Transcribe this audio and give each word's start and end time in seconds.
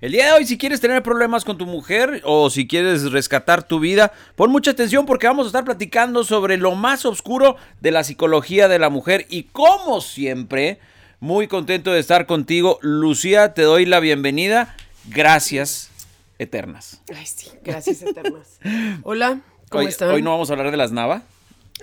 El 0.00 0.12
día 0.12 0.24
de 0.24 0.32
hoy, 0.32 0.46
si 0.46 0.56
quieres 0.56 0.80
tener 0.80 1.02
problemas 1.02 1.44
con 1.44 1.58
tu 1.58 1.66
mujer 1.66 2.22
o 2.24 2.48
si 2.48 2.66
quieres 2.66 3.12
rescatar 3.12 3.62
tu 3.62 3.80
vida, 3.80 4.12
pon 4.34 4.50
mucha 4.50 4.70
atención 4.70 5.04
porque 5.04 5.26
vamos 5.26 5.44
a 5.44 5.48
estar 5.48 5.64
platicando 5.64 6.24
sobre 6.24 6.56
lo 6.56 6.74
más 6.74 7.04
oscuro 7.04 7.56
de 7.82 7.90
la 7.90 8.02
psicología 8.02 8.66
de 8.66 8.78
la 8.78 8.88
mujer 8.88 9.26
y 9.28 9.42
como 9.42 10.00
siempre, 10.00 10.78
muy 11.20 11.48
contento 11.48 11.92
de 11.92 12.00
estar 12.00 12.24
contigo. 12.24 12.78
Lucía, 12.80 13.52
te 13.52 13.60
doy 13.60 13.84
la 13.84 14.00
bienvenida. 14.00 14.74
Gracias 15.10 15.90
eternas. 16.38 17.02
Ay, 17.14 17.26
sí, 17.26 17.50
gracias 17.62 18.00
eternas. 18.00 18.58
Hola, 19.02 19.40
¿cómo 19.68 19.82
hoy, 19.82 19.90
están? 19.90 20.08
Hoy 20.08 20.22
no 20.22 20.30
vamos 20.30 20.48
a 20.48 20.54
hablar 20.54 20.70
de 20.70 20.78
las 20.78 20.92
Nava. 20.92 21.24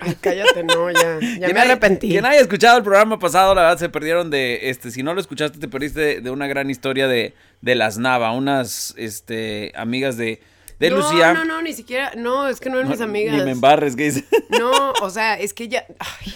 Ay, 0.00 0.16
cállate, 0.20 0.62
no, 0.64 0.90
ya, 0.90 1.18
ya 1.38 1.48
me 1.48 1.60
arrepentí. 1.60 2.10
Que 2.10 2.22
nadie 2.22 2.38
ha 2.38 2.42
escuchado 2.42 2.78
el 2.78 2.84
programa 2.84 3.18
pasado, 3.18 3.54
la 3.54 3.62
verdad 3.62 3.78
se 3.78 3.88
perdieron 3.88 4.30
de, 4.30 4.70
este, 4.70 4.90
si 4.90 5.02
no 5.02 5.14
lo 5.14 5.20
escuchaste, 5.20 5.58
te 5.58 5.68
perdiste 5.68 6.00
de, 6.00 6.20
de 6.20 6.30
una 6.30 6.46
gran 6.46 6.70
historia 6.70 7.08
de, 7.08 7.34
de 7.60 7.74
las 7.74 7.98
Nava, 7.98 8.32
unas, 8.32 8.94
este, 8.96 9.72
amigas 9.74 10.16
de, 10.16 10.40
de 10.78 10.90
no, 10.90 10.96
Lucía. 10.96 11.34
No, 11.34 11.44
no, 11.44 11.62
ni 11.62 11.72
siquiera, 11.72 12.12
no, 12.16 12.48
es 12.48 12.60
que 12.60 12.70
no 12.70 12.78
eran 12.78 12.90
mis 12.90 13.00
amigas. 13.00 13.36
Ni 13.36 13.42
me 13.42 13.52
embarres, 13.52 13.96
que 13.96 14.04
dice. 14.04 14.24
No, 14.50 14.92
o 15.02 15.10
sea, 15.10 15.34
es 15.38 15.52
que 15.52 15.68
ya, 15.68 15.84
ay, 15.98 16.34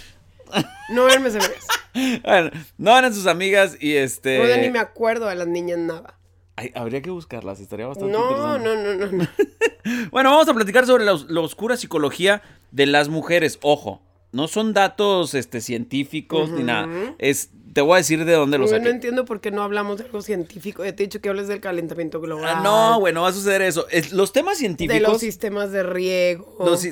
no 0.90 1.08
eran 1.08 1.22
mis 1.22 1.34
amigas. 1.34 1.66
Bueno, 2.24 2.50
no 2.78 2.96
eran 2.96 3.12
sus 3.12 3.26
amigas 3.26 3.76
y 3.78 3.96
este. 3.96 4.38
No, 4.38 4.46
ya 4.46 4.56
ni 4.56 4.70
me 4.70 4.78
acuerdo 4.78 5.26
de 5.26 5.34
las 5.34 5.46
niñas 5.46 5.76
nada. 5.76 6.14
Ay, 6.56 6.70
habría 6.74 7.00
que 7.02 7.10
buscarlas, 7.10 7.60
estaría 7.60 7.86
bastante 7.86 8.12
No, 8.12 8.56
interesante. 8.58 8.68
no, 8.68 9.06
no, 9.06 9.06
no, 9.06 9.24
no. 9.24 9.28
Bueno, 10.12 10.30
vamos 10.30 10.46
a 10.48 10.54
platicar 10.54 10.86
sobre 10.86 11.04
la, 11.04 11.14
os- 11.14 11.28
la 11.28 11.40
oscura 11.40 11.76
psicología 11.76 12.40
de 12.70 12.86
las 12.86 13.08
mujeres. 13.08 13.58
Ojo, 13.62 14.00
no 14.30 14.46
son 14.48 14.72
datos 14.74 15.34
este, 15.34 15.60
científicos 15.60 16.50
ni 16.50 16.62
nada. 16.62 16.88
Es, 17.18 17.50
te 17.72 17.80
voy 17.80 17.94
a 17.94 17.96
decir 17.96 18.24
de 18.24 18.32
dónde 18.32 18.58
los 18.58 18.70
Yo 18.70 18.76
saqué. 18.76 18.88
no 18.88 18.94
entiendo 18.94 19.24
por 19.24 19.40
qué 19.40 19.50
no 19.50 19.62
hablamos 19.62 19.98
de 19.98 20.04
algo 20.04 20.22
científico. 20.22 20.84
Ya 20.84 20.94
te 20.94 21.02
he 21.02 21.06
dicho 21.06 21.20
que 21.20 21.30
hables 21.30 21.48
del 21.48 21.60
calentamiento 21.60 22.20
global. 22.20 22.54
Ah, 22.58 22.60
no, 22.62 23.00
güey, 23.00 23.12
no 23.12 23.22
va 23.22 23.28
a 23.28 23.32
suceder 23.32 23.62
eso. 23.62 23.86
Es- 23.90 24.12
los 24.12 24.32
temas 24.32 24.58
De 24.60 24.68
los 24.68 24.76
científicos. 24.76 25.20
sistemas 25.20 25.72
de 25.72 25.82
riego. 25.82 26.56
los 26.60 26.86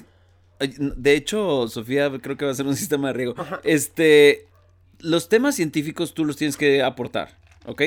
de 0.58 1.14
hecho, 1.14 1.68
Sofía 1.68 2.10
creo 2.20 2.36
que 2.36 2.44
va 2.44 2.50
a 2.50 2.54
ser 2.54 2.66
un 2.66 2.76
sistema 2.76 3.08
de 3.08 3.14
riego. 3.14 3.34
Este, 3.62 4.46
los 4.98 5.28
temas 5.28 5.54
científicos 5.54 6.12
tú 6.12 6.24
los 6.24 6.36
tienes 6.36 6.56
que 6.56 6.82
aportar, 6.82 7.38
¿ok? 7.66 7.82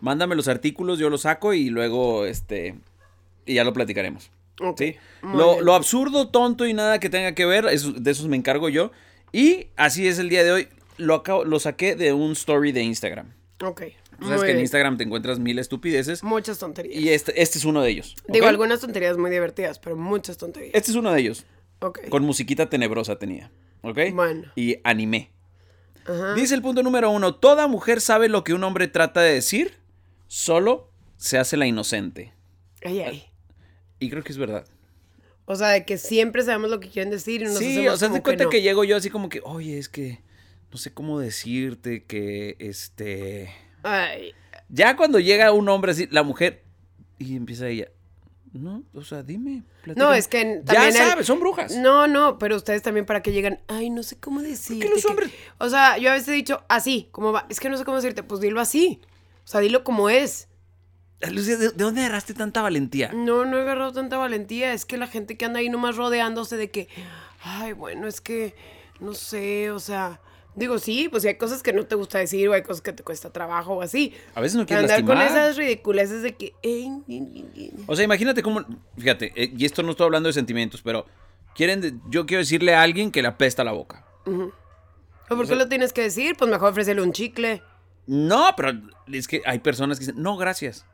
Mándame 0.00 0.34
los 0.34 0.48
artículos, 0.48 0.98
yo 0.98 1.10
los 1.10 1.22
saco 1.22 1.54
y 1.54 1.70
luego, 1.70 2.26
este, 2.26 2.74
y 3.46 3.54
ya 3.54 3.64
lo 3.64 3.72
platicaremos. 3.72 4.30
Ok, 4.60 4.78
¿sí? 4.78 4.96
muy 5.22 5.36
Lo, 5.62 5.74
absurdo, 5.74 6.28
tonto 6.28 6.66
y 6.66 6.74
nada 6.74 7.00
que 7.00 7.10
tenga 7.10 7.34
que 7.34 7.44
ver, 7.44 7.66
eso- 7.66 7.92
de 7.92 8.10
esos 8.10 8.26
me 8.28 8.36
encargo 8.36 8.68
yo. 8.68 8.92
Y 9.32 9.66
así 9.76 10.06
es 10.06 10.18
el 10.20 10.28
día 10.28 10.44
de 10.44 10.52
hoy. 10.52 10.68
Lo, 10.96 11.14
acabo- 11.24 11.44
lo 11.44 11.58
saqué 11.58 11.96
de 11.96 12.12
un 12.12 12.32
story 12.32 12.70
de 12.70 12.82
Instagram. 12.82 13.32
Ok. 13.62 13.82
Sabes 14.22 14.44
que 14.44 14.52
en. 14.52 14.60
Instagram 14.60 14.96
te 14.96 15.02
encuentras 15.02 15.40
mil 15.40 15.58
estupideces. 15.58 16.22
Muchas 16.22 16.58
tonterías. 16.60 16.96
Y 17.02 17.08
este, 17.08 17.42
este 17.42 17.58
es 17.58 17.64
uno 17.64 17.82
de 17.82 17.90
ellos. 17.90 18.14
Digo, 18.28 18.46
algunas 18.46 18.78
tonterías 18.80 19.18
muy 19.18 19.28
divertidas, 19.28 19.80
pero 19.80 19.96
muchas 19.96 20.38
tonterías. 20.38 20.72
Este 20.72 20.92
es 20.92 20.96
uno 20.96 21.12
de 21.12 21.20
ellos. 21.20 21.44
Ok. 21.80 22.08
Con 22.10 22.22
musiquita 22.22 22.70
tenebrosa 22.70 23.16
tenía. 23.18 23.50
¿Ok? 23.82 23.98
Bueno. 24.14 24.52
Y 24.54 24.76
animé. 24.84 25.30
Ajá. 26.06 26.34
Dice 26.34 26.54
el 26.54 26.62
punto 26.62 26.82
número 26.82 27.10
uno. 27.10 27.34
Toda 27.34 27.66
mujer 27.66 28.00
sabe 28.00 28.28
lo 28.28 28.44
que 28.44 28.54
un 28.54 28.64
hombre 28.64 28.88
trata 28.88 29.20
de 29.20 29.34
decir. 29.34 29.78
Solo 30.26 30.90
se 31.16 31.38
hace 31.38 31.56
la 31.56 31.66
inocente. 31.66 32.32
Ay, 32.84 33.00
ay. 33.00 33.24
Y 33.98 34.10
creo 34.10 34.22
que 34.22 34.32
es 34.32 34.38
verdad. 34.38 34.66
O 35.46 35.56
sea, 35.56 35.68
de 35.68 35.84
que 35.84 35.98
siempre 35.98 36.42
sabemos 36.42 36.70
lo 36.70 36.80
que 36.80 36.88
quieren 36.88 37.10
decir 37.10 37.42
y 37.42 37.44
nos 37.44 37.58
sí, 37.58 37.72
hacemos 37.72 37.94
o 37.94 37.96
sea, 37.98 38.12
te 38.12 38.22
cuenta 38.22 38.44
no. 38.44 38.50
que, 38.50 38.62
llego 38.62 38.84
yo 38.84 38.96
así 38.96 39.10
como 39.10 39.28
que, 39.28 39.40
oye, 39.44 39.78
es 39.78 39.88
que 39.88 40.20
no 40.72 40.78
sé 40.78 40.92
cómo 40.92 41.18
decirte 41.18 42.04
que 42.04 42.56
este. 42.58 43.52
Ay, 43.82 44.32
Ya 44.68 44.96
cuando 44.96 45.20
llega 45.20 45.52
un 45.52 45.68
hombre 45.68 45.92
así, 45.92 46.08
la 46.10 46.22
mujer, 46.22 46.62
y 47.18 47.36
empieza 47.36 47.68
ella. 47.68 47.88
No, 48.54 48.82
o 48.94 49.02
sea, 49.02 49.22
dime. 49.22 49.56
no, 49.56 49.82
platícame". 49.82 50.18
es 50.18 50.28
que 50.28 50.62
Ya 50.64 50.72
también... 50.74 50.96
el- 51.02 51.08
sabes, 51.10 51.26
son 51.26 51.40
brujas. 51.40 51.76
No, 51.76 52.06
no, 52.06 52.38
pero 52.38 52.56
ustedes 52.56 52.80
también 52.82 53.04
para 53.04 53.20
que 53.22 53.32
llegan, 53.32 53.58
ay, 53.68 53.90
no 53.90 54.02
sé 54.02 54.16
cómo 54.18 54.40
decirte. 54.42 54.88
los 54.88 55.02
que-". 55.04 55.08
hombres- 55.08 55.30
O 55.58 55.68
sea, 55.68 55.98
yo 55.98 56.10
a 56.10 56.14
veces 56.14 56.28
he 56.28 56.32
dicho 56.32 56.62
así, 56.68 57.08
como 57.10 57.32
va, 57.32 57.46
es 57.50 57.58
que 57.60 57.68
no 57.68 57.76
sé 57.76 57.84
cómo 57.84 57.96
decirte, 57.96 58.22
pues 58.22 58.40
dilo 58.40 58.60
así. 58.60 59.00
O 59.44 59.46
sea, 59.48 59.60
dilo 59.60 59.82
como 59.84 60.08
es. 60.08 60.48
Lucía, 61.30 61.56
¿de, 61.56 61.70
de 61.70 61.84
dónde 61.84 62.00
agarraste 62.02 62.32
tanta 62.34 62.62
valentía? 62.62 63.10
No, 63.12 63.44
no 63.44 63.58
he 63.58 63.62
agarrado 63.62 63.92
tanta 63.92 64.18
valentía. 64.18 64.72
Es 64.72 64.84
que 64.84 64.96
la 64.98 65.06
gente 65.06 65.36
que 65.36 65.44
anda 65.46 65.58
ahí 65.60 65.68
nomás 65.68 65.96
rodeándose 65.96 66.56
de 66.56 66.70
que, 66.70 66.88
ay, 67.42 67.72
bueno, 67.72 68.06
es 68.06 68.20
que, 68.20 68.54
no 69.00 69.14
sé, 69.14 69.70
o 69.70 69.80
sea, 69.80 70.20
digo, 70.56 70.78
sí, 70.78 71.08
pues 71.10 71.22
si 71.22 71.28
hay 71.28 71.36
cosas 71.36 71.62
que 71.62 71.72
no 71.72 71.84
te 71.84 71.94
gusta 71.94 72.18
decir 72.18 72.48
o 72.48 72.52
hay 72.52 72.62
cosas 72.62 72.80
que 72.82 72.92
te 72.92 73.02
cuesta 73.02 73.30
trabajo 73.30 73.74
o 73.74 73.82
así. 73.82 74.12
A 74.34 74.40
veces 74.40 74.56
no 74.56 74.66
quieres 74.66 74.90
andar 74.90 75.04
con 75.04 75.20
esas 75.22 75.56
ridiculeces 75.56 76.22
de 76.22 76.34
que. 76.34 76.52
O 77.86 77.96
sea, 77.96 78.04
imagínate 78.04 78.42
cómo. 78.42 78.64
Fíjate, 78.98 79.32
eh, 79.36 79.52
y 79.56 79.64
esto 79.64 79.82
no 79.82 79.90
estoy 79.92 80.04
hablando 80.06 80.28
de 80.28 80.32
sentimientos, 80.32 80.82
pero. 80.82 81.06
Quieren. 81.54 81.80
de- 81.80 81.94
yo 82.08 82.26
quiero 82.26 82.40
decirle 82.40 82.74
a 82.74 82.82
alguien 82.82 83.12
que 83.12 83.22
le 83.22 83.28
apesta 83.28 83.62
la 83.62 83.70
boca. 83.72 84.04
¿O 84.26 85.36
por 85.36 85.46
qué 85.46 85.54
lo 85.54 85.68
tienes 85.68 85.92
que 85.92 86.02
decir? 86.02 86.34
Pues 86.36 86.50
mejor 86.50 86.70
ofrecerle 86.72 87.02
un 87.02 87.12
chicle. 87.12 87.62
No, 88.06 88.52
pero 88.56 88.72
es 89.12 89.28
que 89.28 89.40
hay 89.46 89.60
personas 89.60 89.98
que 89.98 90.06
dicen, 90.06 90.20
no, 90.22 90.36
gracias. 90.36 90.84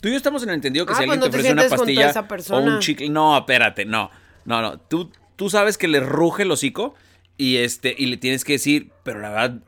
Tú 0.00 0.08
y 0.08 0.12
yo 0.12 0.16
estamos 0.16 0.42
en 0.44 0.50
el 0.50 0.54
entendido 0.56 0.86
que 0.86 0.92
Ah, 0.92 0.96
si 0.96 1.04
pues 1.06 1.10
alguien 1.12 1.20
no 1.20 1.26
te 1.26 1.30
te 1.30 1.36
ofrece 1.38 1.52
una 1.52 1.62
sientes 1.62 1.78
junto 1.78 1.82
a 1.82 1.86
pastilla 2.04 2.10
esa 2.10 2.20
o 2.20 2.28
persona. 2.28 2.74
un 2.74 2.78
chicle. 2.80 3.08
No, 3.10 3.36
espérate, 3.38 3.84
no. 3.84 4.10
No, 4.44 4.62
no. 4.62 4.78
Tú, 4.78 5.10
tú 5.36 5.50
sabes 5.50 5.76
que 5.78 5.88
le 5.88 6.00
ruge 6.00 6.44
el 6.44 6.50
hocico 6.52 6.94
y 7.36 7.56
este, 7.56 7.94
y 7.96 8.06
le 8.06 8.16
tienes 8.16 8.44
que 8.44 8.54
decir, 8.54 8.90
pero 9.02 9.20
la 9.20 9.30
verdad, 9.30 9.60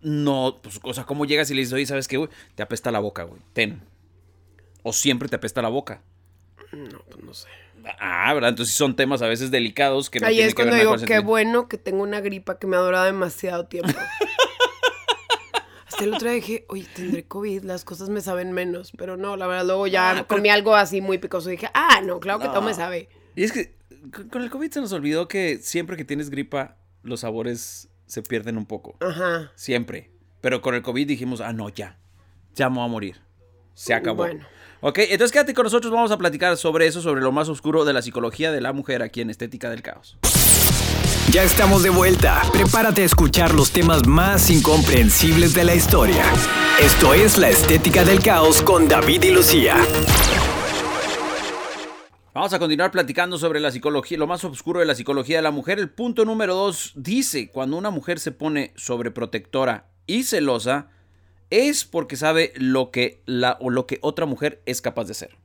no, 0.00 0.60
pues, 0.62 0.78
o 0.82 0.92
sea, 0.94 1.04
¿cómo 1.04 1.24
llegas 1.24 1.50
y 1.50 1.54
le 1.54 1.60
dices, 1.60 1.72
oye, 1.72 1.86
¿sabes 1.86 2.08
qué, 2.08 2.16
güey? 2.16 2.30
Te 2.54 2.62
apesta 2.62 2.90
la 2.90 2.98
boca, 3.00 3.22
güey. 3.24 3.40
Ten. 3.52 3.82
O 4.82 4.92
siempre 4.92 5.28
te 5.28 5.36
apesta 5.36 5.62
la 5.62 5.68
boca. 5.68 6.02
No, 6.72 6.98
pues 7.10 7.24
no 7.24 7.32
sé. 7.34 7.48
Ah, 7.98 8.32
¿verdad? 8.34 8.50
Entonces 8.50 8.74
son 8.74 8.96
temas 8.96 9.20
a 9.22 9.28
veces 9.28 9.50
delicados 9.50 10.08
que 10.10 10.18
no 10.20 10.26
Ahí 10.26 10.34
tienen 10.36 10.48
es 10.48 10.54
que 10.54 10.62
ver 10.64 10.70
cuando 10.72 10.96
digo, 10.96 11.06
qué 11.06 11.18
bueno 11.20 11.68
que 11.68 11.76
tengo 11.78 12.02
una 12.02 12.20
gripa 12.20 12.58
que 12.58 12.66
me 12.66 12.76
ha 12.76 12.80
durado 12.80 13.04
demasiado 13.04 13.66
tiempo. 13.66 13.92
Hasta 15.86 16.04
el 16.04 16.14
otro 16.14 16.28
día 16.28 16.36
dije, 16.36 16.64
oye, 16.68 16.86
tendré 16.94 17.24
COVID, 17.24 17.62
las 17.62 17.84
cosas 17.84 18.08
me 18.08 18.20
saben 18.20 18.52
menos. 18.52 18.90
Pero 18.96 19.16
no, 19.16 19.36
la 19.36 19.46
verdad, 19.46 19.64
luego 19.66 19.86
ya 19.86 20.10
Ah, 20.10 20.12
pero- 20.14 20.26
comí 20.28 20.48
algo 20.48 20.74
así 20.74 21.00
muy 21.00 21.18
picoso 21.18 21.48
y 21.50 21.52
dije, 21.52 21.68
ah, 21.74 22.00
no, 22.02 22.18
claro 22.20 22.40
que 22.40 22.46
todo 22.48 22.62
me 22.62 22.70
No. 22.72 22.76
sabe. 22.76 23.08
Y 23.36 23.44
es 23.44 23.52
que 23.52 23.74
con 24.30 24.42
el 24.42 24.50
COVID 24.50 24.70
se 24.70 24.80
nos 24.80 24.92
olvidó 24.92 25.28
que 25.28 25.58
siempre 25.58 25.96
que 25.96 26.04
tienes 26.04 26.30
gripa, 26.30 26.76
los 27.04 27.20
sabores 27.20 27.88
se 28.06 28.22
pierden 28.22 28.58
un 28.58 28.66
poco. 28.66 28.96
Ajá. 29.00 29.52
Siempre. 29.54 30.10
Pero 30.40 30.60
con 30.60 30.74
el 30.74 30.82
COVID 30.82 31.06
dijimos, 31.06 31.40
ah, 31.40 31.52
no, 31.52 31.68
ya. 31.68 31.98
Ya 32.54 32.68
me 32.68 32.76
voy 32.76 32.84
a 32.84 32.88
morir. 32.88 33.16
Se 33.74 33.94
acabó. 33.94 34.24
Bueno. 34.24 34.44
Ok, 34.80 34.98
entonces 34.98 35.32
quédate 35.32 35.54
con 35.54 35.64
nosotros, 35.64 35.92
vamos 35.92 36.10
a 36.10 36.18
platicar 36.18 36.56
sobre 36.56 36.86
eso, 36.86 37.00
sobre 37.00 37.22
lo 37.22 37.32
más 37.32 37.48
oscuro 37.48 37.84
de 37.86 37.94
la 37.94 38.02
psicología 38.02 38.52
de 38.52 38.60
la 38.60 38.72
mujer 38.72 39.02
aquí 39.02 39.22
en 39.22 39.30
Estética 39.30 39.70
del 39.70 39.80
Caos. 39.80 40.18
Ya 41.30 41.42
estamos 41.42 41.82
de 41.82 41.90
vuelta. 41.90 42.42
Prepárate 42.52 43.02
a 43.02 43.06
escuchar 43.06 43.54
los 43.54 43.70
temas 43.70 44.06
más 44.06 44.50
incomprensibles 44.50 45.54
de 45.54 45.64
la 45.64 45.74
historia. 45.74 46.22
Esto 46.80 47.14
es 47.14 47.38
La 47.38 47.48
Estética 47.48 48.04
del 48.04 48.22
Caos 48.22 48.62
con 48.62 48.86
David 48.86 49.22
y 49.24 49.30
Lucía. 49.30 49.76
Vamos 52.34 52.52
a 52.52 52.58
continuar 52.58 52.90
platicando 52.90 53.38
sobre 53.38 53.60
la 53.60 53.70
psicología, 53.70 54.18
lo 54.18 54.26
más 54.26 54.42
oscuro 54.42 54.80
de 54.80 54.86
la 54.86 54.96
psicología 54.96 55.36
de 55.36 55.42
la 55.42 55.52
mujer. 55.52 55.78
El 55.78 55.88
punto 55.88 56.24
número 56.24 56.56
dos 56.56 56.90
dice, 56.96 57.48
cuando 57.48 57.76
una 57.76 57.90
mujer 57.90 58.18
se 58.18 58.32
pone 58.32 58.72
sobreprotectora 58.74 59.86
y 60.08 60.24
celosa, 60.24 60.90
es 61.50 61.84
porque 61.84 62.16
sabe 62.16 62.52
lo 62.56 62.90
que, 62.90 63.22
la, 63.24 63.56
o 63.60 63.70
lo 63.70 63.86
que 63.86 64.00
otra 64.02 64.26
mujer 64.26 64.60
es 64.66 64.82
capaz 64.82 65.04
de 65.04 65.14
ser. 65.14 65.36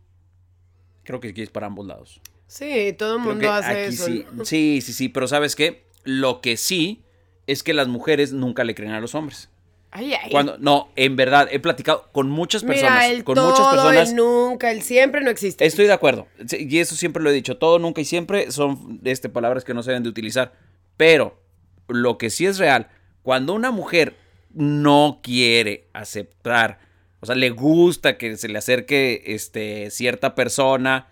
Creo 1.03 1.19
que 1.19 1.27
aquí 1.27 1.43
es 1.43 1.51
para 1.51 1.67
ambos 1.67 1.85
lados. 1.85 2.21
Sí, 2.47 2.95
todo 2.97 3.17
el 3.17 3.21
mundo 3.21 3.51
hace 3.51 3.69
aquí 3.69 3.93
eso. 3.93 4.05
sí, 4.07 4.25
¿no? 4.31 4.43
sí, 4.43 4.81
sí, 4.81 4.91
sí, 4.91 5.09
pero 5.09 5.27
¿sabes 5.27 5.55
qué? 5.55 5.85
Lo 6.05 6.41
que 6.41 6.57
sí 6.57 7.03
es 7.45 7.61
que 7.61 7.75
las 7.75 7.87
mujeres 7.87 8.33
nunca 8.33 8.63
le 8.63 8.73
creen 8.73 8.93
a 8.93 8.99
los 8.99 9.13
hombres. 9.13 9.51
Ay, 9.91 10.13
ay. 10.13 10.29
Cuando, 10.29 10.57
no, 10.59 10.89
en 10.95 11.15
verdad, 11.15 11.47
he 11.51 11.59
platicado 11.59 12.09
con 12.11 12.29
muchas 12.29 12.63
personas. 12.63 12.93
Mira, 12.93 13.07
el 13.07 13.23
con 13.23 13.35
todo, 13.35 13.49
muchas 13.49 13.67
personas. 13.67 14.09
el 14.09 14.15
nunca, 14.15 14.71
el 14.71 14.83
siempre 14.83 15.21
no 15.21 15.31
existe. 15.31 15.65
Estoy 15.65 15.87
de 15.87 15.93
acuerdo. 15.93 16.27
Y 16.51 16.77
eso 16.77 16.95
siempre 16.95 17.23
lo 17.23 17.29
he 17.29 17.33
dicho. 17.33 17.57
Todo, 17.57 17.79
nunca 17.79 18.01
y 18.01 18.05
siempre 18.05 18.51
son 18.51 18.99
este, 19.03 19.29
palabras 19.29 19.63
que 19.63 19.73
no 19.73 19.81
se 19.81 19.91
deben 19.91 20.03
de 20.03 20.09
utilizar. 20.09 20.53
Pero 20.95 21.41
lo 21.87 22.17
que 22.17 22.29
sí 22.29 22.45
es 22.45 22.59
real, 22.59 22.89
cuando 23.23 23.53
una 23.53 23.71
mujer 23.71 24.15
no 24.53 25.21
quiere 25.23 25.87
aceptar, 25.93 26.79
o 27.19 27.25
sea, 27.25 27.35
le 27.35 27.49
gusta 27.49 28.17
que 28.17 28.37
se 28.37 28.47
le 28.47 28.59
acerque 28.59 29.23
este, 29.25 29.89
cierta 29.89 30.35
persona. 30.35 31.07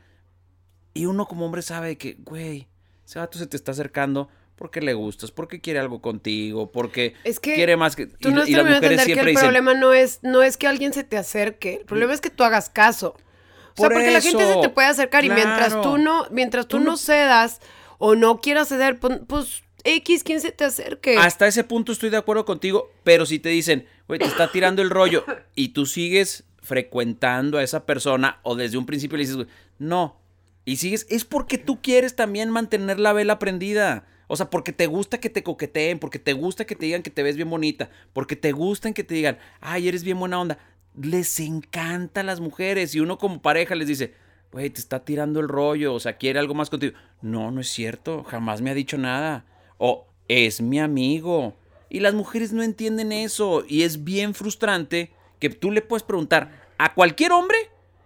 Y 0.93 1.05
uno 1.05 1.27
como 1.27 1.45
hombre 1.45 1.63
sabe 1.63 1.97
que, 1.97 2.17
güey, 2.19 2.67
ese 3.05 3.17
vato 3.17 3.39
se 3.39 3.47
te 3.47 3.57
está 3.57 3.71
acercando 3.71 4.29
porque 4.57 4.81
le 4.81 4.93
gustas, 4.93 5.31
porque 5.31 5.61
quiere 5.61 5.79
algo 5.79 6.01
contigo, 6.01 6.71
porque 6.71 7.13
Es 7.23 7.39
que 7.39 7.53
quiere 7.55 7.77
más 7.77 7.95
que... 7.95 8.07
Tú 8.07 8.31
no 8.31 8.45
y, 8.45 8.51
las 8.51 8.65
mujeres 8.65 8.75
entender 8.75 8.97
que 8.97 9.05
siempre 9.05 9.21
el 9.21 9.29
dicen, 9.29 9.43
problema 9.43 9.73
no 9.75 9.93
es, 9.93 10.19
no 10.23 10.41
es 10.41 10.57
que 10.57 10.67
alguien 10.67 10.93
se 10.93 11.03
te 11.03 11.15
acerque, 11.15 11.75
el 11.75 11.85
problema 11.85 12.13
es 12.13 12.21
que 12.21 12.31
tú 12.31 12.43
hagas 12.43 12.69
caso. 12.69 13.09
O 13.09 13.17
sea, 13.17 13.75
Por 13.75 13.93
porque 13.93 14.11
la 14.11 14.21
gente 14.21 14.45
se 14.45 14.59
te 14.59 14.69
puede 14.69 14.87
acercar 14.87 15.23
y 15.23 15.29
mientras 15.29 15.79
tú 15.81 15.99
no, 15.99 16.25
mientras 16.31 16.67
tú, 16.67 16.77
Tú 16.77 16.83
no, 16.83 16.91
no- 16.91 16.97
cedas 16.97 17.61
o 17.99 18.15
no 18.15 18.41
quieras 18.41 18.69
ceder, 18.69 18.99
pues, 18.99 19.19
pues, 19.27 19.63
X, 19.83 20.23
¿quién 20.23 20.41
se 20.41 20.51
te 20.51 20.65
acerque? 20.65 21.17
Hasta 21.17 21.47
ese 21.47 21.63
punto 21.63 21.91
estoy 21.91 22.09
de 22.09 22.17
acuerdo 22.17 22.43
contigo, 22.43 22.91
pero 23.03 23.27
si 23.27 23.37
te 23.37 23.49
dicen, 23.49 23.85
güey, 24.07 24.19
te 24.19 24.25
está 24.25 24.51
tirando 24.51 24.81
el 24.81 24.89
rollo 24.89 25.23
y 25.55 25.69
tú 25.69 25.85
sigues 25.85 26.45
frecuentando 26.61 27.59
a 27.59 27.63
esa 27.63 27.85
persona 27.85 28.39
o 28.43 28.55
desde 28.55 28.77
un 28.77 28.85
principio 28.87 29.17
le 29.17 29.23
dices, 29.23 29.35
güey, 29.35 29.47
no, 29.77 30.19
y 30.65 30.77
sigues, 30.77 31.05
es 31.09 31.23
porque 31.23 31.57
tú 31.57 31.81
quieres 31.81 32.15
también 32.15 32.49
mantener 32.49 32.99
la 32.99 33.13
vela 33.13 33.39
prendida. 33.39 34.05
O 34.27 34.35
sea, 34.35 34.49
porque 34.49 34.73
te 34.73 34.87
gusta 34.87 35.19
que 35.19 35.29
te 35.29 35.43
coqueteen, 35.43 35.99
porque 35.99 36.19
te 36.19 36.33
gusta 36.33 36.65
que 36.65 36.75
te 36.75 36.85
digan 36.85 37.01
que 37.01 37.09
te 37.09 37.23
ves 37.23 37.35
bien 37.35 37.49
bonita, 37.49 37.89
porque 38.13 38.35
te 38.35 38.51
gustan 38.51 38.93
que 38.93 39.03
te 39.03 39.15
digan, 39.15 39.39
ay, 39.61 39.87
eres 39.87 40.03
bien 40.03 40.19
buena 40.19 40.39
onda. 40.39 40.59
Les 41.01 41.39
encanta 41.39 42.21
a 42.21 42.23
las 42.23 42.39
mujeres 42.39 42.93
y 42.93 42.99
uno 42.99 43.17
como 43.17 43.41
pareja 43.41 43.75
les 43.75 43.87
dice, 43.87 44.13
güey, 44.51 44.69
te 44.69 44.79
está 44.79 45.05
tirando 45.05 45.39
el 45.39 45.47
rollo, 45.47 45.93
o 45.93 45.99
sea, 45.99 46.17
quiere 46.17 46.39
algo 46.39 46.53
más 46.53 46.69
contigo. 46.69 46.97
No, 47.21 47.51
no 47.51 47.61
es 47.61 47.69
cierto, 47.69 48.23
jamás 48.23 48.61
me 48.61 48.69
ha 48.69 48.73
dicho 48.73 48.97
nada. 48.97 49.45
O 49.77 50.07
es 50.27 50.61
mi 50.61 50.79
amigo. 50.79 51.55
Y 51.89 52.01
las 52.01 52.13
mujeres 52.13 52.51
no 52.51 52.63
entienden 52.63 53.11
eso 53.11 53.63
y 53.67 53.83
es 53.83 54.03
bien 54.03 54.33
frustrante 54.33 55.11
que 55.39 55.49
tú 55.49 55.71
le 55.71 55.81
puedes 55.81 56.03
preguntar 56.03 56.67
a 56.77 56.93
cualquier 56.93 57.31
hombre 57.31 57.57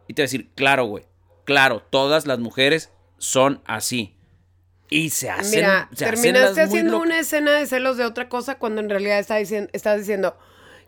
y 0.08 0.14
te 0.14 0.22
va 0.22 0.26
a 0.26 0.28
decir, 0.28 0.50
claro, 0.54 0.86
güey, 0.86 1.06
claro, 1.46 1.82
todas 1.90 2.28
las 2.28 2.40
mujeres 2.40 2.92
son 3.18 3.62
así. 3.66 4.16
Y 4.94 5.10
se 5.10 5.30
hacen, 5.30 5.62
Mira, 5.62 5.90
se 5.96 6.04
terminaste 6.06 6.62
haciendo 6.62 7.00
una 7.00 7.18
escena 7.18 7.54
de 7.54 7.66
celos 7.66 7.96
de 7.98 8.04
otra 8.06 8.28
cosa 8.30 8.60
cuando 8.60 8.82
en 8.82 8.90
realidad 8.90 9.18
está 9.20 9.38
diciendo, 9.38 9.70
estás 9.74 9.98
diciendo 9.98 10.38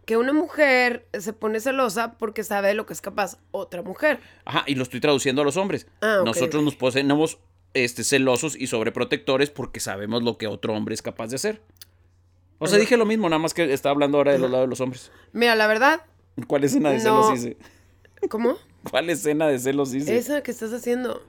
que 0.05 0.17
una 0.17 0.33
mujer 0.33 1.07
se 1.17 1.31
pone 1.31 1.61
celosa 1.61 2.17
porque 2.17 2.43
sabe 2.43 2.67
de 2.67 2.73
lo 2.73 2.85
que 2.85 2.91
es 2.91 2.99
capaz 2.99 3.37
otra 3.51 3.81
mujer. 3.81 4.19
Ajá, 4.43 4.65
y 4.67 4.75
lo 4.75 4.83
estoy 4.83 4.99
traduciendo 4.99 5.41
a 5.41 5.45
los 5.45 5.55
hombres. 5.55 5.87
Ah, 6.01 6.21
Nosotros 6.25 6.61
nos 6.63 6.75
ponemos 6.75 7.39
este, 7.73 8.03
celosos 8.03 8.57
y 8.59 8.67
sobreprotectores 8.67 9.49
porque 9.49 9.79
sabemos 9.79 10.21
lo 10.21 10.37
que 10.37 10.47
otro 10.47 10.73
hombre 10.75 10.93
es 10.95 11.01
capaz 11.01 11.27
de 11.27 11.37
hacer. 11.37 11.61
O 12.59 12.67
sea, 12.67 12.75
Ajá. 12.75 12.81
dije 12.81 12.97
lo 12.97 13.05
mismo, 13.05 13.29
nada 13.29 13.39
más 13.39 13.53
que 13.53 13.71
estaba 13.71 13.93
hablando 13.93 14.17
ahora 14.17 14.33
de 14.33 14.39
los 14.39 14.51
lados 14.51 14.65
de 14.65 14.69
los 14.69 14.81
hombres. 14.81 15.11
Mira, 15.31 15.55
la 15.55 15.67
verdad, 15.67 16.01
¿Cuál 16.47 16.65
escena 16.65 16.89
de 16.89 16.97
No. 16.97 17.23
celos 17.23 17.39
hice? 17.39 17.57
¿cómo? 18.29 18.57
¿Cuál 18.89 19.09
escena 19.09 19.47
de 19.47 19.59
celos 19.59 19.93
hice? 19.93 20.17
Esa 20.17 20.43
que 20.43 20.51
estás 20.51 20.73
haciendo. 20.73 21.23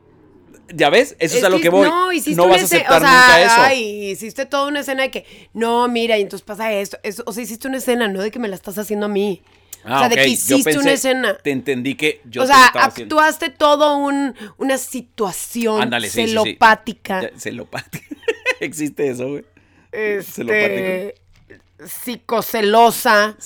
¿Ya 0.72 0.90
ves? 0.90 1.16
Eso 1.18 1.38
es, 1.38 1.44
a 1.44 1.48
lo 1.48 1.60
que 1.60 1.68
voy. 1.68 1.88
No, 1.88 2.12
hiciste 2.12 2.36
no 2.36 2.48
vas 2.48 2.62
a 2.62 2.64
aceptar 2.64 3.02
o 3.02 3.04
sea, 3.04 3.10
nunca 3.10 3.42
eso. 3.42 3.54
Ay, 3.58 4.10
hiciste 4.10 4.46
toda 4.46 4.68
una 4.68 4.80
escena 4.80 5.02
de 5.02 5.10
que, 5.10 5.26
no, 5.52 5.88
mira, 5.88 6.16
y 6.18 6.22
entonces 6.22 6.44
pasa 6.44 6.72
esto. 6.72 6.98
eso 7.02 7.22
o 7.26 7.32
sea, 7.32 7.42
hiciste 7.42 7.68
una 7.68 7.78
escena, 7.78 8.08
no 8.08 8.22
de 8.22 8.30
que 8.30 8.38
me 8.38 8.48
la 8.48 8.54
estás 8.54 8.78
haciendo 8.78 9.06
a 9.06 9.08
mí. 9.08 9.42
Ah, 9.84 9.96
o 9.96 9.98
sea, 9.98 10.08
de 10.08 10.16
que 10.16 10.24
yo 10.24 10.56
hiciste 10.56 10.78
una 10.78 10.92
escena. 10.92 11.36
Te 11.36 11.50
entendí 11.50 11.94
que 11.94 12.22
yo 12.24 12.42
o 12.42 12.46
te 12.46 12.52
lo 12.52 12.56
sea, 12.56 12.66
estaba 12.66 12.86
haciendo. 12.86 13.18
actuaste 13.18 13.50
todo 13.50 13.98
un, 13.98 14.34
una 14.56 14.78
situación 14.78 15.82
Ándale, 15.82 16.08
sí, 16.08 16.22
sí, 16.22 16.28
sí. 16.28 16.28
celopática. 16.28 17.30
Celopática. 17.36 18.16
Existe 18.60 19.10
eso, 19.10 19.28
güey. 19.28 19.44
este, 19.92 20.32
celopática. 20.32 21.86
psicocelosa. 21.86 23.36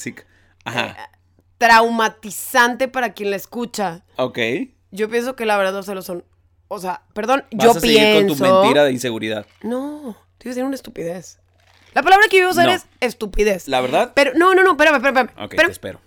Ajá. 0.65 1.11
traumatizante 1.57 2.87
para 2.87 3.13
quien 3.15 3.31
la 3.31 3.37
escucha. 3.37 4.05
Ok. 4.17 4.39
Yo 4.91 5.09
pienso 5.09 5.35
que 5.35 5.45
la 5.45 5.57
verdad 5.57 5.73
los 5.73 5.87
celos 5.87 6.07
son, 6.07 6.25
o 6.69 6.79
sea, 6.79 7.03
perdón, 7.15 7.45
Vas 7.53 7.65
yo 7.65 7.71
a 7.79 7.81
pienso. 7.81 8.29
con 8.29 8.39
tu 8.39 8.45
mentira 8.63 8.85
de 8.85 8.93
inseguridad. 8.93 9.47
No, 9.63 10.17
te 10.39 10.49
iba 10.49 10.53
a 10.53 10.55
decir 10.55 10.65
una 10.65 10.75
estupidez. 10.75 11.39
La 11.95 12.03
palabra 12.03 12.27
que 12.29 12.37
yo 12.37 12.41
iba 12.43 12.49
a 12.51 12.53
usar 12.53 12.67
No. 12.67 12.73
es 12.73 12.87
estupidez. 13.01 13.67
¿La 13.69 13.81
verdad? 13.81 14.13
Pero, 14.15 14.33
no, 14.35 14.55
no, 14.55 14.63
no, 14.63 14.73
espérame, 14.73 14.97
espérame. 14.97 15.19
espérame. 15.27 15.45
Ok, 15.47 15.55
Pero 15.57 15.69
te 15.69 15.73
espero. 15.73 16.01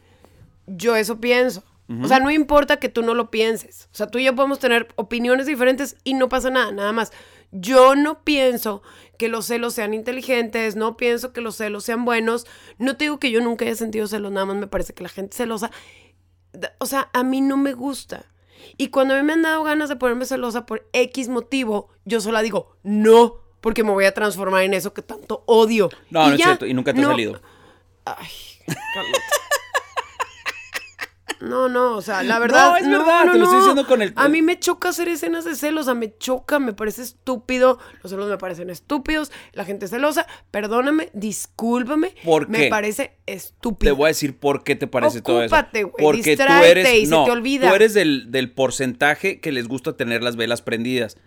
yo 0.68 0.96
eso 0.96 1.20
pienso. 1.20 1.64
O 2.02 2.08
sea, 2.08 2.20
no 2.20 2.32
importa 2.32 2.78
que 2.78 2.88
tú 2.88 3.02
no 3.02 3.14
lo 3.14 3.30
pienses. 3.32 3.90
O 3.92 3.96
sea, 3.98 4.08
tú 4.08 4.18
y 4.18 4.24
yo 4.24 4.34
podemos 4.34 4.60
tener 4.60 4.88
opiniones 4.96 5.46
diferentes 5.46 5.98
y 6.06 6.14
no 6.14 6.30
pasa 6.30 6.50
nada, 6.50 6.72
nada 6.72 6.94
más. 6.94 7.12
Yo 7.52 7.96
no 7.98 8.24
pienso 8.24 8.82
que 9.18 9.28
los 9.28 9.48
celos 9.48 9.74
sean 9.74 9.94
inteligentes, 9.94 10.78
no 10.78 10.96
pienso 10.96 11.34
que 11.34 11.42
los 11.42 11.58
celos 11.58 11.84
sean 11.84 12.06
buenos. 12.06 12.48
No 12.78 12.96
te 12.96 13.04
digo 13.04 13.20
que 13.20 13.30
yo 13.30 13.42
nunca 13.42 13.66
haya 13.66 13.76
sentido 13.76 14.08
celos, 14.08 14.32
nada 14.32 14.46
más 14.46 14.56
me 14.56 14.68
parece 14.68 14.94
que 14.94 15.04
la 15.04 15.10
gente 15.10 15.36
celosa, 15.36 15.70
o 16.80 16.86
sea, 16.86 17.10
a 17.12 17.24
mí 17.24 17.42
no 17.42 17.58
me 17.58 17.74
gusta. 17.74 18.24
Y 18.78 18.88
cuando 18.90 19.14
a 19.14 19.18
mí 19.18 19.24
me 19.24 19.34
han 19.34 19.42
dado 19.42 19.64
ganas 19.64 19.90
de 19.90 19.96
ponerme 19.96 20.26
celosa 20.26 20.66
por 20.66 20.88
X 20.94 21.28
motivo, 21.30 21.90
yo 22.06 22.22
sola 22.22 22.42
digo, 22.42 22.76
no, 22.84 23.36
porque 23.62 23.84
me 23.84 23.92
voy 23.92 24.06
a 24.06 24.14
transformar 24.14 24.64
en 24.64 24.74
eso 24.74 24.94
que 24.94 25.02
tanto 25.02 25.44
odio. 25.46 25.90
No, 26.10 26.28
no 26.28 26.34
es 26.34 26.42
cierto. 26.42 26.66
Y 26.66 26.74
nunca 26.74 26.94
te 26.94 27.00
ha 27.00 27.04
no- 27.04 27.10
salido. 27.10 27.42
Ay. 28.06 28.28
No, 31.42 31.68
no, 31.70 31.96
o 31.96 32.02
sea, 32.02 32.22
la 32.24 32.38
verdad. 32.40 32.70
No, 32.72 32.78
es 32.78 32.88
verdad, 32.90 33.32
te 33.32 33.38
lo 33.40 33.44
estoy 33.46 33.58
diciendo 33.60 33.88
con 33.88 34.02
el- 34.02 34.14
A 34.16 34.28
mí 34.30 34.42
me 34.42 34.60
choca 34.60 34.90
hacer 34.90 35.08
escenas 35.10 35.44
de 35.44 35.56
celos, 35.56 35.82
o 35.82 35.86
sea, 35.86 35.94
me 35.96 36.16
choca, 36.18 36.60
me 36.60 36.74
parece 36.74 37.02
estúpido. 37.02 37.80
Los 38.04 38.12
celos 38.12 38.30
me 38.30 38.38
parecen 38.38 38.70
estúpidos, 38.70 39.32
la 39.54 39.66
gente 39.66 39.88
celosa. 39.88 40.28
Perdóname, 40.52 41.10
discúlpame. 41.14 42.14
¿Por 42.24 42.48
Me 42.48 42.60
qué? 42.60 42.68
parece 42.70 43.18
estúpido. 43.26 43.92
Te 43.92 43.98
voy 43.98 44.06
a 44.06 44.08
decir 44.10 44.38
por 44.38 44.64
qué 44.64 44.76
te 44.76 44.88
parece 44.88 45.22
todo 45.22 45.42
eso. 45.44 45.56
Güey, 45.68 45.86
Porque 45.98 46.38
tú 46.38 46.44
eres, 46.64 46.94
y 46.94 47.06
se 47.06 47.12
no, 47.12 47.26
te 47.26 47.32
olvida. 47.32 47.70
tú 47.70 47.76
eres 47.76 47.94
del, 47.94 48.32
del 48.32 48.52
porcentaje 48.52 49.40
que 49.40 49.52
les 49.52 49.68
gusta 49.68 49.98
tener 49.98 50.22
las 50.24 50.36
velas 50.36 50.62
prendidas. 50.62 51.18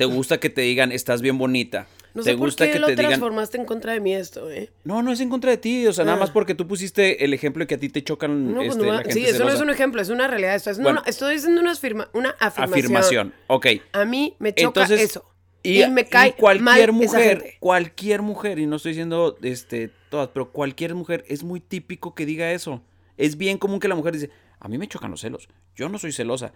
Te 0.00 0.06
gusta 0.06 0.40
que 0.40 0.48
te 0.48 0.62
digan, 0.62 0.92
estás 0.92 1.20
bien 1.20 1.36
bonita. 1.36 1.86
No 2.14 2.22
te 2.22 2.30
sé 2.30 2.36
por 2.38 2.46
gusta 2.46 2.64
qué 2.64 2.72
que 2.72 2.78
lo 2.78 2.86
te 2.86 2.92
digan, 2.92 3.08
transformaste 3.08 3.58
en 3.58 3.66
contra 3.66 3.92
de 3.92 4.00
mí 4.00 4.14
esto, 4.14 4.50
¿eh? 4.50 4.70
no, 4.82 5.02
no 5.02 5.12
es 5.12 5.20
en 5.20 5.28
contra 5.28 5.50
de 5.50 5.58
ti, 5.58 5.86
o 5.86 5.92
sea, 5.92 6.06
nada 6.06 6.16
Ah. 6.16 6.20
más 6.20 6.30
porque 6.30 6.54
tú 6.54 6.66
pusiste 6.66 7.22
el 7.22 7.34
ejemplo 7.34 7.62
de 7.62 7.66
que 7.66 7.74
a 7.74 7.78
ti 7.78 7.90
te 7.90 8.02
chocan 8.02 8.48
No, 8.48 8.56
pues 8.56 8.68
este, 8.70 8.82
no, 8.86 8.92
la 8.92 8.98
gente 9.00 9.12
sí, 9.12 9.26
eso 9.26 9.44
no 9.44 9.50
es 9.50 9.60
un 9.60 9.68
ejemplo, 9.68 10.00
es 10.00 10.08
una 10.08 10.26
realidad. 10.26 10.54
Esto 10.54 10.70
es, 10.70 10.78
no, 10.78 10.84
Bueno. 10.84 11.00
no, 11.00 11.06
estoy 11.06 11.34
diciendo 11.34 11.60
una, 11.60 11.72
afirma, 11.72 12.08
una 12.14 12.30
afirmación. 12.40 12.78
afirmación. 12.78 13.34
Ok. 13.46 13.66
A 13.92 14.04
mí 14.06 14.34
me 14.38 14.54
choca 14.54 14.80
Entonces, 14.84 15.02
eso. 15.02 15.24
Y, 15.62 15.82
Y, 15.82 15.90
me 15.90 16.06
cae 16.06 16.30
y 16.30 16.32
cualquier 16.32 16.92
mal 16.92 16.92
mujer, 16.92 17.54
cualquier 17.60 18.22
mujer, 18.22 18.58
y 18.58 18.64
no 18.66 18.76
estoy 18.76 18.92
diciendo 18.92 19.36
este, 19.42 19.90
todas, 20.08 20.28
pero 20.32 20.50
cualquier 20.50 20.94
mujer 20.94 21.26
es 21.28 21.44
muy 21.44 21.60
típico 21.60 22.14
que 22.14 22.24
diga 22.24 22.50
eso. 22.52 22.82
Es 23.18 23.36
bien 23.36 23.58
común 23.58 23.78
que 23.78 23.86
la 23.88 23.94
mujer 23.94 24.14
dice, 24.14 24.30
a 24.58 24.68
mí 24.68 24.78
me 24.78 24.88
chocan 24.88 25.10
los 25.10 25.20
celos, 25.20 25.48
yo 25.76 25.90
no 25.90 25.98
soy 25.98 26.12
celosa. 26.12 26.54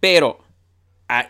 Pero 0.00 0.40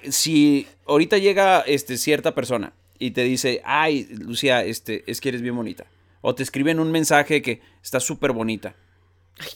si 0.08 0.66
ahorita 0.86 1.18
llega 1.18 1.60
este, 1.60 1.96
cierta 1.96 2.34
persona 2.34 2.72
y 2.98 3.10
te 3.10 3.22
dice, 3.22 3.60
ay, 3.64 4.06
Lucía, 4.10 4.64
este, 4.64 5.04
es 5.06 5.20
que 5.20 5.30
eres 5.30 5.42
bien 5.42 5.56
bonita. 5.56 5.86
O 6.20 6.34
te 6.34 6.42
escriben 6.42 6.80
un 6.80 6.90
mensaje 6.90 7.42
que 7.42 7.60
estás 7.82 8.02
súper 8.02 8.32
bonita. 8.32 8.74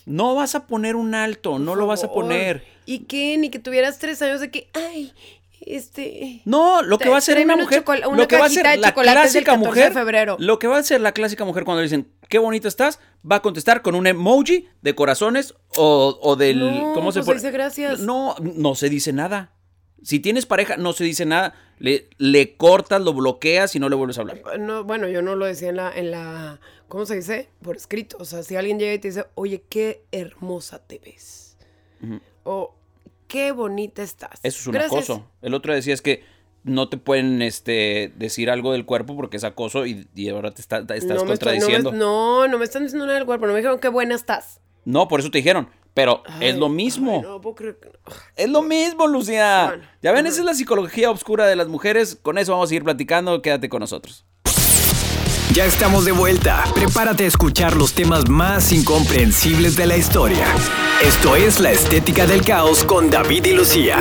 No 0.06 0.34
vas 0.34 0.54
a 0.54 0.66
poner 0.66 0.96
un 0.96 1.14
alto, 1.14 1.58
no 1.58 1.74
lo 1.76 1.86
vas 1.86 2.04
a 2.04 2.12
poner. 2.12 2.64
¿Y 2.84 3.00
qué? 3.00 3.38
Ni 3.38 3.48
que 3.48 3.58
tuvieras 3.58 3.98
tres 3.98 4.20
años 4.22 4.40
de 4.40 4.50
que, 4.50 4.68
ay, 4.74 5.12
este... 5.60 6.42
No, 6.44 6.82
lo 6.82 6.98
que 6.98 7.08
va 7.08 7.16
a 7.16 7.18
hacer 7.18 7.42
una 7.44 7.56
mujer, 7.56 7.84
una 7.86 8.16
lo 8.16 8.28
que 8.28 8.36
va 8.36 8.44
a 8.44 8.46
hacer 8.46 8.64
la 8.78 8.92
clásica 8.92 9.52
14 9.52 9.52
de 9.52 9.56
mujer, 9.56 9.92
febrero. 9.92 10.36
lo 10.40 10.58
que 10.58 10.66
va 10.66 10.76
a 10.76 10.80
hacer 10.80 11.00
la 11.00 11.12
clásica 11.12 11.44
mujer 11.44 11.64
cuando 11.64 11.80
le 11.80 11.84
dicen 11.84 12.08
qué 12.28 12.38
bonita 12.38 12.68
estás, 12.68 12.98
va 13.30 13.36
a 13.36 13.42
contestar 13.42 13.82
con 13.82 13.94
un 13.94 14.06
emoji 14.06 14.68
de 14.82 14.94
corazones 14.94 15.54
o, 15.76 16.18
o 16.20 16.36
del 16.36 16.58
No, 16.58 16.92
¿cómo 16.94 17.12
se 17.12 17.20
pues 17.20 17.26
pone? 17.26 17.36
dice 17.36 17.50
gracias. 17.50 18.00
No, 18.00 18.34
no 18.40 18.74
se 18.74 18.88
dice 18.88 19.12
nada. 19.12 19.52
Si 20.02 20.20
tienes 20.20 20.46
pareja, 20.46 20.76
no 20.76 20.92
se 20.92 21.04
dice 21.04 21.26
nada. 21.26 21.54
Le, 21.78 22.08
le 22.18 22.56
cortas, 22.56 23.00
lo 23.00 23.12
bloqueas 23.14 23.74
y 23.76 23.78
no 23.78 23.88
le 23.88 23.94
vuelves 23.96 24.18
a 24.18 24.22
hablar. 24.22 24.40
No, 24.58 24.84
bueno, 24.84 25.08
yo 25.08 25.22
no 25.22 25.36
lo 25.36 25.46
decía 25.46 25.68
en 25.68 25.76
la, 25.76 25.92
en 25.96 26.10
la, 26.10 26.60
¿cómo 26.88 27.06
se 27.06 27.16
dice? 27.16 27.48
Por 27.62 27.76
escrito. 27.76 28.16
O 28.20 28.24
sea, 28.24 28.42
si 28.42 28.56
alguien 28.56 28.78
llega 28.78 28.94
y 28.94 28.98
te 28.98 29.08
dice, 29.08 29.26
oye, 29.34 29.62
qué 29.68 30.02
hermosa 30.10 30.78
te 30.80 30.98
ves. 30.98 31.56
O 32.44 32.74
qué 33.26 33.52
bonita 33.52 34.02
estás. 34.02 34.40
Eso 34.42 34.58
es 34.60 34.66
un 34.66 34.72
Gracias. 34.74 34.92
acoso. 35.10 35.30
El 35.42 35.54
otro 35.54 35.74
decía 35.74 35.94
es 35.94 36.02
que 36.02 36.24
no 36.64 36.88
te 36.88 36.96
pueden 36.96 37.40
este, 37.42 38.12
decir 38.16 38.50
algo 38.50 38.72
del 38.72 38.84
cuerpo 38.84 39.14
porque 39.16 39.36
es 39.36 39.44
acoso 39.44 39.86
y, 39.86 40.06
y 40.14 40.28
ahora 40.28 40.50
te, 40.52 40.60
está- 40.60 40.84
te 40.86 40.96
estás 40.96 41.08
no 41.10 41.14
estoy- 41.22 41.28
contradiciendo. 41.28 41.92
no, 41.92 41.96
me, 41.96 41.98
no, 41.98 42.48
no 42.48 42.58
me 42.58 42.64
están 42.64 42.82
diciendo 42.82 43.06
nada 43.06 43.18
del 43.18 43.26
cuerpo. 43.26 43.46
No 43.46 43.52
me 43.52 43.58
dijeron 43.60 43.78
qué 43.78 43.88
buena 43.88 44.14
estás. 44.14 44.60
No, 44.84 45.06
por 45.08 45.20
eso 45.20 45.30
te 45.30 45.38
dijeron. 45.38 45.68
Pero 45.98 46.22
es 46.40 46.54
lo 46.56 46.68
mismo. 46.68 47.16
ay, 47.16 47.22
no 47.28 47.40
puedo 47.40 47.56
creer 47.56 47.80
que- 47.80 47.90
Es 48.36 48.48
lo 48.48 48.62
mismo, 48.62 49.08
Lucía. 49.08 49.64
Bueno, 49.70 49.82
ya 50.00 50.12
ven, 50.12 50.26
esa 50.26 50.38
es 50.38 50.44
la 50.44 50.54
psicología 50.54 51.10
oscura 51.10 51.44
de 51.44 51.56
las 51.56 51.66
mujeres. 51.66 52.16
Con 52.22 52.38
eso 52.38 52.52
vamos 52.52 52.66
a 52.66 52.68
seguir 52.68 52.84
platicando. 52.84 53.42
Quédate 53.42 53.68
con 53.68 53.80
nosotros. 53.80 54.24
Ya 55.54 55.64
estamos 55.64 56.04
de 56.04 56.12
vuelta. 56.12 56.62
Prepárate 56.72 57.24
a 57.24 57.26
escuchar 57.26 57.74
los 57.76 57.94
temas 57.94 58.28
más 58.28 58.70
incomprensibles 58.70 59.74
de 59.76 59.86
la 59.86 59.96
historia. 59.96 60.46
Esto 61.02 61.34
es 61.34 61.58
La 61.58 61.72
Estética 61.72 62.28
del 62.28 62.44
Caos 62.44 62.84
con 62.84 63.10
David 63.10 63.46
y 63.46 63.54
Lucía. 63.54 63.98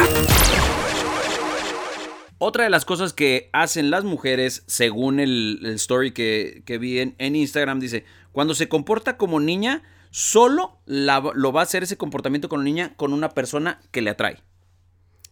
Otra 2.38 2.66
de 2.66 2.70
las 2.70 2.86
cosas 2.86 3.14
que 3.14 3.50
hacen 3.54 3.90
las 3.90 4.04
mujeres, 4.04 4.64
según 4.68 5.20
el, 5.20 5.60
el 5.64 5.74
story 5.76 6.12
que, 6.12 6.62
que 6.66 6.78
vi 6.78 7.00
en, 7.00 7.16
en 7.18 7.36
Instagram, 7.36 7.80
dice, 7.80 8.06
Cuando 8.32 8.54
se 8.54 8.70
comporta 8.70 9.18
como 9.18 9.40
niña, 9.40 9.82
solo 10.12 10.80
la- 10.86 11.24
lo 11.36 11.52
va 11.52 11.62
a 11.62 11.64
hacer 11.64 11.84
ese 11.84 11.98
comportamiento 11.98 12.50
con 12.50 12.64
niña 12.64 12.94
con 12.96 13.14
una 13.14 13.30
persona 13.30 13.80
que 13.92 14.02
le 14.02 14.10
atrae. 14.12 14.42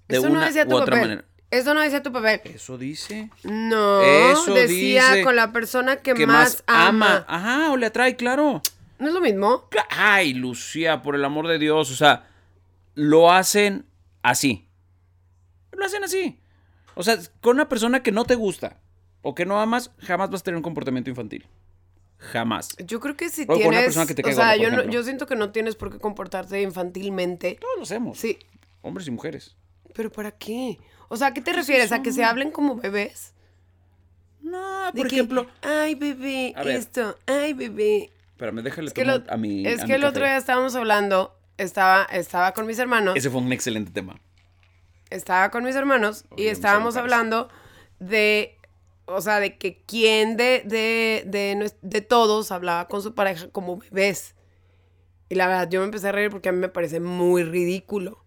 De 0.08 0.18
Eso 0.18 0.28
una 0.28 0.42
no 0.42 0.46
decía 0.46 0.66
u 0.66 0.70
tu 0.70 0.76
otra 0.76 0.86
papel. 0.96 1.02
manera. 1.02 1.26
Eso 1.52 1.74
no 1.74 1.82
decía 1.82 2.04
tu 2.04 2.12
papel. 2.12 2.42
Eso 2.46 2.78
dice. 2.78 3.30
No, 3.44 4.02
Eso 4.02 4.54
decía 4.54 5.12
dice 5.12 5.24
con 5.24 5.36
la 5.36 5.52
persona 5.52 5.98
que, 5.98 6.14
que 6.14 6.28
más, 6.28 6.64
ama. 6.68 7.24
Ajá, 7.28 7.72
o 7.72 7.78
le 7.78 7.86
atrae, 7.86 8.16
claro. 8.16 8.62
¿No 9.00 9.08
es 9.08 9.14
lo 9.14 9.22
mismo? 9.22 9.68
Ay, 9.90 10.34
Lucía, 10.34 11.02
por 11.02 11.16
el 11.16 11.24
amor 11.26 11.48
de 11.48 11.60
Dios. 11.60 11.92
O 11.92 11.96
sea, 11.96 12.28
lo 12.94 13.32
hacen 13.32 13.86
así. 14.22 14.68
Lo 15.72 15.86
hacen 15.86 16.04
así. 16.04 16.40
O 16.96 17.04
sea, 17.04 17.18
con 17.42 17.56
una 17.56 17.68
persona 17.70 18.02
que 18.04 18.12
no 18.12 18.26
te 18.26 18.36
gusta 18.36 18.80
o 19.22 19.36
que 19.36 19.46
no 19.46 19.60
amas, 19.60 19.92
jamás 20.00 20.30
vas 20.30 20.42
a 20.42 20.44
tener 20.46 20.56
un 20.58 20.64
comportamiento 20.64 21.10
infantil. 21.10 21.46
Jamás. 22.32 22.76
Yo 22.86 23.00
creo 23.00 23.16
que 23.16 23.30
si 23.30 23.46
con 23.46 23.56
una 23.58 23.64
tienes... 23.70 23.84
persona 23.86 24.06
que 24.06 24.14
te 24.16 24.22
o 24.22 24.34
sea, 24.34 24.56
gorda, 24.56 24.56
yo, 24.58 24.72
no- 24.72 24.84
yo 24.92 25.04
siento 25.04 25.26
que 25.28 25.36
no 25.36 25.52
tienes 25.52 25.76
por 25.76 25.92
qué 25.92 26.00
comportarte 26.00 26.62
infantilmente. 26.62 27.58
Todos 27.62 27.78
lo 27.78 27.84
hacemos. 27.84 28.18
Sí, 28.20 28.38
Hombres 28.82 29.08
y 29.08 29.12
mujeres. 29.12 29.56
pero 29.94 30.12
¿para 30.12 30.32
qué? 30.32 30.78
O 31.08 31.18
sea, 31.18 31.28
¿a 31.28 31.34
qué 31.34 31.42
te 31.42 31.54
refieres? 31.54 31.92
¿A 31.92 32.02
que 32.02 32.12
se 32.12 32.24
hablen 32.24 32.52
como 32.52 32.76
bebés? 32.76 33.34
No, 34.42 34.92
por 34.96 35.08
que, 35.08 35.16
ejemplo. 35.16 35.48
Ay, 35.62 35.96
bebé, 35.96 36.54
esto. 36.68 37.18
Ay, 37.26 37.54
bebé. 37.54 38.12
Espérame, 38.32 38.62
déjale 38.62 38.88
Es 38.88 38.94
que, 38.94 39.06
lo- 39.06 39.24
a 39.28 39.38
mi. 39.38 39.66
es 39.66 39.80
a 39.82 39.86
que 39.86 39.94
mi 39.94 39.96
el 39.96 40.04
otro 40.04 40.24
día 40.24 40.38
estábamos 40.38 40.76
hablando, 40.76 41.36
estaba, 41.58 42.04
estaba 42.12 42.54
con 42.54 42.66
mis 42.68 42.78
hermanos, 42.80 43.16
Ese 43.16 43.30
fue 43.30 43.42
un 43.42 43.52
excelente 43.54 43.92
tema. 43.92 44.20
estaba 45.10 45.50
con 45.52 45.64
mis 45.64 45.76
hermanos 45.76 46.26
y 46.38 46.48
estábamos 46.48 46.96
hablando 46.98 47.50
de, 48.00 48.58
o 49.08 49.22
sea, 49.22 49.40
de 49.40 49.58
que 49.58 49.82
quién 49.86 50.38
de, 50.38 50.64
de, 50.66 51.24
de, 51.26 51.72
de 51.82 52.02
todos 52.02 52.52
hablaba 52.52 52.88
con 52.88 53.02
su 53.02 53.14
pareja 53.16 53.50
como 53.50 53.78
bebés. 53.78 54.36
Y 55.30 55.36
la 55.36 55.48
verdad, 55.48 55.70
yo 55.70 55.80
me 55.80 55.86
empecé 55.86 56.10
a 56.10 56.12
reír 56.12 56.30
porque 56.30 56.50
a 56.50 56.52
mí 56.52 56.60
me 56.60 56.70
parece 56.70 57.00
muy 57.00 57.44
ridículo. 57.44 58.24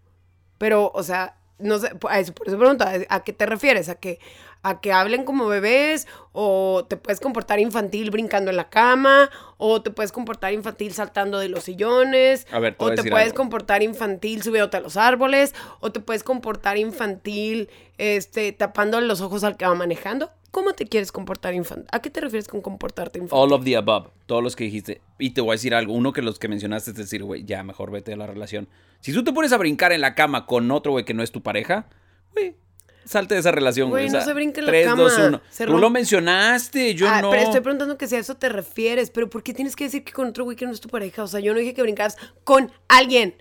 Pero, 0.58 0.90
o 0.94 1.02
sea, 1.02 1.36
no 1.58 1.78
sé, 1.78 1.90
a 2.08 2.20
eso, 2.20 2.32
por 2.34 2.48
eso 2.48 2.58
pregunto, 2.58 2.84
¿a 3.08 3.24
qué 3.24 3.32
te 3.32 3.46
refieres? 3.46 3.88
¿A 3.88 3.94
que, 3.94 4.18
¿A 4.62 4.80
que 4.80 4.92
hablen 4.92 5.24
como 5.24 5.46
bebés? 5.46 6.08
¿O 6.32 6.84
te 6.88 6.96
puedes 6.96 7.20
comportar 7.20 7.60
infantil 7.60 8.10
brincando 8.10 8.50
en 8.50 8.56
la 8.56 8.68
cama? 8.68 9.30
¿O 9.56 9.82
te 9.82 9.90
puedes 9.90 10.10
comportar 10.10 10.52
infantil 10.52 10.92
saltando 10.92 11.38
de 11.38 11.48
los 11.48 11.64
sillones? 11.64 12.46
A 12.50 12.58
ver, 12.58 12.74
te 12.76 12.84
¿O 12.84 12.94
te 12.94 13.04
puedes 13.04 13.26
algo. 13.28 13.36
comportar 13.36 13.82
infantil 13.84 14.42
subiéndote 14.42 14.76
a 14.76 14.80
los 14.80 14.96
árboles? 14.96 15.54
¿O 15.80 15.92
te 15.92 16.00
puedes 16.00 16.24
comportar 16.24 16.76
infantil 16.76 17.70
este, 17.98 18.52
tapando 18.52 19.00
los 19.00 19.20
ojos 19.20 19.44
al 19.44 19.56
que 19.56 19.66
va 19.66 19.74
manejando? 19.76 20.30
¿Cómo 20.50 20.72
te 20.72 20.86
quieres 20.86 21.12
comportar 21.12 21.54
infantil? 21.54 21.86
¿A 21.92 22.00
qué 22.00 22.08
te 22.10 22.20
refieres 22.20 22.48
con 22.48 22.62
comportarte 22.62 23.18
infantil? 23.18 23.38
All 23.38 23.52
of 23.52 23.64
the 23.64 23.76
above. 23.76 24.08
Todos 24.26 24.42
los 24.42 24.56
que 24.56 24.64
dijiste. 24.64 25.02
Y 25.18 25.30
te 25.30 25.40
voy 25.40 25.50
a 25.50 25.52
decir 25.54 25.74
algo. 25.74 25.92
Uno 25.92 26.12
que 26.12 26.22
los 26.22 26.38
que 26.38 26.48
mencionaste 26.48 26.92
es 26.92 26.96
decir, 26.96 27.22
güey, 27.22 27.44
ya 27.44 27.62
mejor 27.62 27.90
vete 27.90 28.12
de 28.12 28.16
la 28.16 28.26
relación. 28.26 28.68
Si 29.00 29.12
tú 29.12 29.22
te 29.24 29.32
pones 29.32 29.52
a 29.52 29.58
brincar 29.58 29.92
en 29.92 30.00
la 30.00 30.14
cama 30.14 30.46
con 30.46 30.70
otro 30.70 30.92
güey 30.92 31.04
que 31.04 31.14
no 31.14 31.22
es 31.22 31.32
tu 31.32 31.42
pareja, 31.42 31.86
güey, 32.32 32.56
salte 33.04 33.34
de 33.34 33.40
esa 33.40 33.52
relación, 33.52 33.90
güey. 33.90 34.08
No 34.08 34.22
se 34.22 34.32
brinca 34.32 34.60
en 34.60 34.66
la 34.66 34.82
cama. 34.84 35.42
Se 35.50 35.66
Tú 35.66 35.78
lo 35.78 35.90
mencionaste, 35.90 36.94
yo 36.94 37.08
Ah, 37.08 37.20
no. 37.20 37.30
Pero 37.30 37.42
estoy 37.42 37.60
preguntando 37.60 37.98
que 37.98 38.06
si 38.06 38.16
a 38.16 38.18
eso 38.18 38.36
te 38.36 38.48
refieres. 38.48 39.10
Pero 39.10 39.28
¿por 39.28 39.42
qué 39.42 39.52
tienes 39.52 39.76
que 39.76 39.84
decir 39.84 40.02
que 40.02 40.12
con 40.12 40.28
otro 40.28 40.44
güey 40.44 40.56
que 40.56 40.64
no 40.64 40.72
es 40.72 40.80
tu 40.80 40.88
pareja? 40.88 41.22
O 41.24 41.26
sea, 41.26 41.40
yo 41.40 41.52
no 41.52 41.60
dije 41.60 41.74
que 41.74 41.82
brincaras 41.82 42.16
con 42.44 42.72
alguien. 42.88 43.34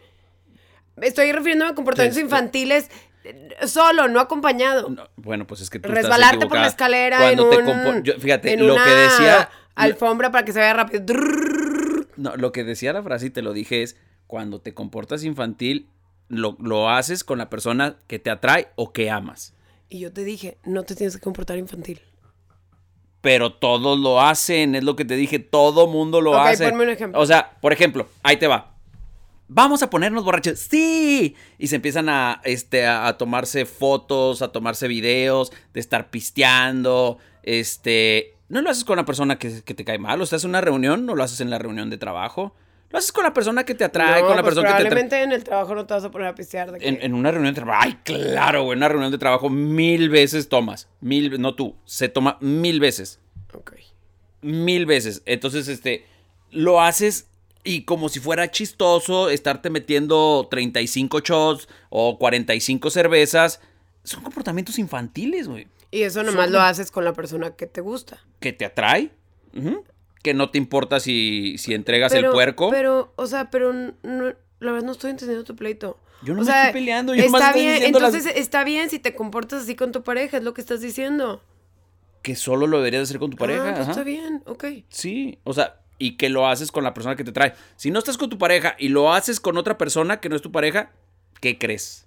Estoy 1.01 1.31
refiriéndome 1.31 1.71
a 1.71 1.75
comportamientos 1.75 2.19
infantiles 2.21 2.89
solo, 3.67 4.07
no 4.07 4.19
acompañado. 4.19 4.89
No, 4.89 5.07
bueno, 5.15 5.45
pues 5.47 5.61
es 5.61 5.69
que 5.69 5.79
tú 5.79 5.89
Resbalarte 5.89 6.35
estás 6.35 6.49
por 6.49 6.57
la 6.59 6.67
escalera 6.67 7.17
Cuando 7.19 7.43
en 7.45 7.49
te 7.49 7.57
un, 7.57 7.65
compo- 7.65 8.03
yo- 8.03 8.13
fíjate, 8.19 8.53
en 8.53 8.67
lo 8.67 8.75
que 8.75 8.81
una 8.81 8.93
decía... 8.95 9.49
alfombra 9.75 10.31
para 10.31 10.45
que 10.45 10.53
se 10.53 10.59
vea 10.59 10.73
rápido. 10.73 11.03
No, 12.17 12.35
lo 12.35 12.51
que 12.51 12.63
decía 12.63 12.93
la 12.93 13.03
frase 13.03 13.27
y 13.27 13.29
te 13.29 13.41
lo 13.41 13.53
dije 13.53 13.83
es, 13.83 13.95
cuando 14.25 14.59
te 14.59 14.73
comportas 14.73 15.23
infantil, 15.23 15.89
lo, 16.29 16.57
lo 16.59 16.89
haces 16.89 17.23
con 17.23 17.37
la 17.37 17.49
persona 17.49 17.95
que 18.07 18.19
te 18.19 18.29
atrae 18.29 18.67
o 18.75 18.91
que 18.91 19.09
amas. 19.11 19.53
Y 19.89 19.99
yo 19.99 20.11
te 20.11 20.23
dije, 20.23 20.57
no 20.65 20.83
te 20.83 20.95
tienes 20.95 21.15
que 21.15 21.21
comportar 21.21 21.57
infantil. 21.57 22.01
Pero 23.21 23.53
todos 23.53 23.99
lo 23.99 24.21
hacen, 24.21 24.75
es 24.75 24.83
lo 24.83 24.95
que 24.95 25.05
te 25.05 25.15
dije, 25.15 25.39
todo 25.39 25.87
mundo 25.87 26.21
lo 26.21 26.31
Ok, 26.31 26.37
hace. 26.47 26.69
ponme 26.69 26.83
un 26.85 26.89
ejemplo. 26.89 27.19
O 27.19 27.25
sea, 27.25 27.57
por 27.61 27.73
ejemplo, 27.73 28.07
ahí 28.23 28.37
te 28.37 28.47
va. 28.47 28.76
Vamos 29.49 29.81
a 29.83 29.89
ponernos 29.89 30.23
borrachos. 30.23 30.59
Sí. 30.59 31.35
Y 31.57 31.67
se 31.67 31.75
empiezan 31.77 32.09
a, 32.09 32.41
este, 32.43 32.85
a, 32.85 33.07
a 33.07 33.17
tomarse 33.17 33.65
fotos, 33.65 34.41
a 34.41 34.51
tomarse 34.51 34.87
videos, 34.87 35.51
de 35.73 35.79
estar 35.79 36.09
pisteando. 36.09 37.17
Este. 37.43 38.33
No 38.49 38.61
lo 38.61 38.69
haces 38.69 38.83
con 38.85 38.97
la 38.97 39.05
persona 39.05 39.37
que, 39.37 39.61
que 39.63 39.73
te 39.73 39.83
cae 39.85 39.99
mal. 39.99 40.21
O 40.21 40.25
sea, 40.25 40.37
es 40.37 40.43
una 40.43 40.61
reunión, 40.61 41.05
no 41.05 41.15
lo 41.15 41.23
haces 41.23 41.41
en 41.41 41.49
la 41.49 41.59
reunión 41.59 41.89
de 41.89 41.97
trabajo. 41.97 42.55
Lo 42.89 42.99
haces 42.99 43.11
con 43.11 43.25
la 43.25 43.33
persona 43.33 43.65
que 43.65 43.75
te 43.75 43.83
atrae, 43.83 44.21
No, 44.21 44.27
con 44.27 44.35
la 44.37 44.41
pues 44.43 44.55
persona 44.55 44.77
que 44.77 44.89
te 44.89 45.23
en 45.23 45.31
el 45.33 45.43
trabajo 45.43 45.75
no 45.75 45.85
te 45.85 45.93
vas 45.93 46.05
a 46.05 46.11
poner 46.11 46.27
a 46.29 46.35
pistear. 46.35 46.71
De 46.71 46.79
que- 46.79 46.87
En, 46.87 46.99
en 47.01 47.13
una 47.13 47.31
reunión 47.31 47.53
de 47.53 47.61
trabajo. 47.61 47.81
Ay, 47.83 47.97
claro, 48.05 48.63
güey. 48.63 48.73
En 48.73 48.79
una 48.79 48.87
reunión 48.87 49.11
de 49.11 49.17
trabajo 49.17 49.49
mil 49.49 50.09
veces 50.09 50.47
tomas. 50.47 50.87
Mil, 51.01 51.41
no 51.41 51.55
tú. 51.55 51.75
Se 51.83 52.07
toma 52.07 52.37
mil 52.39 52.79
veces. 52.79 53.19
Ok. 53.53 53.73
Mil 54.41 54.85
veces. 54.85 55.21
Entonces, 55.25 55.67
este, 55.67 56.05
lo 56.51 56.81
haces 56.81 57.27
y 57.63 57.83
como 57.83 58.09
si 58.09 58.19
fuera 58.19 58.49
chistoso 58.51 59.29
estarte 59.29 59.69
metiendo 59.69 60.47
35 60.49 61.19
shots 61.19 61.67
o 61.89 62.17
45 62.17 62.89
cervezas. 62.89 63.59
Son 64.03 64.23
comportamientos 64.23 64.79
infantiles, 64.79 65.47
güey. 65.47 65.67
Y 65.91 66.01
eso 66.03 66.23
nomás 66.23 66.49
lo 66.51 66.61
haces 66.61 66.91
con 66.91 67.03
la 67.05 67.13
persona 67.13 67.55
que 67.55 67.67
te 67.67 67.81
gusta. 67.81 68.19
Que 68.39 68.53
te 68.53 68.65
atrae. 68.65 69.11
Que 70.23 70.33
no 70.33 70.49
te 70.49 70.57
importa 70.57 70.99
si, 70.99 71.57
si 71.57 71.73
entregas 71.73 72.13
el 72.13 72.29
puerco. 72.29 72.69
Pero, 72.69 73.13
o 73.15 73.27
sea, 73.27 73.49
pero 73.49 73.73
no, 73.73 73.93
la 74.59 74.71
verdad 74.71 74.85
no 74.85 74.91
estoy 74.91 75.11
entendiendo 75.11 75.43
tu 75.45 75.55
pleito. 75.55 75.99
Yo 76.23 76.33
no 76.33 76.41
o 76.41 76.43
me 76.43 76.51
sea, 76.51 76.67
estoy 76.67 76.81
peleando, 76.81 77.13
yo 77.13 77.23
está 77.23 77.47
estoy 77.49 77.61
bien, 77.61 77.73
las- 77.79 77.83
entonces 77.83 78.25
está 78.35 78.63
bien 78.63 78.89
si 78.89 78.97
te 78.99 79.13
comportas 79.13 79.63
así 79.63 79.75
con 79.75 79.91
tu 79.91 80.01
pareja, 80.03 80.37
es 80.37 80.43
lo 80.43 80.53
que 80.53 80.61
estás 80.61 80.81
diciendo. 80.81 81.43
Que 82.23 82.35
solo 82.35 82.65
lo 82.67 82.77
deberías 82.77 83.03
hacer 83.03 83.19
con 83.19 83.29
tu 83.29 83.37
pareja. 83.37 83.61
Ah, 83.69 83.73
pues 83.73 83.81
ajá. 83.83 83.91
está 83.91 84.03
bien, 84.03 84.41
ok. 84.47 84.65
Sí, 84.89 85.37
o 85.43 85.53
sea, 85.53 85.79
y 85.99 86.17
que 86.17 86.29
lo 86.29 86.47
haces 86.47 86.71
con 86.71 86.83
la 86.83 86.93
persona 86.93 87.15
que 87.15 87.23
te 87.23 87.31
trae. 87.31 87.53
Si 87.75 87.91
no 87.91 87.99
estás 87.99 88.17
con 88.17 88.29
tu 88.29 88.37
pareja 88.37 88.75
y 88.77 88.89
lo 88.89 89.13
haces 89.13 89.39
con 89.39 89.57
otra 89.57 89.77
persona 89.77 90.19
que 90.19 90.29
no 90.29 90.35
es 90.35 90.41
tu 90.41 90.51
pareja, 90.51 90.91
¿qué 91.41 91.57
crees? 91.57 92.05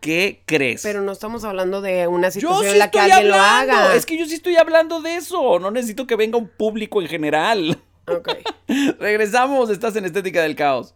¿Qué 0.00 0.42
crees? 0.46 0.82
Pero 0.82 1.02
no 1.02 1.12
estamos 1.12 1.44
hablando 1.44 1.82
de 1.82 2.06
una 2.06 2.30
situación 2.30 2.64
sí 2.64 2.70
en 2.70 2.78
la 2.78 2.90
que 2.90 3.00
alguien 3.00 3.32
hablando. 3.32 3.36
lo 3.36 3.42
haga. 3.42 3.94
Es 3.94 4.06
que 4.06 4.18
yo 4.18 4.24
sí 4.24 4.34
estoy 4.34 4.56
hablando 4.56 5.02
de 5.02 5.16
eso. 5.16 5.58
No 5.58 5.70
necesito 5.70 6.06
que 6.06 6.16
venga 6.16 6.38
un 6.38 6.48
público 6.48 7.02
en 7.02 7.08
general. 7.08 7.78
Ok. 8.06 8.28
Regresamos, 8.98 9.68
estás 9.68 9.94
en 9.96 10.06
Estética 10.06 10.42
del 10.42 10.56
Caos. 10.56 10.94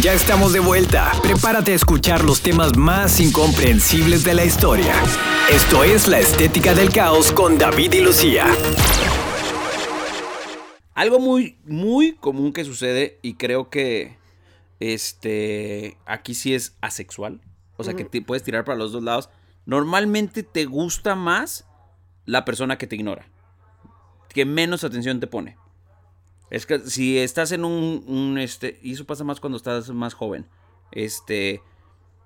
Ya 0.00 0.14
estamos 0.14 0.52
de 0.54 0.60
vuelta. 0.60 1.12
Prepárate 1.22 1.72
a 1.72 1.74
escuchar 1.74 2.24
los 2.24 2.40
temas 2.40 2.76
más 2.76 3.20
incomprensibles 3.20 4.24
de 4.24 4.34
la 4.34 4.44
historia. 4.44 4.94
Esto 5.50 5.84
es 5.84 6.08
La 6.08 6.18
Estética 6.18 6.74
del 6.74 6.90
Caos 6.90 7.30
con 7.30 7.58
David 7.58 7.92
y 7.92 8.00
Lucía. 8.00 8.46
Algo 10.94 11.18
muy, 11.18 11.58
muy 11.64 12.12
común 12.14 12.52
que 12.52 12.64
sucede 12.64 13.18
y 13.22 13.34
creo 13.34 13.70
que 13.70 14.18
este 14.80 15.96
aquí 16.06 16.34
sí 16.34 16.54
es 16.54 16.76
asexual. 16.80 17.40
O 17.76 17.84
sea, 17.84 17.94
que 17.94 18.04
te 18.04 18.22
puedes 18.22 18.42
tirar 18.42 18.64
para 18.64 18.78
los 18.78 18.92
dos 18.92 19.02
lados. 19.02 19.30
Normalmente 19.64 20.42
te 20.42 20.66
gusta 20.66 21.14
más 21.14 21.66
la 22.26 22.44
persona 22.44 22.78
que 22.78 22.86
te 22.86 22.96
ignora. 22.96 23.26
Que 24.28 24.44
menos 24.44 24.84
atención 24.84 25.18
te 25.20 25.26
pone. 25.26 25.56
Es 26.50 26.66
que 26.66 26.80
si 26.80 27.18
estás 27.18 27.52
en 27.52 27.64
un, 27.64 28.04
un, 28.06 28.38
este, 28.38 28.78
y 28.82 28.92
eso 28.92 29.06
pasa 29.06 29.24
más 29.24 29.40
cuando 29.40 29.56
estás 29.56 29.88
más 29.90 30.14
joven. 30.14 30.46
Este, 30.90 31.62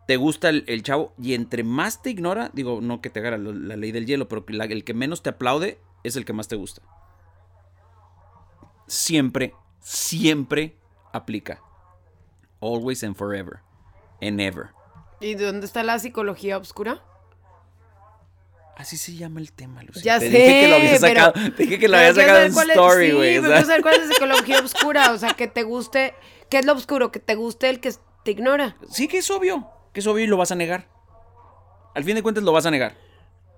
te 0.09 0.17
gusta 0.17 0.49
el, 0.49 0.65
el 0.67 0.83
chavo 0.83 1.15
y 1.23 1.35
entre 1.35 1.63
más 1.63 2.03
te 2.03 2.11
ignora, 2.11 2.51
digo, 2.53 2.81
no 2.81 3.01
que 3.01 3.09
te 3.11 3.21
haga 3.21 3.39
la, 3.39 3.53
la 3.53 3.77
ley 3.77 3.93
del 3.93 4.07
hielo, 4.07 4.29
pero 4.29 4.45
la- 4.49 4.65
el 4.65 4.83
que 4.83 4.95
menos 4.95 5.23
te 5.23 5.31
aplaude 5.31 5.79
es 6.03 6.17
el 6.17 6.25
que 6.25 6.33
más 6.33 6.49
te 6.49 6.57
gusta 6.57 6.83
siempre, 8.87 9.55
siempre 9.81 10.77
aplica. 11.13 11.61
Always 12.61 13.03
and 13.05 13.17
forever. 13.17 13.61
And 14.21 14.41
ever. 14.41 14.69
¿Y 15.21 15.35
dónde 15.35 15.67
está 15.67 15.83
la 15.83 15.99
psicología 15.99 16.59
oscura? 16.59 17.03
Así 18.77 18.99
se 18.99 19.15
llama 19.15 19.41
el 19.41 19.53
tema, 19.53 19.83
Lucía. 19.83 20.03
Ya 20.05 20.19
te 20.19 20.31
sé, 20.31 20.37
dije 20.37 20.61
que 20.61 20.69
lo 20.69 20.77
había 20.77 20.99
pero- 21.01 21.21
sacado. 21.23 21.33
te 21.57 21.63
dije 21.63 21.79
que 21.79 21.89
lo 21.89 21.97
había 21.97 22.15
sacado 22.15 22.41
en 22.41 22.53
story, 22.53 23.07
sí, 23.07 23.13
güey. 23.13 23.41
quiero 23.41 23.61
saber 23.65 23.81
cuál 23.83 23.95
es 23.95 24.07
la 24.09 24.13
psicología 24.15 24.59
oscura. 24.61 25.13
O 25.13 25.19
sea, 25.19 25.31
que 25.31 25.47
te 25.47 25.63
guste. 25.63 26.15
¿Qué 26.51 26.59
es 26.59 26.67
lo 26.67 26.75
oscuro? 26.75 27.11
Que 27.11 27.19
te 27.19 27.35
guste 27.37 27.71
el 27.71 27.81
que 27.81 27.93
te 28.25 28.33
ignora. 28.33 28.77
Sí, 28.91 29.09
que 29.09 29.19
es 29.19 29.31
obvio. 29.31 29.67
Que 29.95 30.01
es 30.01 30.07
obvio 30.07 30.25
y 30.25 30.27
lo 30.27 30.37
vas 30.37 30.53
a 30.53 30.57
negar. 30.57 30.89
Al 31.95 32.05
fin 32.05 32.15
de 32.17 32.23
cuentas 32.23 32.45
lo 32.45 32.53
vas 32.53 32.67
a 32.67 32.71
negar. 32.71 32.95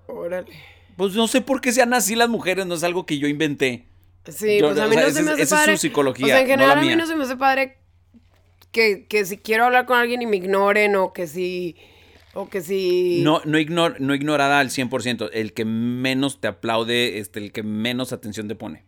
Órale. 0.07 0.53
Pues 0.95 1.13
no 1.13 1.27
sé 1.27 1.41
por 1.41 1.59
qué 1.59 1.73
sean 1.73 1.93
así 1.93 2.15
las 2.15 2.29
mujeres, 2.29 2.65
no 2.65 2.75
es 2.75 2.83
algo 2.83 3.05
que 3.05 3.17
yo 3.19 3.27
inventé. 3.27 3.88
Sí, 4.31 4.59
Yo- 4.59 4.67
pues 4.69 4.79
a 4.79 4.85
o 4.85 4.89
mí 4.89 4.95
sea, 4.95 5.03
no 5.07 5.09
se 5.11 5.21
me 5.21 5.27
es- 5.31 5.33
hace 5.33 5.41
esa 5.43 5.43
es 5.43 5.49
su 5.49 5.55
padre. 5.55 5.77
psicología, 5.77 6.25
O 6.25 6.27
sea, 6.29 6.39
en 6.41 6.47
no 6.47 6.51
general 6.51 6.77
a 6.77 6.81
mí 6.81 6.95
no 6.95 7.05
se 7.07 7.15
me 7.15 7.23
hace 7.23 7.35
padre 7.37 7.77
que, 8.71 9.05
que 9.07 9.25
si 9.25 9.37
quiero 9.37 9.65
hablar 9.65 9.85
con 9.85 9.97
alguien 9.97 10.21
y 10.21 10.25
me 10.27 10.37
ignoren 10.37 10.95
o 10.95 11.11
que 11.13 11.27
si... 11.27 11.75
O 12.35 12.47
que 12.47 12.61
si... 12.61 13.21
No, 13.23 13.41
no, 13.45 13.57
ignor- 13.57 13.97
no 13.99 14.13
ignorada 14.13 14.59
al 14.59 14.69
100%. 14.69 15.29
El 15.33 15.53
que 15.53 15.65
menos 15.65 16.39
te 16.39 16.47
aplaude, 16.47 17.17
este, 17.17 17.39
el 17.39 17.51
que 17.51 17.63
menos 17.63 18.13
atención 18.13 18.47
te 18.47 18.53
pone. 18.55 18.85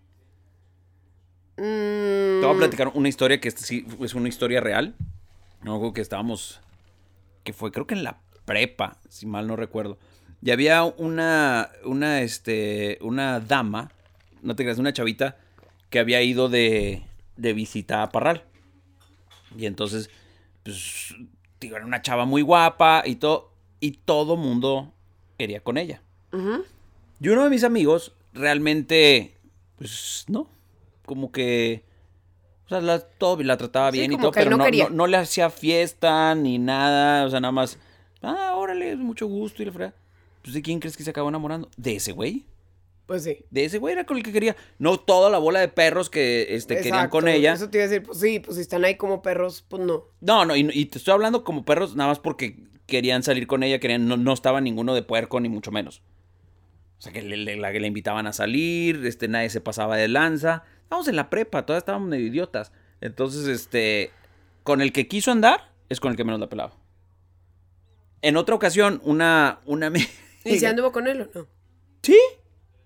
Te 1.55 2.41
voy 2.43 2.55
a 2.55 2.57
platicar 2.57 2.91
una 2.93 3.09
historia 3.09 3.39
que 3.41 3.47
este 3.47 3.63
sí 3.63 3.85
es 4.01 4.13
una 4.15 4.29
historia 4.29 4.61
real. 4.61 4.95
Algo 5.63 5.93
que 5.93 6.01
estábamos. 6.01 6.59
Que 7.43 7.53
fue, 7.53 7.71
creo 7.71 7.85
que 7.87 7.93
en 7.95 8.03
la 8.03 8.21
prepa, 8.45 8.97
si 9.09 9.25
mal 9.25 9.47
no 9.47 9.55
recuerdo. 9.55 9.97
Y 10.41 10.51
había 10.51 10.83
una. 10.83 11.69
Una, 11.83 12.21
este. 12.21 12.97
Una 13.01 13.39
dama. 13.39 13.91
No 14.41 14.55
te 14.55 14.63
creas, 14.63 14.79
una 14.79 14.93
chavita. 14.93 15.37
Que 15.89 15.99
había 15.99 16.21
ido 16.21 16.49
de. 16.49 17.03
De 17.37 17.53
visita 17.53 18.03
a 18.03 18.09
Parral. 18.09 18.43
Y 19.57 19.65
entonces. 19.65 20.09
Pues. 20.63 21.15
Digo, 21.59 21.75
era 21.75 21.85
una 21.85 22.01
chava 22.01 22.25
muy 22.25 22.41
guapa 22.41 23.03
y 23.05 23.15
todo. 23.15 23.51
Y 23.79 23.91
todo 23.91 24.37
mundo 24.37 24.93
quería 25.37 25.61
con 25.61 25.77
ella. 25.77 26.01
Y 27.19 27.29
uno 27.29 27.43
de 27.43 27.49
mis 27.49 27.63
amigos 27.63 28.13
realmente. 28.33 29.35
Pues 29.77 30.25
no. 30.27 30.47
Como 31.05 31.31
que. 31.31 31.83
O 32.65 32.69
sea, 32.69 32.81
la, 32.81 32.99
todo 32.99 33.41
la 33.43 33.57
trataba 33.57 33.91
Sí, 33.91 33.99
bien 33.99 34.13
y 34.13 34.17
todo, 34.17 34.31
pero 34.31 34.55
no 34.55 34.65
no, 34.89 35.07
le 35.07 35.17
hacía 35.17 35.49
fiesta 35.49 36.33
ni 36.35 36.57
nada. 36.57 37.25
O 37.25 37.29
sea, 37.29 37.39
nada 37.41 37.51
más. 37.51 37.77
Ah, 38.21 38.53
órale, 38.55 38.95
mucho 38.95 39.27
gusto 39.27 39.61
y 39.61 39.65
la 39.65 39.71
fregada. 39.71 39.95
Pues 40.41 40.53
de 40.53 40.61
quién 40.61 40.79
crees 40.79 40.95
que 40.95 41.03
se 41.03 41.09
acabó 41.09 41.29
enamorando? 41.29 41.69
De 41.75 41.95
ese 41.95 42.11
güey. 42.11 42.45
Pues 43.11 43.23
sí. 43.25 43.45
De 43.49 43.65
ese 43.65 43.77
güey 43.77 43.91
era 43.91 44.05
con 44.05 44.15
el 44.15 44.23
que 44.23 44.31
quería. 44.31 44.55
No 44.79 44.97
toda 44.97 45.29
la 45.29 45.37
bola 45.37 45.59
de 45.59 45.67
perros 45.67 46.09
que 46.09 46.55
este, 46.55 46.77
querían 46.77 47.09
con 47.09 47.27
ella. 47.27 47.51
Eso 47.51 47.69
te 47.69 47.79
iba 47.79 47.83
a 47.85 47.89
decir, 47.89 48.03
pues 48.07 48.19
sí, 48.21 48.39
pues 48.39 48.55
si 48.55 48.61
están 48.61 48.85
ahí 48.85 48.95
como 48.95 49.21
perros, 49.21 49.65
pues 49.67 49.83
no. 49.83 50.05
No, 50.21 50.45
no, 50.45 50.55
y, 50.55 50.69
y 50.71 50.85
te 50.85 50.97
estoy 50.97 51.13
hablando 51.13 51.43
como 51.43 51.65
perros 51.65 51.93
nada 51.97 52.07
más 52.11 52.19
porque 52.19 52.55
querían 52.85 53.21
salir 53.21 53.47
con 53.47 53.63
ella, 53.63 53.81
querían, 53.81 54.07
no, 54.07 54.15
no 54.15 54.31
estaba 54.31 54.61
ninguno 54.61 54.95
de 54.95 55.03
puerco, 55.03 55.41
ni 55.41 55.49
mucho 55.49 55.73
menos. 55.73 56.01
O 56.99 57.01
sea, 57.01 57.11
que 57.11 57.21
le, 57.21 57.35
le- 57.35 57.57
la 57.57 57.73
que 57.73 57.81
le 57.81 57.87
invitaban 57.87 58.27
a 58.27 58.31
salir, 58.31 59.05
este, 59.05 59.27
nadie 59.27 59.49
se 59.49 59.59
pasaba 59.59 59.97
de 59.97 60.07
lanza. 60.07 60.63
Estábamos 60.83 61.09
en 61.09 61.17
la 61.17 61.29
prepa, 61.29 61.65
todavía 61.65 61.79
estábamos 61.79 62.07
medio 62.07 62.27
idiotas. 62.27 62.71
Entonces, 63.01 63.45
este, 63.47 64.11
con 64.63 64.79
el 64.79 64.93
que 64.93 65.09
quiso 65.09 65.31
andar, 65.33 65.69
es 65.89 65.99
con 65.99 66.11
el 66.11 66.15
que 66.15 66.23
menos 66.23 66.39
la 66.39 66.47
pelaba. 66.47 66.77
En 68.21 68.37
otra 68.37 68.55
ocasión, 68.55 69.01
una, 69.03 69.59
una 69.65 69.87
amiga- 69.87 70.07
¿Y 70.45 70.57
si 70.59 70.65
anduvo 70.65 70.93
con 70.93 71.07
él 71.07 71.21
o 71.23 71.29
no? 71.39 71.47
Sí, 72.03 72.17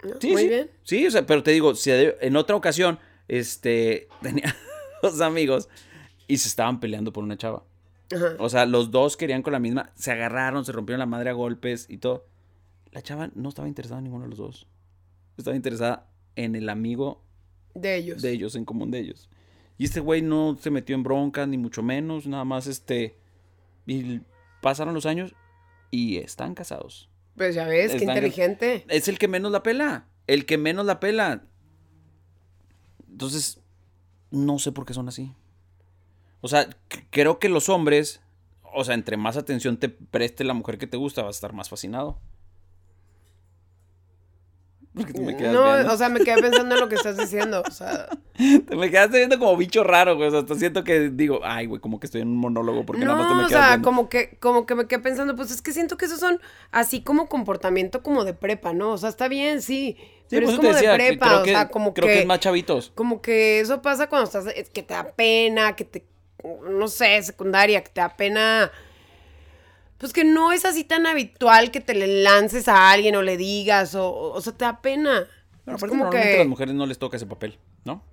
¿No? 0.05 0.15
Sí, 0.19 0.31
Muy 0.31 0.43
sí. 0.43 0.47
bien. 0.49 0.71
Sí, 0.83 1.07
o 1.07 1.11
sea, 1.11 1.25
pero 1.25 1.43
te 1.43 1.51
digo, 1.51 1.75
si 1.75 1.91
en 1.91 2.35
otra 2.35 2.55
ocasión, 2.55 2.99
este, 3.27 4.07
tenía 4.21 4.55
dos 5.01 5.21
amigos 5.21 5.69
y 6.27 6.37
se 6.37 6.47
estaban 6.47 6.79
peleando 6.79 7.11
por 7.13 7.23
una 7.23 7.37
chava. 7.37 7.63
Ajá. 8.15 8.35
O 8.39 8.49
sea, 8.49 8.65
los 8.65 8.91
dos 8.91 9.17
querían 9.17 9.41
con 9.41 9.53
la 9.53 9.59
misma, 9.59 9.91
se 9.95 10.11
agarraron, 10.11 10.63
se 10.65 10.71
rompieron 10.71 10.99
la 10.99 11.05
madre 11.05 11.29
a 11.29 11.33
golpes 11.33 11.87
y 11.89 11.97
todo. 11.97 12.27
La 12.91 13.01
chava 13.01 13.29
no 13.35 13.49
estaba 13.49 13.67
interesada 13.67 13.97
en 13.99 14.05
ninguno 14.05 14.23
de 14.23 14.29
los 14.29 14.37
dos. 14.37 14.67
Estaba 15.37 15.55
interesada 15.55 16.09
en 16.35 16.55
el 16.55 16.69
amigo 16.69 17.23
De 17.73 17.95
ellos. 17.95 18.21
de 18.21 18.31
ellos, 18.31 18.55
en 18.55 18.63
común 18.65 18.91
de 18.91 18.99
ellos. 18.99 19.29
Y 19.77 19.85
este 19.85 19.99
güey 19.99 20.21
no 20.21 20.57
se 20.59 20.71
metió 20.71 20.95
en 20.95 21.03
bronca, 21.03 21.45
ni 21.45 21.57
mucho 21.57 21.83
menos, 21.83 22.27
nada 22.27 22.45
más 22.45 22.67
este... 22.67 23.17
Y 23.85 24.21
pasaron 24.61 24.93
los 24.93 25.05
años 25.05 25.35
y 25.91 26.17
están 26.17 26.55
casados. 26.55 27.09
Pues 27.35 27.55
ya 27.55 27.67
ves, 27.67 27.93
qué 27.93 28.05
inteligente. 28.05 28.85
Es 28.87 29.07
el 29.07 29.17
que 29.17 29.27
menos 29.27 29.51
la 29.51 29.63
pela. 29.63 30.07
El 30.27 30.45
que 30.45 30.57
menos 30.57 30.85
la 30.85 30.99
pela. 30.99 31.43
Entonces, 33.09 33.59
no 34.31 34.59
sé 34.59 34.71
por 34.71 34.85
qué 34.85 34.93
son 34.93 35.07
así. 35.07 35.33
O 36.41 36.47
sea, 36.47 36.69
creo 37.09 37.39
que 37.39 37.49
los 37.49 37.69
hombres, 37.69 38.21
o 38.61 38.83
sea, 38.83 38.93
entre 38.93 39.17
más 39.17 39.37
atención 39.37 39.77
te 39.77 39.89
preste 39.89 40.43
la 40.43 40.53
mujer 40.53 40.77
que 40.77 40.87
te 40.87 40.97
gusta, 40.97 41.23
vas 41.23 41.35
a 41.35 41.37
estar 41.37 41.53
más 41.53 41.69
fascinado. 41.69 42.19
Porque 44.95 45.13
tú 45.13 45.21
me 45.21 45.35
quedas 45.35 45.53
No, 45.53 45.73
viendo. 45.73 45.93
o 45.93 45.97
sea, 45.97 46.07
me 46.09 46.21
quedé 46.21 46.41
pensando 46.41 46.73
en 46.75 46.81
lo 46.81 46.87
que 46.87 46.95
estás 46.95 47.17
diciendo. 47.17 47.61
O 47.67 47.71
sea, 47.71 48.07
Te 48.67 48.75
me 48.75 48.89
quedaste 48.89 49.17
viendo 49.17 49.37
como 49.37 49.57
bicho 49.57 49.83
raro, 49.83 50.15
güey. 50.15 50.29
O 50.29 50.31
sea, 50.31 50.39
hasta 50.39 50.55
siento 50.55 50.83
que 50.83 51.09
digo, 51.09 51.41
ay, 51.43 51.65
güey, 51.65 51.81
como 51.81 51.99
que 51.99 52.05
estoy 52.07 52.21
en 52.21 52.29
un 52.29 52.37
monólogo 52.37 52.85
porque 52.85 53.03
nada 53.03 53.17
más 53.17 53.27
te 53.27 53.33
me 53.35 53.41
no, 53.41 53.45
o 53.45 53.49
quedas 53.49 53.61
sea, 53.61 53.69
viendo. 53.75 53.85
como 53.89 54.09
que, 54.09 54.37
como 54.39 54.65
que 54.65 54.75
me 54.75 54.87
quedé 54.87 54.99
pensando, 54.99 55.35
pues 55.35 55.51
es 55.51 55.61
que 55.61 55.73
siento 55.73 55.97
que 55.97 56.05
esos 56.05 56.19
son 56.19 56.39
así 56.71 57.01
como 57.01 57.27
comportamiento 57.27 58.01
como 58.03 58.23
de 58.23 58.33
prepa, 58.33 58.73
¿no? 58.73 58.91
O 58.93 58.97
sea, 58.97 59.09
está 59.09 59.27
bien, 59.27 59.61
sí. 59.61 59.97
Sí, 59.99 60.37
pero 60.37 60.49
es 60.49 60.55
como 60.55 60.69
decía, 60.69 60.91
de 60.93 60.97
prepa, 60.97 61.27
creo 61.27 61.39
o 61.41 61.43
que- 61.43 61.51
sea, 61.51 61.67
como 61.69 61.93
creo 61.93 62.07
que, 62.07 62.13
que 62.13 62.19
es 62.21 62.25
más 62.25 62.39
chavitos. 62.39 62.91
Como 62.95 63.21
que 63.21 63.59
eso 63.59 63.81
pasa 63.81 64.07
cuando 64.07 64.25
estás, 64.25 64.47
es 64.55 64.69
que 64.69 64.81
te 64.81 64.93
da 64.93 65.11
pena, 65.11 65.75
que 65.75 65.83
te, 65.85 66.05
no 66.69 66.87
sé, 66.87 67.21
secundaria, 67.21 67.83
que 67.83 67.89
te 67.89 68.01
da 68.01 68.15
pena. 68.15 68.71
Pues 69.97 70.11
que 70.13 70.23
no 70.25 70.51
es 70.51 70.65
así 70.65 70.83
tan 70.83 71.05
habitual 71.07 71.71
que 71.71 71.79
te 71.81 71.93
le 71.95 72.21
lances 72.21 72.67
a 72.67 72.91
alguien 72.91 73.15
o 73.15 73.21
le 73.21 73.37
digas, 73.37 73.95
o, 73.95 74.11
o 74.13 74.41
sea, 74.41 74.53
te 74.53 74.65
da 74.65 74.81
pena. 74.81 75.25
Pero 75.63 75.77
es 75.77 75.83
aparte, 75.83 75.95
normalmente 75.97 76.27
a 76.27 76.31
que, 76.31 76.37
las 76.39 76.47
mujeres 76.47 76.75
no 76.75 76.85
les 76.85 76.99
toca 76.99 77.17
ese 77.17 77.25
papel, 77.25 77.57
¿no? 77.85 78.03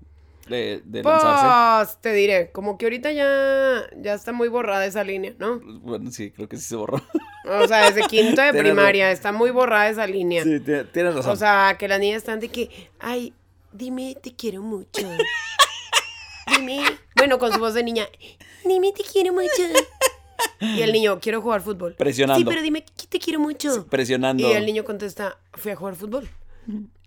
De, 0.49 0.83
de 0.85 1.03
lanzarse. 1.05 1.47
pues, 1.87 2.01
te 2.03 2.12
diré, 2.12 2.51
como 2.51 2.77
que 2.79 2.87
ahorita 2.87 3.12
ya, 3.12 3.83
ya 3.97 4.14
está 4.14 4.33
muy 4.33 4.49
borrada 4.49 4.85
esa 4.87 5.05
línea, 5.05 5.35
¿no? 5.38 5.61
Bueno, 5.61 6.11
sí, 6.11 6.31
creo 6.33 6.49
que 6.49 6.57
sí 6.57 6.64
se 6.64 6.77
borró. 6.77 7.01
O 7.45 7.66
sea, 7.68 7.88
desde 7.90 8.03
quinto 8.09 8.40
de 8.42 8.53
primaria, 8.55 9.11
está 9.12 9.31
muy 9.33 9.51
borrada 9.51 9.88
esa 9.88 10.07
línea. 10.07 10.42
Sí, 10.45 10.59
ti- 10.61 10.85
tienes 10.92 11.14
razón. 11.14 11.33
O 11.33 11.37
sea, 11.37 11.77
que 11.79 11.87
las 11.88 12.01
niñas 12.01 12.18
están 12.18 12.40
de 12.40 12.49
que, 12.49 12.90
ay, 13.01 13.35
dime, 13.73 14.16
te 14.23 14.35
quiero 14.35 14.62
mucho. 14.62 15.03
Dime, 16.57 16.83
bueno, 17.16 17.38
con 17.38 17.53
su 17.53 17.59
voz 17.61 17.73
de 17.75 17.85
niña, 17.85 18.07
dime, 18.64 18.92
te 18.92 19.05
quiero 19.05 19.33
mucho. 19.33 19.49
Y 20.61 20.83
el 20.83 20.92
niño, 20.92 21.18
quiero 21.20 21.40
jugar 21.42 21.61
fútbol. 21.61 21.94
Presionando. 21.96 22.38
Sí, 22.38 22.44
pero 22.44 22.62
dime, 22.62 22.85
que 22.85 23.07
te 23.09 23.18
quiero 23.18 23.40
mucho. 23.40 23.87
presionando. 23.88 24.42
Y 24.48 24.52
el 24.52 24.64
niño 24.66 24.85
contesta, 24.85 25.38
fui 25.55 25.72
a 25.72 25.76
jugar 25.76 25.96
fútbol. 25.96 26.28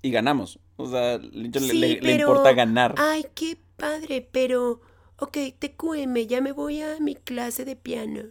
Y 0.02 0.12
ganamos. 0.12 0.60
O 0.76 0.90
sea, 0.90 1.14
el 1.14 1.32
niño 1.44 1.60
le, 1.62 1.68
Sí, 1.70 1.78
le- 1.80 1.88
le 1.96 2.00
pero- 2.02 2.30
importa 2.30 2.52
ganar. 2.54 2.96
Ay, 2.98 3.26
qué 3.34 3.58
padre, 3.78 4.28
pero, 4.32 4.82
ok, 5.18 5.38
TQM, 5.58 6.28
ya 6.28 6.42
me 6.42 6.52
voy 6.52 6.82
a 6.82 6.98
mi 7.00 7.16
clase 7.16 7.64
de 7.66 7.76
piano. 7.76 8.24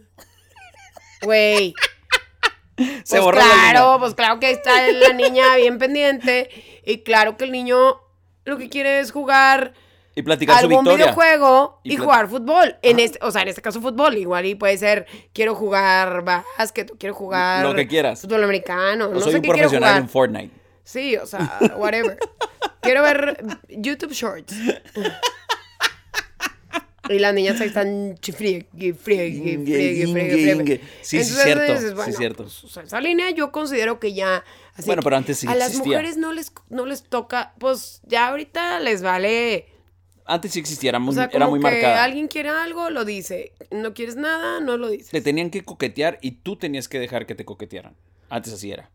Güey. 1.21 1.73
se 2.77 3.03
pues 3.09 3.21
borró 3.21 3.39
claro, 3.39 3.97
pues 3.99 4.13
claro 4.13 4.39
que 4.39 4.51
está 4.51 4.91
la 4.91 5.13
niña 5.13 5.55
bien 5.55 5.77
pendiente. 5.79 6.49
Y 6.85 6.99
claro 6.99 7.37
que 7.37 7.45
el 7.45 7.51
niño 7.51 7.99
lo 8.43 8.57
que 8.57 8.69
quiere 8.69 8.99
es 8.99 9.11
jugar 9.11 9.73
Y 10.15 10.21
platicar 10.21 10.57
su 10.59 10.65
algún 10.65 10.85
victoria. 10.85 11.07
videojuego 11.07 11.81
Y 11.83 11.97
jugar 11.97 12.29
fútbol. 12.29 12.77
En 12.81 12.99
este, 12.99 13.19
o 13.21 13.31
sea, 13.31 13.41
en 13.41 13.49
este 13.49 13.61
caso 13.61 13.81
fútbol. 13.81 14.17
Igual 14.17 14.45
y 14.45 14.55
puede 14.55 14.77
ser, 14.77 15.05
quiero 15.33 15.55
jugar 15.55 16.23
básquet, 16.23 16.91
quiero 16.97 17.13
jugar 17.13 17.65
Lo 17.65 17.75
que 17.75 17.85
quieras. 17.87 18.21
fútbol 18.21 18.43
americano. 18.43 19.07
O 19.07 19.13
no 19.13 19.19
soy 19.19 19.33
sé 19.33 19.37
un 19.37 19.43
qué 19.43 19.49
profesional 19.49 19.89
jugar. 19.89 20.01
en 20.01 20.09
Fortnite. 20.09 20.51
Sí, 20.83 21.17
o 21.17 21.25
sea, 21.25 21.59
whatever. 21.77 22.17
quiero 22.81 23.01
ver 23.01 23.43
YouTube 23.69 24.13
Shorts. 24.13 24.55
Y 27.09 27.19
las 27.19 27.33
niñas 27.33 27.61
ahí 27.61 27.67
están 27.67 28.17
friegue, 28.21 28.93
friegue, 28.93 29.59
friegue, 29.63 30.07
friegue. 30.07 30.81
Sí, 31.01 31.23
sí, 31.23 31.33
cierto, 31.35 32.03
sí, 32.03 32.13
cierto. 32.13 32.43
pues, 32.43 32.77
esa 32.77 32.99
línea 32.99 33.29
yo 33.29 33.51
considero 33.51 33.99
que 33.99 34.13
ya... 34.13 34.43
Bueno, 34.85 35.01
pero 35.03 35.15
antes 35.15 35.37
sí 35.37 35.47
A 35.47 35.55
las 35.55 35.75
mujeres 35.75 36.17
no 36.17 36.33
les, 36.33 36.51
no 36.69 36.85
les 36.85 37.03
toca, 37.03 37.53
pues 37.59 38.01
ya 38.05 38.27
ahorita 38.29 38.79
les 38.79 39.01
vale... 39.01 39.67
Antes 40.25 40.53
sí 40.53 40.59
existía, 40.59 40.89
era 40.89 40.99
muy, 40.99 41.11
O 41.11 41.13
sea, 41.15 41.25
era 41.25 41.45
como 41.45 41.51
muy 41.51 41.59
que 41.59 41.63
marcada. 41.63 42.03
alguien 42.03 42.27
quiere 42.27 42.49
algo, 42.49 42.89
lo 42.89 43.05
dice. 43.05 43.53
No 43.71 43.93
quieres 43.93 44.15
nada, 44.15 44.59
no 44.59 44.75
lo 44.77 44.89
dices. 44.89 45.09
Te 45.11 45.21
tenían 45.21 45.51
que 45.51 45.63
coquetear 45.63 46.17
y 46.21 46.31
tú 46.31 46.55
tenías 46.55 46.87
que 46.89 46.99
dejar 46.99 47.25
que 47.27 47.35
te 47.35 47.45
coquetearan. 47.45 47.95
Antes 48.29 48.53
así 48.53 48.71
era. 48.71 48.89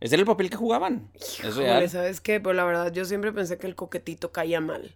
Ese 0.00 0.16
era 0.16 0.20
el 0.22 0.26
papel 0.26 0.50
que 0.50 0.56
jugaban. 0.56 1.10
Es 1.14 1.38
Híjole, 1.38 1.54
real. 1.66 1.88
¿sabes 1.88 2.20
qué? 2.20 2.40
Pero 2.40 2.52
la 2.54 2.64
verdad, 2.64 2.92
yo 2.92 3.04
siempre 3.04 3.32
pensé 3.32 3.56
que 3.56 3.66
el 3.68 3.76
coquetito 3.76 4.32
caía 4.32 4.60
mal. 4.60 4.94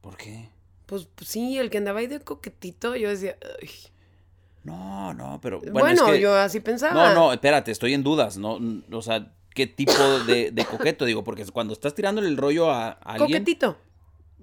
¿Por 0.00 0.16
qué? 0.16 0.48
Pues, 0.86 1.06
pues, 1.14 1.30
sí, 1.30 1.58
el 1.58 1.70
que 1.70 1.78
andaba 1.78 2.00
ahí 2.00 2.06
de 2.06 2.20
coquetito, 2.20 2.96
yo 2.96 3.08
decía... 3.10 3.36
"Ay". 3.62 3.68
No, 4.64 5.14
no, 5.14 5.38
pero. 5.40 5.60
Bueno, 5.60 5.72
Bueno, 5.80 6.06
es 6.08 6.12
que- 6.14 6.20
yo 6.20 6.34
así 6.34 6.60
pensaba. 6.60 6.92
No, 6.92 7.14
no, 7.14 7.32
espérate, 7.32 7.70
estoy 7.70 7.94
en 7.94 8.02
dudas. 8.02 8.36
No, 8.36 8.58
o 8.90 9.02
sea, 9.02 9.32
¿qué 9.54 9.66
tipo 9.66 9.92
de, 10.26 10.50
de 10.50 10.64
coqueto? 10.66 11.04
Digo, 11.04 11.24
porque 11.24 11.46
cuando 11.46 11.72
estás 11.72 11.94
tirándole 11.94 12.28
el 12.28 12.36
rollo 12.36 12.70
a, 12.70 12.88
a 12.88 12.92
alguien. 13.12 13.28
Coquetito. 13.44 13.78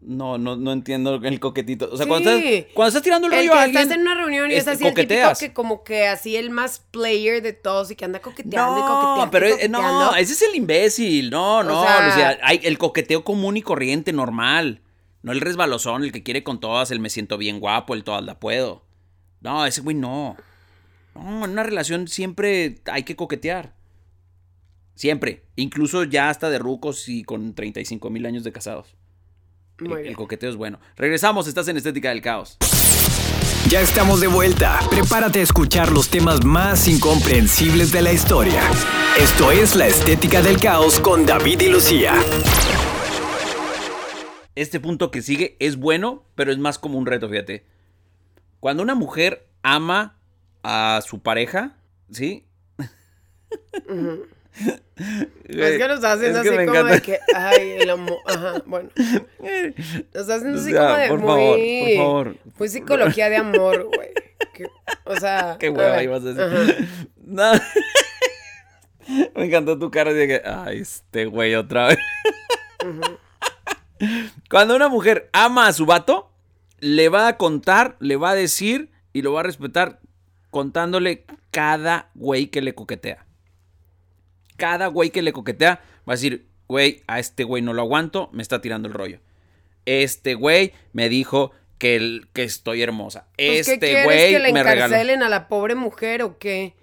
No, 0.08 0.38
no, 0.38 0.56
no 0.56 0.72
entiendo 0.72 1.16
el 1.16 1.40
coquetito. 1.40 1.90
O 1.92 1.98
sea, 1.98 2.04
Sí. 2.04 2.10
cuando, 2.10 2.30
estás, 2.30 2.74
cuando 2.76 2.88
estás 2.90 3.02
tirando 3.02 3.26
el 3.28 3.34
El 3.34 3.40
rollo 3.40 3.52
que 3.54 3.58
a 3.58 3.62
alguien. 3.64 3.82
estás 3.82 3.96
en 3.96 4.02
una 4.02 4.14
reunión 4.16 4.52
y 4.52 4.54
es 4.54 4.68
así 4.68 4.86
el 4.86 4.94
típico 4.94 4.96
coqueteas. 4.96 5.40
que 5.40 5.52
como 5.54 5.84
que 5.84 6.06
así 6.08 6.36
el 6.36 6.52
más 6.52 6.80
player 6.92 7.42
de 7.42 7.54
todos 7.54 7.90
y 7.90 7.96
que 7.96 8.06
anda 8.06 8.20
coqueteando 8.22 8.78
y 8.78 8.82
coqueteando. 8.82 9.16
No, 9.18 9.26
y 9.26 9.30
pero 9.32 9.48
eh, 9.48 9.52
coqueteando. 9.52 9.82
no, 9.82 10.16
ese 10.16 10.34
es 10.34 10.42
el 10.44 10.56
imbécil. 10.56 11.32
No, 11.32 11.64
no, 11.64 11.82
sea- 11.84 12.06
Lucía. 12.08 12.40
Hay 12.44 12.60
el 12.64 12.78
coqueteo 12.78 13.24
común 13.24 13.58
y 13.58 13.64
corriente, 13.64 14.14
normal. 14.14 14.82
No 15.24 15.32
el 15.32 15.42
resbalosón, 15.42 16.04
el 16.04 16.12
que 16.12 16.22
quiere 16.22 16.44
con 16.44 16.60
todas, 16.60 16.92
el 16.92 17.00
me 17.00 17.10
siento 17.10 17.40
bien 17.40 17.60
guapo, 17.60 17.96
el 17.96 18.04
todas 18.04 18.24
la 18.24 18.40
puedo. 18.40 18.86
No, 19.42 19.66
ese 19.66 19.82
güey 19.82 19.96
no. 19.96 20.38
No, 21.16 21.46
en 21.46 21.52
una 21.52 21.64
relación 21.64 22.08
siempre 22.08 22.76
hay 22.86 23.02
que 23.04 23.16
coquetear. 23.16 23.74
Siempre. 24.94 25.44
Incluso 25.56 26.04
ya 26.04 26.30
hasta 26.30 26.50
de 26.50 26.60
rucos 26.60 27.10
y 27.10 27.24
con 27.24 27.56
35 27.56 28.10
mil 28.12 28.26
años 28.28 28.44
de 28.44 28.52
casados. 28.52 28.96
El, 29.80 29.88
Muy 29.90 29.98
el 29.98 30.04
bien. 30.04 30.16
coqueteo 30.16 30.50
es 30.50 30.56
bueno. 30.56 30.80
Regresamos, 30.96 31.48
estás 31.48 31.68
en 31.68 31.78
Estética 31.78 32.10
del 32.10 32.22
Caos. 32.22 32.58
Ya 33.70 33.82
estamos 33.82 34.22
de 34.22 34.28
vuelta. 34.28 34.80
Prepárate 34.90 35.40
a 35.40 35.44
escuchar 35.44 35.92
los 35.92 36.10
temas 36.10 36.46
más 36.46 36.88
incomprensibles 36.88 37.92
de 37.92 38.02
la 38.04 38.12
historia. 38.14 38.62
Esto 39.20 39.52
es 39.52 39.76
La 39.76 39.88
Estética 39.88 40.42
del 40.42 40.60
Caos 40.60 41.00
con 41.00 41.26
David 41.26 41.62
y 41.62 41.70
Lucía. 41.70 42.14
este 44.56 44.80
punto 44.80 45.12
que 45.12 45.22
sigue 45.22 45.58
es 45.60 45.76
bueno, 45.78 46.24
pero 46.36 46.52
es 46.52 46.58
más 46.58 46.80
como 46.80 46.98
un 46.98 47.06
reto, 47.06 47.28
fíjate. 47.28 47.66
Cuando 48.62 48.84
una 48.84 48.96
mujer 48.96 49.50
ama 49.64 50.18
a 50.64 51.02
su 51.06 51.22
pareja, 51.22 51.76
¿sí? 52.10 52.46
Es 54.56 55.78
que 55.78 55.88
lo 55.88 55.94
está 55.96 56.14
haciendo 56.14 56.40
Es 56.42 56.48
así 56.48 56.56
como 56.56 56.72
de 56.72 56.80
encanta. 56.80 57.00
que, 57.02 57.20
ay, 57.36 57.72
el 57.82 57.90
amor, 57.90 58.18
ajá, 58.26 58.64
bueno. 58.66 58.90
Lo 60.14 60.22
está 60.22 60.36
haciendo 60.36 60.58
O 60.58 60.62
así 60.62 60.72
sea, 60.72 60.82
como 60.88 60.98
de 60.98 61.08
por 61.10 61.20
muy, 61.20 61.28
favor, 61.28 61.58
por 61.58 61.98
favor. 61.98 62.38
muy 62.60 62.70
psicología 62.70 63.30
de 63.30 63.36
amor, 63.38 63.84
güey. 63.94 64.10
O 65.04 65.16
sea, 65.18 65.58
Qué 65.60 65.70
hueva 65.70 66.02
ibas 66.04 66.24
a 66.24 66.34
decir. 66.34 66.88
No. 67.26 67.52
Me 69.36 69.46
encantó 69.46 69.78
tu 69.78 69.92
cara 69.92 70.14
de 70.14 70.28
que, 70.28 70.42
ay, 70.46 70.80
este 70.80 71.26
güey 71.26 71.54
otra 71.56 71.88
vez. 71.88 71.98
Cuando 74.50 74.76
una 74.76 74.90
mujer 74.90 75.30
ama 75.34 75.68
a 75.68 75.74
su 75.74 75.86
vato, 75.86 76.32
le 76.80 77.10
va 77.10 77.28
a 77.28 77.38
contar, 77.38 77.96
le 78.00 78.16
va 78.16 78.32
a 78.32 78.36
decir 78.36 78.92
y 79.14 79.22
lo 79.22 79.34
va 79.34 79.42
a 79.42 79.44
respetar 79.44 80.00
contándole 80.50 81.26
cada 81.52 82.10
güey 82.16 82.48
que 82.48 82.62
le 82.62 82.74
coquetea. 82.76 83.25
Cada 84.58 84.88
güey 84.88 85.10
que 85.10 85.22
le 85.22 85.34
coquetea 85.34 85.82
va 86.08 86.14
a 86.14 86.16
decir, 86.16 86.46
güey, 86.68 87.04
a 87.08 87.20
este 87.20 87.44
güey 87.44 87.62
no 87.62 87.74
lo 87.74 87.82
aguanto, 87.82 88.30
me 88.34 88.42
está 88.42 88.62
tirando 88.62 88.88
el 88.88 88.94
rollo. 88.94 89.20
Este 89.86 90.34
güey 90.36 90.74
me 90.94 91.10
dijo 91.10 91.52
que, 91.78 91.96
el- 91.96 92.28
que 92.34 92.44
estoy 92.44 92.82
hermosa. 92.82 93.28
Pues, 93.38 93.66
¿qué 93.68 93.74
este 93.74 93.80
quieres, 93.80 94.04
güey 94.06 94.32
que 94.34 94.40
le 94.40 94.54
me 94.54 94.64
regaló. 94.64 94.86
encarcelen 94.88 95.24
a 95.24 95.30
la 95.30 95.48
pobre 95.48 95.76
mujer 95.76 96.24
o 96.24 96.38
qué? 96.40 96.74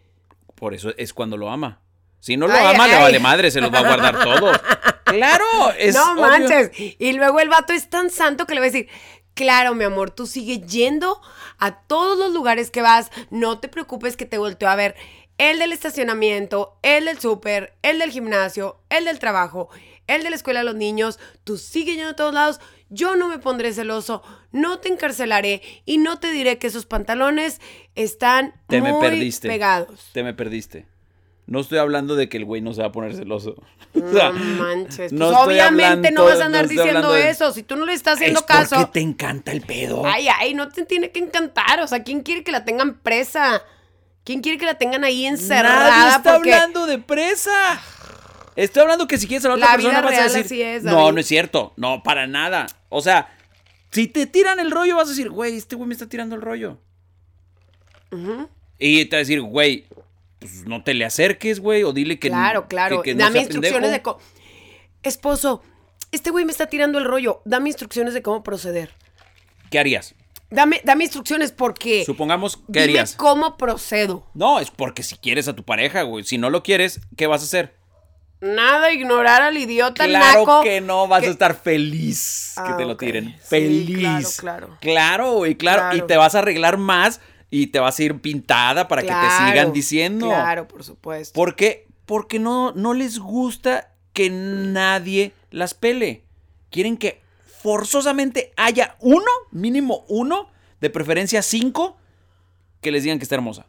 Por 0.55 0.75
eso 0.75 0.93
es 0.97 1.13
cuando 1.13 1.37
lo 1.37 1.51
ama. 1.51 1.81
Si 2.21 2.37
no 2.37 2.47
lo 2.47 2.55
Ay, 2.55 2.75
ama, 2.77 2.87
le 2.87 2.95
ay. 2.95 3.03
vale 3.03 3.19
madre, 3.21 3.51
se 3.51 3.61
los 3.61 3.73
va 3.75 3.81
a 3.81 3.83
guardar 3.83 4.23
todos. 4.23 4.61
Claro, 5.05 5.45
es 5.79 5.95
no 5.95 6.13
obvio. 6.13 6.23
manches. 6.23 6.71
Y 6.99 7.13
luego 7.13 7.39
el 7.41 7.51
vato 7.51 7.75
es 7.75 7.91
tan 7.91 8.09
santo 8.09 8.47
que 8.47 8.55
le 8.55 8.61
va 8.61 8.67
a 8.67 8.71
decir, 8.71 8.89
claro, 9.35 9.75
mi 9.75 9.85
amor, 9.85 10.11
tú 10.11 10.27
sigue 10.27 10.61
yendo 10.61 11.21
a 11.59 11.83
todos 11.83 12.19
los 12.19 12.33
lugares 12.33 12.71
que 12.71 12.81
vas, 12.81 13.11
no 13.29 13.59
te 13.59 13.69
preocupes 13.69 14.17
que 14.17 14.25
te 14.25 14.39
volteo 14.39 14.71
a 14.71 14.77
ver. 14.77 14.95
El 15.43 15.59
del 15.59 15.73
estacionamiento, 15.73 16.79
el 16.83 17.07
del 17.07 17.19
súper, 17.19 17.75
el 17.83 17.99
del 17.99 18.13
gimnasio, 18.13 18.79
el 18.91 19.07
del 19.07 19.19
trabajo, 19.19 19.71
el 20.07 20.23
de 20.23 20.31
la 20.31 20.37
escuela 20.37 20.61
de 20.61 20.67
los 20.67 20.77
niños, 20.77 21.19
tú 21.43 21.59
sigue 21.59 21.95
yendo 21.97 22.11
a 22.11 22.17
todos 22.17 22.33
lados. 22.33 22.61
Yo 22.91 23.17
no 23.17 23.27
me 23.27 23.39
pondré 23.39 23.73
celoso, 23.73 24.23
no 24.53 24.79
te 24.79 24.89
encarcelaré 24.89 25.61
y 25.85 25.99
no 25.99 26.21
te 26.21 26.31
diré 26.31 26.59
que 26.59 26.69
esos 26.69 26.87
pantalones 26.87 27.61
están 27.97 28.55
Te 28.69 28.81
me 28.81 28.93
muy 28.93 29.01
perdiste. 29.01 29.49
pegados. 29.49 30.11
Te 30.13 30.23
me 30.23 30.33
perdiste. 30.33 30.87
No 31.47 31.59
estoy 31.59 31.79
hablando 31.79 32.15
de 32.15 32.29
que 32.29 32.37
el 32.37 32.45
güey 32.45 32.61
no 32.61 32.73
se 32.73 32.83
va 32.83 32.89
a 32.89 32.93
poner 32.93 33.15
celoso. 33.17 33.57
O 33.95 33.99
No 33.99 34.13
sea, 34.13 34.31
manches. 34.31 35.13
no 35.13 35.27
pues 35.27 35.39
estoy 35.39 35.55
obviamente 35.55 36.11
no 36.13 36.23
hablando- 36.23 36.25
vas 36.25 36.41
a 36.41 36.45
andar 36.47 36.63
no 36.65 36.69
diciendo 36.69 37.13
de- 37.13 37.31
eso. 37.31 37.53
Si 37.53 37.63
tú 37.65 37.75
no 37.77 37.85
le 37.85 37.95
estás 37.95 38.15
haciendo 38.15 38.41
es 38.41 38.47
caso. 38.47 38.77
porque 38.77 38.93
te 38.93 39.01
encanta 39.01 39.51
el 39.53 39.61
pedo. 39.63 40.03
Ay, 40.07 40.29
ay, 40.39 40.55
no 40.55 40.69
te 40.69 40.87
tiene 40.87 41.11
que 41.11 41.19
encantar. 41.19 41.81
O 41.81 41.87
sea, 41.89 42.05
¿quién 42.05 42.23
quiere 42.23 42.45
que 42.45 42.53
la 42.53 42.65
tengan 42.65 43.01
presa? 43.01 43.63
¿Quién 44.25 44.41
quiere 44.41 44.59
que 44.59 44.67
la 44.67 44.75
tengan 44.79 45.05
ahí 45.05 45.27
encerrada? 45.27 45.89
Nadie 45.91 46.17
está 46.17 46.35
Porque 46.35 46.55
hablando 46.55 46.87
de 46.87 46.99
presa. 46.99 47.81
Estoy 48.55 48.83
hablando 48.83 49.09
que 49.09 49.19
si 49.19 49.27
quieres 49.27 49.45
a 49.47 49.49
la 49.49 49.55
otra 49.55 49.67
La 49.67 49.73
persona 49.75 50.01
vida 50.01 50.11
vas 50.11 50.19
a 50.19 50.23
decir. 50.25 50.45
así 50.45 50.63
es, 50.63 50.83
no, 50.85 51.11
no 51.11 51.21
es 51.21 51.27
cierto. 51.27 51.73
No, 51.77 52.03
para 52.03 52.27
nada. 52.27 52.67
O 52.91 53.01
sea, 53.01 53.35
si 53.91 54.07
te 54.09 54.27
tiran 54.27 54.61
el 54.61 54.71
rollo, 54.71 54.97
vas 54.97 55.07
a 55.09 55.11
decir, 55.11 55.31
güey, 55.31 55.57
este 55.57 55.75
güey 55.75 55.89
me 55.89 55.95
está 55.95 56.09
tirando 56.09 56.35
el 56.37 56.43
rollo. 56.43 56.79
Y 58.79 59.05
te 59.07 59.17
va 59.17 59.19
a 59.19 59.21
decir, 59.21 59.41
güey, 59.41 59.87
pues 60.39 60.67
no 60.67 60.83
te 60.85 60.93
le 60.95 61.05
acerques, 61.05 61.61
güey, 61.61 61.83
o 61.83 61.93
dile 61.93 62.19
que 62.19 62.29
Claro, 62.29 62.69
claro. 62.69 63.03
que- 63.03 63.11
que 63.11 63.15
no 63.15 63.25
Dame 63.25 63.41
instrucciones 63.41 63.91
de 63.91 64.03
cómo. 64.03 64.19
Esposo, 65.03 65.63
este 66.11 66.31
güey 66.31 66.45
me 66.45 66.53
está 66.53 66.67
tirando 66.67 66.99
el 66.99 67.05
rollo. 67.05 67.41
Dame 67.45 67.71
instrucciones 67.71 68.13
de 68.15 68.23
cómo 68.23 68.43
proceder. 68.43 68.95
¿Qué 69.71 69.79
harías? 69.79 70.15
Dame, 70.53 70.81
dame 70.85 71.05
instrucciones 71.05 71.51
porque. 71.53 72.05
Supongamos, 72.05 72.57
¿qué 72.57 72.63
dime 72.69 72.83
harías? 72.85 73.15
cómo 73.17 73.57
procedo. 73.57 74.27
No, 74.35 74.61
es 74.61 74.71
porque 74.71 75.03
si 75.03 75.17
quieres 75.17 75.49
a 75.49 75.57
tu 75.57 75.65
pareja, 75.65 76.03
güey. 76.03 76.25
Si 76.25 76.39
no 76.39 76.51
lo 76.51 76.63
quieres, 76.63 77.01
¿qué 77.17 77.27
vas 77.27 77.41
a 77.43 77.45
hacer? 77.45 77.75
Nada, 78.41 78.93
ignorar 78.93 79.41
al 79.43 79.57
idiota 79.57 80.05
Claro 80.05 80.41
naco. 80.41 80.63
que 80.65 80.81
no, 80.81 81.07
vas 81.07 81.21
que- 81.23 81.29
a 81.29 81.31
estar 81.31 81.55
feliz 81.55 82.55
que 82.57 82.73
Ah, 82.73 82.77
te 82.77 82.85
lo 82.85 82.93
ok. 82.95 82.99
tiren. 83.01 83.31
Sí, 83.41 83.47
Feliz. 83.49 83.97
claro, 83.97 84.67
claro. 84.67 84.79
Claro, 84.81 85.33
güey, 85.35 85.55
claro. 85.55 85.97
Y 85.97 86.03
te 86.03 86.17
vas 86.17 86.35
a 86.35 86.41
arreglar 86.41 86.77
más 86.77 87.21
y 87.51 87.69
te 87.69 87.79
vas 87.79 87.99
a 87.99 88.03
ir 88.03 88.21
pintada 88.21 88.89
para 88.89 89.03
que 89.03 89.09
te 89.09 89.31
sigan 89.47 89.73
diciendo. 89.73 90.27
Claro, 90.27 90.67
por 90.67 90.83
supuesto. 90.83 91.35
¿Por 91.35 91.55
qué? 91.55 91.87
Porque 92.05 92.41
no, 92.41 92.73
no 92.73 92.95
les 92.95 93.21
gusta 93.21 93.93
que 94.13 94.29
nadie 94.29 95.33
las 95.51 95.75
pele. 95.75 96.25
Quieren 96.71 96.97
que 96.97 97.22
forzosamente 97.63 98.53
haya 98.57 98.97
uno, 99.01 99.31
mínimo 99.51 100.05
uno, 100.09 100.51
de 100.81 100.91
preferencia 100.91 101.43
cinco, 101.43 101.97
que 102.81 102.91
les 102.91 103.03
digan 103.05 103.19
que 103.19 103.25
está 103.25 103.37
hermosa. 103.37 103.67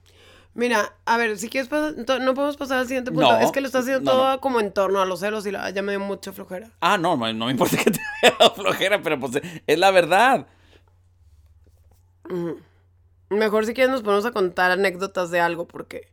Mira, 0.56 0.94
a 1.06 1.18
ver, 1.18 1.38
si 1.38 1.50
quieres 1.50 1.68
pasar, 1.68 1.96
no 1.98 2.34
podemos 2.36 2.58
pasar 2.58 2.78
al 2.80 2.88
siguiente 2.88 3.12
punto. 3.12 3.32
No, 3.32 3.40
es 3.40 3.52
que 3.52 3.60
lo 3.60 3.68
estás 3.68 3.84
haciendo 3.84 4.12
no, 4.12 4.18
todo 4.18 4.32
no. 4.34 4.42
como 4.42 4.60
en 4.60 4.72
torno 4.72 5.02
a 5.02 5.06
los 5.06 5.20
celos 5.20 5.46
y 5.48 5.52
la, 5.52 5.70
ya 5.72 5.82
me 5.82 5.94
dio 5.94 6.00
mucha 6.00 6.32
flojera. 6.32 6.70
Ah, 6.80 6.98
no, 6.98 7.16
no, 7.18 7.46
me 7.46 7.52
importa 7.52 7.78
que 7.78 7.90
te 7.90 8.00
vea 8.22 8.50
flojera, 8.52 9.02
pero 9.02 9.20
pues 9.20 9.42
es 9.66 9.80
la 9.80 9.90
verdad. 9.90 10.46
Mejor 13.30 13.66
si 13.66 13.74
quieres 13.74 13.92
nos 13.92 14.04
ponemos 14.04 14.26
a 14.26 14.32
contar 14.32 14.72
anécdotas 14.72 15.32
de 15.32 15.40
algo 15.40 15.68
porque... 15.68 16.12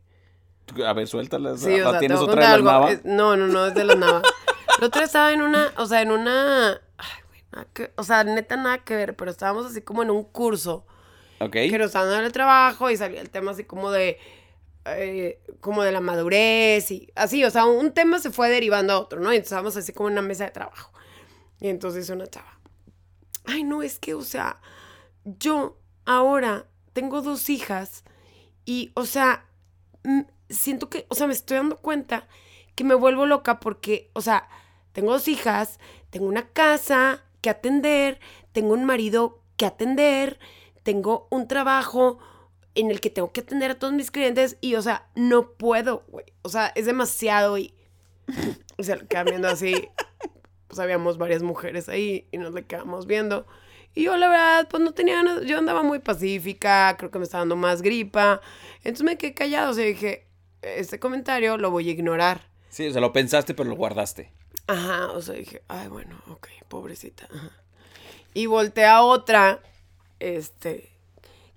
A 0.85 0.93
ver, 0.93 1.07
suéltalas. 1.07 1.59
Sí, 1.59 1.79
o 1.79 1.83
sea, 1.83 1.93
te 1.93 1.99
¿Tienes 1.99 2.19
voy 2.19 2.27
a 2.29 2.31
otra 2.31 2.51
de 2.51 2.57
la 2.63 2.71
nava? 2.71 2.91
Es- 2.91 3.05
no, 3.05 3.37
no, 3.37 3.47
no, 3.47 3.67
es 3.67 3.75
de 3.75 3.83
la 3.83 3.95
nava. 3.95 4.21
El 4.79 4.85
otro 4.85 5.01
día 5.01 5.05
estaba 5.05 5.31
en 5.31 5.41
una, 5.41 5.71
o 5.77 5.85
sea, 5.85 6.01
en 6.01 6.11
una... 6.11 6.81
ay, 6.97 7.20
nada 7.51 7.67
que- 7.73 7.91
o 7.95 8.03
sea, 8.03 8.23
neta 8.23 8.55
nada 8.57 8.79
que 8.79 8.95
ver, 8.95 9.15
pero 9.15 9.31
estábamos 9.31 9.65
así 9.65 9.81
como 9.81 10.03
en 10.03 10.09
un 10.11 10.23
curso 10.23 10.85
Ok. 11.39 11.51
que 11.53 11.77
nos 11.77 11.87
estaban 11.87 12.09
dando 12.09 12.25
el 12.27 12.31
trabajo 12.31 12.89
y 12.89 12.97
salía 12.97 13.21
el 13.21 13.29
tema 13.29 13.51
así 13.51 13.63
como 13.63 13.91
de... 13.91 14.17
eh, 14.85 15.39
como 15.59 15.83
de 15.83 15.91
la 15.91 15.99
madurez 16.01 16.89
y 16.91 17.11
así, 17.15 17.43
o 17.45 17.51
sea, 17.51 17.65
un 17.65 17.91
tema 17.93 18.17
se 18.19 18.31
fue 18.31 18.49
derivando 18.49 18.93
a 18.93 18.99
otro, 18.99 19.19
¿no? 19.19 19.31
Y 19.31 19.35
entonces 19.35 19.51
estábamos 19.51 19.77
así 19.77 19.93
como 19.93 20.09
en 20.09 20.13
una 20.13 20.21
mesa 20.23 20.45
de 20.45 20.51
trabajo. 20.51 20.91
Y 21.59 21.67
entonces 21.67 22.09
una 22.09 22.25
chava, 22.25 22.59
ay, 23.45 23.63
no, 23.63 23.83
es 23.83 23.99
que, 23.99 24.15
o 24.15 24.21
sea, 24.23 24.59
yo 25.23 25.77
ahora 26.05 26.65
tengo 26.93 27.21
dos 27.21 27.47
hijas 27.51 28.03
y, 28.65 28.91
o 28.95 29.05
sea, 29.05 29.45
mm, 30.03 30.21
siento 30.49 30.89
que, 30.89 31.05
o 31.09 31.15
sea, 31.15 31.27
me 31.27 31.33
estoy 31.33 31.57
dando 31.57 31.77
cuenta 31.77 32.27
que 32.73 32.83
me 32.83 32.95
vuelvo 32.95 33.27
loca 33.27 33.59
porque, 33.59 34.09
o 34.13 34.21
sea, 34.21 34.49
tengo 34.93 35.11
dos 35.11 35.27
hijas, 35.27 35.79
tengo 36.09 36.25
una 36.25 36.47
casa 36.49 37.23
que 37.41 37.49
atender, 37.49 38.19
tengo 38.51 38.73
un 38.73 38.85
marido 38.85 39.41
que 39.57 39.65
atender, 39.65 40.39
tengo 40.83 41.27
un 41.29 41.47
trabajo 41.47 42.19
en 42.75 42.89
el 42.89 43.01
que 43.01 43.09
tengo 43.09 43.31
que 43.31 43.41
atender 43.41 43.71
a 43.71 43.79
todos 43.79 43.93
mis 43.93 44.11
clientes 44.11 44.57
y, 44.61 44.75
o 44.75 44.81
sea, 44.81 45.09
no 45.15 45.51
puedo, 45.51 46.05
güey. 46.07 46.25
O 46.41 46.49
sea, 46.49 46.71
es 46.75 46.85
demasiado 46.85 47.57
y, 47.57 47.73
o 48.77 48.83
sea, 48.83 48.97
viendo 49.25 49.47
así. 49.47 49.89
Pues 50.67 50.79
habíamos 50.79 51.17
varias 51.17 51.43
mujeres 51.43 51.89
ahí 51.89 52.29
y 52.31 52.37
nos 52.37 52.53
le 52.53 52.65
quedamos 52.65 53.05
viendo. 53.05 53.45
Y 53.93 54.03
yo, 54.03 54.15
la 54.15 54.29
verdad, 54.29 54.67
pues 54.69 54.81
no 54.81 54.93
tenía 54.93 55.15
ganas. 55.15 55.41
Yo 55.41 55.57
andaba 55.57 55.83
muy 55.83 55.99
pacífica, 55.99 56.95
creo 56.97 57.11
que 57.11 57.19
me 57.19 57.25
estaba 57.25 57.41
dando 57.41 57.57
más 57.57 57.81
gripa. 57.81 58.39
Entonces 58.77 59.03
me 59.03 59.17
quedé 59.17 59.33
callado. 59.33 59.71
O 59.71 59.73
sea, 59.73 59.83
dije, 59.83 60.27
este 60.61 60.97
comentario 60.97 61.57
lo 61.57 61.71
voy 61.71 61.89
a 61.89 61.91
ignorar. 61.91 62.49
Sí, 62.69 62.87
o 62.87 62.91
sea, 62.91 63.01
lo 63.01 63.11
pensaste, 63.11 63.53
pero 63.53 63.69
lo 63.69 63.75
guardaste. 63.75 64.31
Ajá, 64.67 65.11
o 65.11 65.21
sea, 65.21 65.35
dije, 65.35 65.63
ay, 65.67 65.87
bueno, 65.87 66.21
ok, 66.27 66.47
pobrecita. 66.67 67.27
ajá. 67.33 67.51
Y 68.33 68.45
volteé 68.45 68.85
a 68.85 69.01
otra, 69.01 69.61
este, 70.19 70.89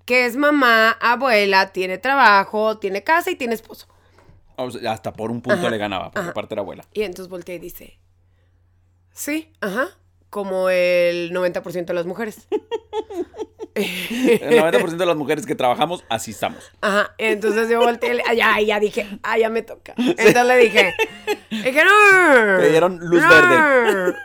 que 0.05 0.25
es 0.25 0.35
mamá, 0.35 0.91
abuela, 0.91 1.71
tiene 1.71 1.97
trabajo, 1.97 2.77
tiene 2.77 3.03
casa 3.03 3.31
y 3.31 3.35
tiene 3.35 3.55
esposo. 3.55 3.87
O 4.57 4.71
sea, 4.71 4.91
hasta 4.91 5.13
por 5.13 5.31
un 5.31 5.41
punto 5.41 5.69
le 5.69 5.77
ganaba, 5.77 6.11
por 6.11 6.33
parte 6.33 6.49
de 6.49 6.55
la 6.57 6.61
abuela. 6.61 6.85
Y 6.93 7.03
entonces 7.03 7.29
volteé 7.29 7.55
y 7.55 7.59
dice, 7.59 7.99
sí, 9.13 9.51
ajá, 9.61 9.89
como 10.35 10.69
el 10.69 11.31
90% 11.31 11.85
de 11.85 11.93
las 11.93 12.05
mujeres. 12.05 12.49
El 13.73 14.59
90% 14.61 14.97
de 14.97 15.05
las 15.05 15.15
mujeres 15.15 15.45
que 15.45 15.55
trabajamos, 15.55 16.03
así 16.09 16.31
estamos. 16.31 16.73
Ajá, 16.81 17.15
entonces 17.17 17.69
yo 17.69 17.79
volteé, 17.79 18.21
ya, 18.35 18.59
ya 18.59 18.81
dije, 18.81 19.07
ah, 19.23 19.37
ya 19.37 19.49
me 19.49 19.61
toca. 19.61 19.93
Entonces 19.97 20.45
le 20.45 20.57
dije, 20.57 20.93
le 21.51 21.63
dije, 21.63 21.83
no. 21.85 22.57
Te 22.59 22.69
dieron 22.69 22.99
luz 22.99 23.21
no". 23.21 23.29
verde. 23.29 24.15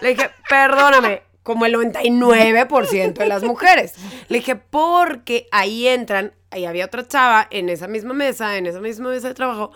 Le 0.00 0.08
dije, 0.08 0.30
perdóname, 0.48 1.22
como 1.42 1.66
el 1.66 1.74
99% 1.74 3.12
de 3.12 3.26
las 3.26 3.42
mujeres. 3.42 3.92
Le 4.28 4.38
dije, 4.38 4.56
porque 4.56 5.48
ahí 5.52 5.86
entran, 5.86 6.32
ahí 6.50 6.64
había 6.64 6.86
otra 6.86 7.06
chava 7.06 7.46
en 7.50 7.68
esa 7.68 7.88
misma 7.88 8.14
mesa, 8.14 8.56
en 8.56 8.66
esa 8.66 8.80
misma 8.80 9.10
mesa 9.10 9.28
de 9.28 9.34
trabajo, 9.34 9.70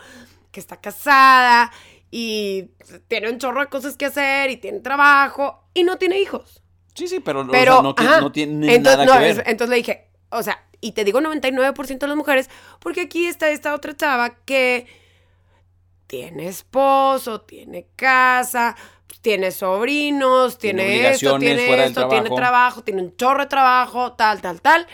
que 0.52 0.60
está 0.60 0.80
casada 0.80 1.70
y 2.10 2.70
tiene 3.08 3.30
un 3.30 3.36
chorro 3.36 3.60
de 3.60 3.66
cosas 3.66 3.94
que 3.98 4.06
hacer 4.06 4.50
y 4.50 4.56
tiene 4.56 4.80
trabajo 4.80 5.65
y 5.78 5.84
no 5.84 5.98
tiene 5.98 6.18
hijos. 6.20 6.62
Sí, 6.94 7.06
sí, 7.08 7.20
pero, 7.20 7.42
o 7.42 7.46
Pero, 7.50 7.72
sea, 7.74 7.82
no, 7.82 7.94
ti- 7.94 8.04
ajá. 8.04 8.20
no 8.20 8.32
tiene 8.32 8.74
entonces, 8.74 8.98
nada 8.98 9.04
no, 9.04 9.12
que 9.12 9.18
ver. 9.18 9.44
entonces 9.46 9.68
le 9.70 9.76
dije, 9.76 10.10
o 10.30 10.42
sea, 10.42 10.64
y 10.80 10.92
te 10.92 11.04
digo 11.04 11.20
99% 11.20 12.06
de 12.06 12.08
las 12.08 12.16
mujeres, 12.16 12.48
porque 12.80 13.02
aquí 13.02 13.26
está 13.26 13.50
esta 13.50 13.74
otra 13.74 13.94
chava 13.96 14.36
que 14.44 14.86
tiene 16.06 16.48
esposo, 16.48 17.40
tiene 17.42 17.88
casa, 17.96 18.76
tiene 19.20 19.50
sobrinos, 19.50 20.56
Tiene 20.58 20.84
tiene, 20.84 21.08
esto, 21.10 21.38
tiene 21.38 21.84
esto, 21.84 22.08
tiene 22.08 22.28
trabajo. 22.28 22.34
trabajo, 22.34 22.82
tiene 22.84 23.02
un 23.02 23.16
chorro 23.16 23.40
de 23.42 23.46
trabajo, 23.48 24.12
tal, 24.12 24.40
tal, 24.40 24.60
tal. 24.60 24.86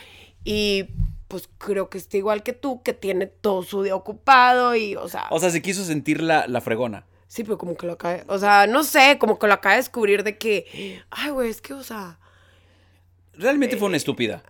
Y 0.44 0.88
pues 1.28 1.48
creo 1.58 1.88
que 1.90 1.98
está 1.98 2.16
igual 2.16 2.42
que 2.42 2.52
tú, 2.54 2.82
que 2.82 2.94
tiene 2.94 3.26
todo 3.26 3.62
su 3.62 3.82
día 3.82 3.94
ocupado 3.94 4.74
y, 4.74 4.96
o 4.96 5.08
sea, 5.08 5.26
O 5.30 5.38
sea, 5.38 5.50
se 5.50 5.62
quiso 5.62 5.84
sentir 5.84 6.22
la, 6.22 6.46
la 6.46 6.60
fregona. 6.60 7.06
Sí, 7.32 7.44
pero 7.44 7.56
como 7.56 7.76
que 7.78 7.86
lo 7.86 7.94
acaba, 7.94 8.14
de- 8.14 8.24
o 8.28 8.38
sea, 8.38 8.66
no 8.66 8.82
sé, 8.84 9.16
como 9.18 9.38
que 9.38 9.46
lo 9.46 9.54
acaba 9.54 9.74
de 9.76 9.80
descubrir 9.80 10.22
de 10.22 10.36
que, 10.36 11.00
ay, 11.10 11.30
güey, 11.30 11.48
es 11.48 11.62
que, 11.62 11.72
o 11.72 11.82
sea, 11.82 12.18
Realmente 13.34 13.76
Eh, 13.76 13.78
fue 13.78 13.88
una 13.88 13.96
estúpida. 13.96 14.42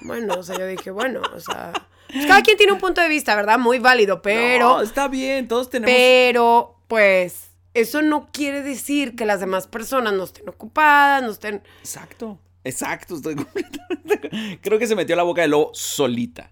bueno, 0.00 0.34
o 0.34 0.42
sea, 0.42 0.58
yo 0.58 0.66
dije, 0.66 0.90
bueno, 0.90 1.22
o 1.34 1.38
sea, 1.40 1.72
pues 2.12 2.26
cada 2.26 2.42
quien 2.42 2.56
tiene 2.56 2.72
un 2.72 2.78
punto 2.80 3.00
de 3.00 3.08
vista, 3.08 3.34
¿verdad? 3.36 3.58
Muy 3.58 3.78
válido, 3.78 4.20
pero... 4.22 4.68
No, 4.68 4.82
está 4.82 5.06
bien, 5.08 5.46
todos 5.48 5.70
tenemos. 5.70 5.94
Pero, 5.94 6.80
pues, 6.88 7.50
eso 7.74 8.02
no 8.02 8.28
quiere 8.32 8.62
decir 8.62 9.14
que 9.16 9.24
las 9.26 9.38
demás 9.40 9.68
personas 9.68 10.12
no 10.12 10.24
estén 10.24 10.48
ocupadas, 10.48 11.22
no 11.22 11.30
estén... 11.30 11.62
Exacto. 11.80 12.38
Exacto, 12.64 13.14
estoy 13.14 13.36
completamente. 13.36 14.58
Creo 14.60 14.78
que 14.80 14.88
se 14.88 14.96
metió 14.96 15.14
la 15.14 15.22
boca 15.22 15.42
de 15.42 15.48
lobo 15.48 15.70
solita. 15.72 16.50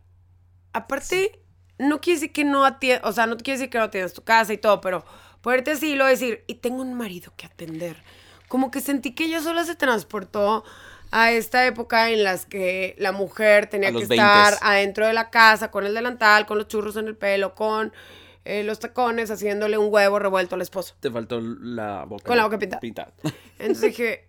Aparte, 0.73 1.41
no 1.79 2.01
quiere 2.01 2.21
decir 2.21 2.33
que 2.33 2.45
no 2.45 2.65
atiendas, 2.65 3.09
o 3.09 3.13
sea, 3.13 3.27
no 3.27 3.37
quiere 3.37 3.59
decir 3.59 3.71
que 3.71 3.79
no 3.79 3.91
tu 3.91 4.23
casa 4.23 4.53
y 4.53 4.59
todo, 4.59 4.81
pero 4.81 5.05
poderte 5.41 5.73
así 5.73 5.93
y 5.93 5.95
luego 5.97 6.11
decir, 6.11 6.45
y 6.47 6.55
tengo 6.55 6.83
un 6.83 6.95
marido 6.95 7.33
que 7.37 7.47
atender. 7.47 8.03
Como 8.49 8.71
que 8.71 8.81
sentí 8.81 9.15
que 9.15 9.25
ella 9.25 9.41
sola 9.43 9.65
se 9.65 9.75
transportó 9.75 10.65
a 11.11 11.33
esta 11.33 11.67
época 11.67 12.11
en 12.11 12.25
las 12.25 12.47
que 12.47 12.95
la 12.99 13.13
mujer 13.13 13.69
tenía 13.69 13.93
que 13.93 14.03
estar 14.03 14.55
20s. 14.55 14.59
adentro 14.63 15.07
de 15.07 15.13
la 15.13 15.31
casa 15.31 15.71
con 15.71 15.87
el 15.87 15.95
delantal, 15.95 16.47
con 16.47 16.59
los 16.59 16.69
churros 16.69 16.97
en 16.97 17.07
el 17.07 17.17
pelo, 17.17 17.55
con 17.55 17.93
eh, 18.45 18.63
los 18.65 18.79
tacones, 18.79 19.31
haciéndole 19.31 19.79
un 19.79 19.93
huevo 19.93 20.19
revuelto 20.19 20.55
al 20.55 20.63
esposo. 20.63 20.95
Te 21.01 21.11
faltó 21.11 21.41
la 21.41 22.05
boca. 22.05 22.25
Con 22.25 22.37
la 22.37 22.45
boca 22.45 22.59
pintada. 22.59 23.13
Entonces 23.59 23.91
dije, 23.91 24.29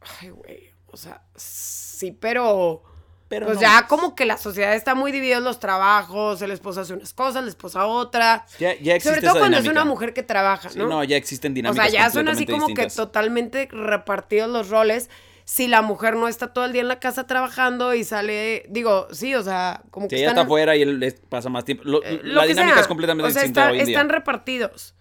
ay, 0.20 0.30
güey, 0.30 0.70
o 0.86 0.96
sea, 0.96 1.22
sí, 1.36 2.12
pero... 2.12 2.82
Pero 3.32 3.46
pues 3.46 3.56
no 3.56 3.62
ya 3.62 3.70
más. 3.80 3.82
como 3.84 4.14
que 4.14 4.26
la 4.26 4.36
sociedad 4.36 4.74
está 4.74 4.94
muy 4.94 5.10
dividida 5.10 5.38
en 5.38 5.44
los 5.44 5.58
trabajos, 5.58 6.42
el 6.42 6.50
esposo 6.50 6.82
hace 6.82 6.92
unas 6.92 7.14
cosas, 7.14 7.42
la 7.42 7.48
esposa 7.48 7.86
otra. 7.86 8.44
Ya, 8.58 8.74
ya 8.78 8.94
existe 8.94 9.08
Sobre 9.08 9.20
todo 9.22 9.30
esa 9.30 9.38
cuando 9.38 9.56
es 9.56 9.66
una 9.66 9.86
mujer 9.86 10.12
que 10.12 10.22
trabaja, 10.22 10.68
Sí, 10.68 10.78
¿no? 10.78 10.86
no, 10.86 11.02
ya 11.02 11.16
existen 11.16 11.52
o 11.52 11.54
dinámicas. 11.54 11.90
sea, 11.90 12.00
ya 12.04 12.10
son 12.10 12.28
así 12.28 12.44
como 12.46 12.66
que 12.74 12.88
totalmente 12.88 13.68
repartidos 13.72 14.50
los 14.50 14.68
roles. 14.68 15.08
Si 15.44 15.66
la 15.66 15.80
mujer 15.82 16.14
no 16.16 16.28
está 16.28 16.52
todo 16.52 16.66
el 16.66 16.72
día 16.72 16.82
en 16.82 16.88
la 16.88 17.00
casa 17.00 17.26
trabajando 17.26 17.94
y 17.94 18.04
sale, 18.04 18.64
digo, 18.68 19.08
sí, 19.12 19.34
o 19.34 19.42
sea, 19.42 19.82
como 19.90 20.06
que 20.08 20.16
Si 20.16 20.22
ella 20.22 20.28
están 20.30 20.42
está 20.42 20.46
afuera 20.46 20.76
y 20.76 20.82
él 20.82 21.00
les 21.00 21.14
pasa 21.14 21.48
más 21.48 21.64
tiempo. 21.64 21.84
Lo- 21.84 22.02
eh, 22.04 22.20
lo 22.22 22.34
la 22.34 22.42
que 22.42 22.48
dinámica 22.48 22.74
sea. 22.74 22.82
es 22.82 22.88
completamente 22.88 23.28
o 23.28 23.32
sea, 23.32 23.42
distinta 23.42 23.62
está- 23.62 23.72
hoy 23.72 23.80
en 23.80 23.86
día. 23.86 23.96
están 23.96 24.08
repartidos. 24.10 24.94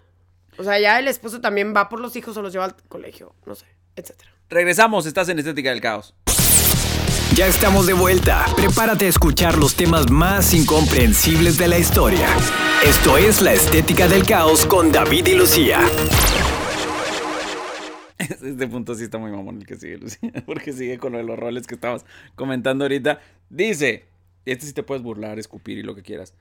O 0.58 0.64
sea, 0.64 0.80
ya 0.80 0.98
el 1.00 1.08
esposo 1.08 1.42
también 1.42 1.74
va 1.76 1.90
por 1.90 2.00
los 2.00 2.16
hijos 2.16 2.36
o 2.38 2.42
los 2.42 2.52
lleva 2.54 2.66
al 2.66 2.76
colegio, 2.88 3.36
no 3.46 3.56
sé, 3.56 3.66
etcétera. 3.96 4.32
Regresamos, 4.50 5.06
estás 5.06 5.30
en 5.30 5.40
Estética 5.40 5.70
del 5.70 5.80
Caos. 5.80 6.14
Ya 7.36 7.48
estamos 7.48 7.88
de 7.88 7.94
vuelta. 7.94 8.46
Prepárate 8.58 9.06
a 9.06 9.08
escuchar 9.08 9.58
los 9.58 9.76
temas 9.76 10.12
más 10.12 10.54
incomprensibles 10.54 11.58
de 11.58 11.70
la 11.70 11.78
historia. 11.78 12.28
Esto 12.86 13.18
es 13.18 13.42
La 13.42 13.54
Estética 13.54 14.10
del 14.10 14.26
Caos 14.26 14.66
con 14.66 14.92
David 14.92 15.28
y 15.28 15.36
Lucía. 15.36 15.80
Este 18.20 18.68
punto 18.68 18.96
sí 18.96 19.06
está 19.06 19.18
muy 19.18 19.32
mamón 19.32 19.60
el 19.60 19.66
que 19.66 19.78
sigue, 19.78 19.98
Lucía. 19.98 20.32
Porque 20.46 20.74
sigue 20.74 20.98
con 20.98 21.14
lo 21.14 21.20
de 21.20 21.24
los 21.24 21.40
roles 21.40 21.68
que 21.68 21.76
estabas 21.76 22.06
comentando 22.36 22.84
ahorita. 22.84 23.22
Dice, 23.50 24.06
este 24.46 24.66
sí 24.66 24.74
te 24.74 24.84
puedes 24.84 25.02
burlar, 25.02 25.40
escupir 25.40 25.78
y 25.78 25.84
lo 25.84 25.96
que 25.96 26.02
quieras. 26.02 26.34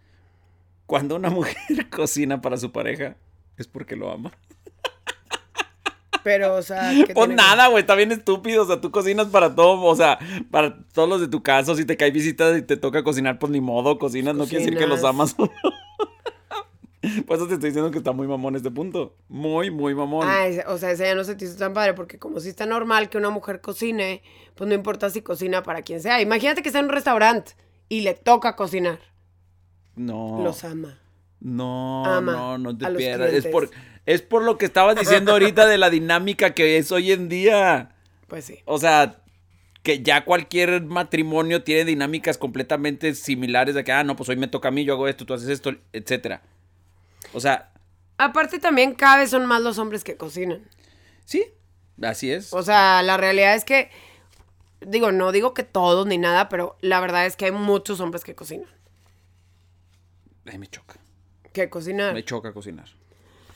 Cuando 0.87 1.15
una 1.15 1.31
mujer 1.31 1.89
cocina 1.89 2.41
para 2.41 2.57
su 2.57 2.73
pareja, 2.73 3.17
es 3.57 3.69
porque 3.69 3.95
lo 3.95 4.11
ama. 4.11 4.33
Pero, 6.23 6.55
o 6.55 6.63
sea, 6.63 6.93
¿qué 7.07 7.15
Pues 7.15 7.29
nada, 7.31 7.69
güey, 7.69 7.83
está 7.83 7.95
bien 7.95 8.13
estúpido. 8.13 8.65
O 8.65 8.67
sea, 8.67 8.81
tú 8.81 8.91
cocinas 8.91 9.29
para 9.29 9.55
todo, 9.55 9.81
o 9.83 9.97
sea, 9.97 10.19
para 10.51 10.79
todos 10.93 11.09
los 11.09 11.21
de 11.21 11.29
tu 11.29 11.43
casa. 11.43 11.75
Si 11.75 11.85
te 11.85 11.97
cae 11.97 12.11
visita 12.11 12.57
y 12.57 12.63
te 12.63 12.77
toca 12.77 13.03
cocinar, 13.03 13.39
pues 13.39 13.53
ni 13.53 13.61
modo, 13.61 13.99
cocinas. 13.99 14.35
No 14.35 14.47
quiere 14.47 14.65
decir 14.65 14.79
que 14.79 14.87
los 14.87 15.05
amas. 15.05 15.35
Por 17.27 17.37
eso 17.37 17.47
te 17.47 17.55
estoy 17.55 17.71
diciendo 17.71 17.91
que 17.91 17.99
está 17.99 18.13
muy 18.13 18.27
mamón 18.27 18.57
este 18.57 18.71
punto. 18.71 19.17
Muy, 19.29 19.71
muy 19.71 19.95
mamón. 19.95 20.27
Ah, 20.29 20.47
o 20.67 20.77
sea, 20.77 20.91
ese 20.91 21.05
ya 21.05 21.15
no 21.15 21.25
se 21.25 21.35
te 21.35 21.47
hizo 21.47 21.57
tan 21.57 21.73
padre, 21.73 21.95
porque 21.95 22.19
como 22.19 22.41
si 22.41 22.51
está 22.51 22.67
normal 22.67 23.09
que 23.09 23.17
una 23.17 23.31
mujer 23.31 23.63
cocine, 23.63 24.23
pues 24.55 24.69
no 24.69 24.75
importa 24.75 25.09
si 25.09 25.23
cocina 25.23 25.63
para 25.63 25.81
quien 25.81 26.03
sea. 26.03 26.21
Imagínate 26.21 26.63
que 26.63 26.69
está 26.69 26.81
en 26.81 26.87
un 26.87 26.91
restaurante 26.91 27.53
y 27.89 28.03
le 28.03 28.15
toca 28.15 28.55
cocinar. 28.55 28.99
no. 29.97 30.43
Los 30.45 30.65
ama. 30.65 30.99
No, 31.41 32.05
ama 32.05 32.33
no, 32.33 32.59
no 32.59 32.77
te 32.77 32.87
pierdas. 32.91 33.33
Es 33.33 33.47
por, 33.47 33.71
es 34.07 34.23
por 34.23 34.43
lo 34.43 34.59
que 34.59 34.67
estabas 34.67 34.97
diciendo 34.97 35.33
ahorita 35.33 35.67
de 35.67 35.79
la 35.79 35.91
dinámica 35.91 36.55
que 36.55 36.77
es 36.77 36.93
hoy 36.93 37.13
en 37.13 37.29
día. 37.29 37.95
Pues 38.29 38.45
sí. 38.45 38.59
O 38.67 38.79
sea, 38.79 39.23
que 39.83 40.03
ya 40.03 40.25
cualquier 40.25 40.83
matrimonio 40.83 41.63
tiene 41.63 41.85
dinámicas 41.85 42.37
completamente 42.39 43.15
similares 43.15 43.75
de 43.75 43.85
que, 43.85 43.93
ah, 43.93 44.05
no, 44.05 44.17
pues 44.17 44.29
hoy 44.29 44.37
me 44.37 44.49
toca 44.49 44.69
a 44.69 44.71
mí, 44.71 44.85
yo 44.85 44.93
hago 44.95 45.09
esto, 45.09 45.25
tú 45.25 45.35
haces 45.35 45.49
esto, 45.49 45.75
etcétera. 45.93 46.43
O 47.33 47.41
sea, 47.41 47.71
Aparte 48.21 48.59
también 48.59 48.95
cada 48.95 49.17
vez 49.17 49.31
son 49.31 49.47
más 49.47 49.63
los 49.63 49.79
hombres 49.79 50.05
que 50.05 50.19
cocinan. 50.19 50.69
sí, 51.25 51.47
así 52.03 52.31
es. 52.31 52.53
O 52.53 52.63
sea, 52.63 53.03
la 53.03 53.17
realidad 53.17 53.55
es 53.55 53.65
que, 53.65 53.91
digo, 54.83 55.11
no 55.11 55.33
digo 55.33 55.55
que 55.55 55.63
todos 55.63 56.07
ni 56.07 56.19
nada, 56.19 56.51
pero 56.51 56.77
la 56.83 57.01
verdad 57.01 57.25
es 57.25 57.35
que 57.37 57.47
hay 57.47 57.53
muchos 57.53 57.99
hombres 57.99 58.23
que 58.23 58.35
cocinan. 58.35 58.69
Ay, 60.45 60.59
me 60.59 60.67
choca. 60.67 61.00
Que 61.53 61.69
cocinan. 61.69 62.15
Me 62.15 62.25
choca 62.25 62.53
cocinar. 62.53 62.87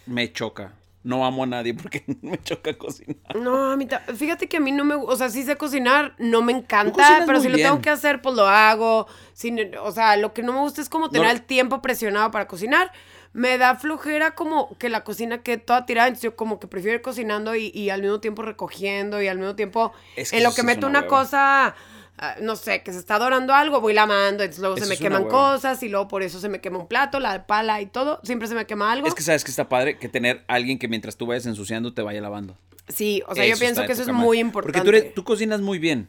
Me 0.06 0.32
choca. 0.32 0.72
No 1.02 1.26
amo 1.26 1.42
a 1.42 1.46
nadie 1.46 1.74
porque 1.74 2.02
me 2.22 2.40
choca 2.42 2.76
cocinar. 2.78 3.36
No, 3.36 3.72
a 3.72 3.76
mí, 3.76 3.86
fíjate 4.16 4.48
que 4.48 4.56
a 4.56 4.60
mí 4.60 4.72
no 4.72 4.84
me, 4.86 4.94
o 4.94 5.16
sea, 5.16 5.28
sí 5.28 5.42
sé 5.42 5.56
cocinar, 5.56 6.14
no 6.18 6.40
me 6.40 6.52
encanta, 6.52 7.24
pero 7.26 7.40
si 7.40 7.48
lo 7.50 7.56
tengo 7.58 7.80
que 7.82 7.90
hacer, 7.90 8.22
pues 8.22 8.34
lo 8.34 8.46
hago. 8.48 9.06
Sin- 9.34 9.76
o 9.82 9.92
sea, 9.92 10.16
lo 10.16 10.32
que 10.32 10.42
no 10.42 10.52
me 10.54 10.60
gusta 10.60 10.80
es 10.80 10.88
como 10.88 11.10
tener 11.10 11.26
No. 11.26 11.32
el 11.32 11.42
tiempo 11.42 11.82
presionado 11.82 12.30
para 12.30 12.48
cocinar. 12.48 12.90
Me 13.34 13.58
da 13.58 13.74
flojera 13.76 14.34
como 14.36 14.78
que 14.78 14.88
la 14.88 15.02
cocina 15.04 15.42
quede 15.42 15.58
toda 15.58 15.84
tirada, 15.86 16.06
entonces 16.08 16.22
yo 16.30 16.36
como 16.36 16.58
que 16.60 16.68
prefiero 16.68 16.96
ir 16.96 17.02
cocinando 17.02 17.54
y, 17.56 17.66
y 17.74 17.90
al 17.90 18.00
mismo 18.00 18.20
tiempo 18.20 18.42
recogiendo 18.42 19.20
y 19.20 19.26
al 19.28 19.38
mismo 19.38 19.56
tiempo 19.56 19.92
Es 20.16 20.30
que 20.30 20.36
en 20.38 20.44
lo 20.44 20.54
que 20.54 20.62
meto 20.62 20.86
una 20.86 21.06
cosa, 21.08 21.74
ah, 22.18 22.36
no 22.40 22.56
sé, 22.56 22.82
que 22.82 22.92
se 22.92 22.98
está 22.98 23.18
dorando 23.18 23.52
algo, 23.54 23.80
voy 23.80 23.92
lavando, 23.94 24.42
entonces 24.44 24.60
luego 24.60 24.76
Eso 24.76 24.84
se 24.86 24.90
me 24.90 24.96
queman 24.96 25.24
cosas 25.28 25.82
y 25.82 25.88
luego 25.88 26.08
por 26.08 26.22
eso 26.22 26.38
se 26.40 26.48
me 26.48 26.60
quema 26.60 26.78
un 26.78 26.86
plato, 26.88 27.20
la 27.20 27.46
pala 27.46 27.80
y 27.80 27.86
todo, 27.86 28.20
siempre 28.24 28.48
se 28.48 28.54
me 28.54 28.66
quema 28.66 28.92
algo. 28.92 29.06
Es 29.06 29.14
que 29.14 29.22
sabes 29.22 29.44
que 29.44 29.50
está 29.50 29.68
padre 29.68 29.98
que 29.98 30.08
tener 30.08 30.44
alguien 30.48 30.78
que 30.78 30.88
mientras 30.88 31.16
tú 31.16 31.26
vayas 31.26 31.46
ensuciando 31.46 31.92
te 31.94 32.02
vaya 32.02 32.20
lavando. 32.20 32.56
sí, 32.88 33.22
o 33.26 33.34
sea, 33.34 33.46
yo 33.46 33.56
pienso 33.58 33.84
que 33.86 33.92
eso 33.92 34.02
es 34.02 34.08
madre. 34.08 34.20
muy 34.24 34.38
importante. 34.38 34.78
Porque 34.78 34.90
tú, 34.90 34.96
eres- 34.96 35.14
tú 35.14 35.24
cocinas 35.24 35.60
muy 35.60 35.78
bien. 35.78 36.08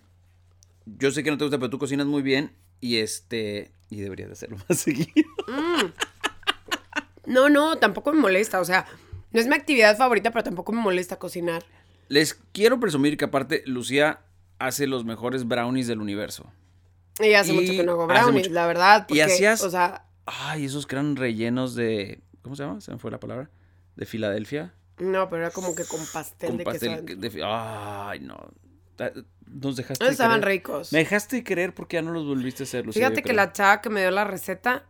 Yo 0.86 1.10
sé 1.12 1.24
que 1.24 1.32
no 1.32 1.38
te 1.38 1.46
gusta, 1.46 1.58
pero 1.58 1.70
tú 1.70 1.80
cocinas 1.80 2.06
muy 2.08 2.22
bien 2.22 2.52
y 2.80 2.98
este 2.98 3.72
y 3.90 4.02
deberías 4.02 4.30
de 4.30 4.34
hacerlo 4.34 4.58
más 4.70 4.80
seguido. 4.80 5.30
No, 7.26 7.50
no, 7.50 7.78
tampoco 7.78 8.14
me 8.14 8.22
molesta. 8.22 8.60
O 8.60 8.66
sea, 8.66 8.86
no 9.32 9.40
es 9.40 9.48
mi 9.48 9.56
actividad 9.56 9.98
favorita, 9.98 10.32
pero 10.32 10.44
tampoco 10.44 10.72
me 10.72 10.82
molesta 10.82 11.18
cocinar. 11.18 11.64
Les 12.08 12.36
quiero 12.52 12.80
presumir 12.80 13.18
que 13.18 13.26
aparte 13.26 13.64
Lucía 13.66 14.20
hace 14.60 14.88
los 14.88 15.06
mejores 15.06 15.48
brownies 15.48 15.88
del 15.88 16.02
universo. 16.02 16.52
Y 17.20 17.34
hace 17.34 17.54
Y 17.54 17.56
mucho 17.56 17.72
que 17.72 17.84
no 17.84 17.94
hago 17.94 18.08
brownies, 18.08 18.52
la 18.52 18.68
verdad. 18.68 19.08
Y 19.10 19.20
hacías- 19.22 19.62
O 19.64 19.70
sea, 19.70 20.06
Ay, 20.26 20.66
esos 20.66 20.88
que 20.88 20.96
eran 20.96 21.16
rellenos 21.16 21.76
de 21.76 22.22
¿cómo 22.42 22.56
se 22.56 22.64
llama? 22.64 22.82
Se 22.82 22.92
me 22.92 22.98
fue 22.98 23.12
la 23.12 23.20
palabra. 23.20 23.50
De 23.96 24.06
Filadelfia. 24.06 24.74
no, 24.98 25.30
pero 25.30 25.44
era 25.44 25.52
como 25.52 25.76
que 25.76 25.84
con 25.86 26.00
pastel 26.12 26.50
Con 26.50 26.58
de 26.58 26.64
pastel 26.64 27.06
queso. 27.06 27.20
de 27.20 27.44
Ay, 27.46 28.20
no. 28.22 28.36
Nos 29.46 29.76
dejaste 29.76 30.04
No 30.04 30.10
estaban 30.10 30.42
ricos. 30.42 30.92
Me 30.92 31.00
dejaste 31.00 31.38
de 31.38 31.44
querer 31.44 31.74
porque 31.76 31.96
ya 31.98 32.02
no 32.02 32.12
los 32.12 32.26
volviste 32.26 32.64
a 32.64 32.66
hacer, 32.66 32.86
Lucía. 32.86 33.08
Fíjate 33.08 33.22
que 33.24 33.34
la 33.34 33.52
chava 33.54 33.82
que 33.82 33.90
me 33.90 34.02
dio 34.02 34.12
la 34.12 34.24
receta 34.24 34.86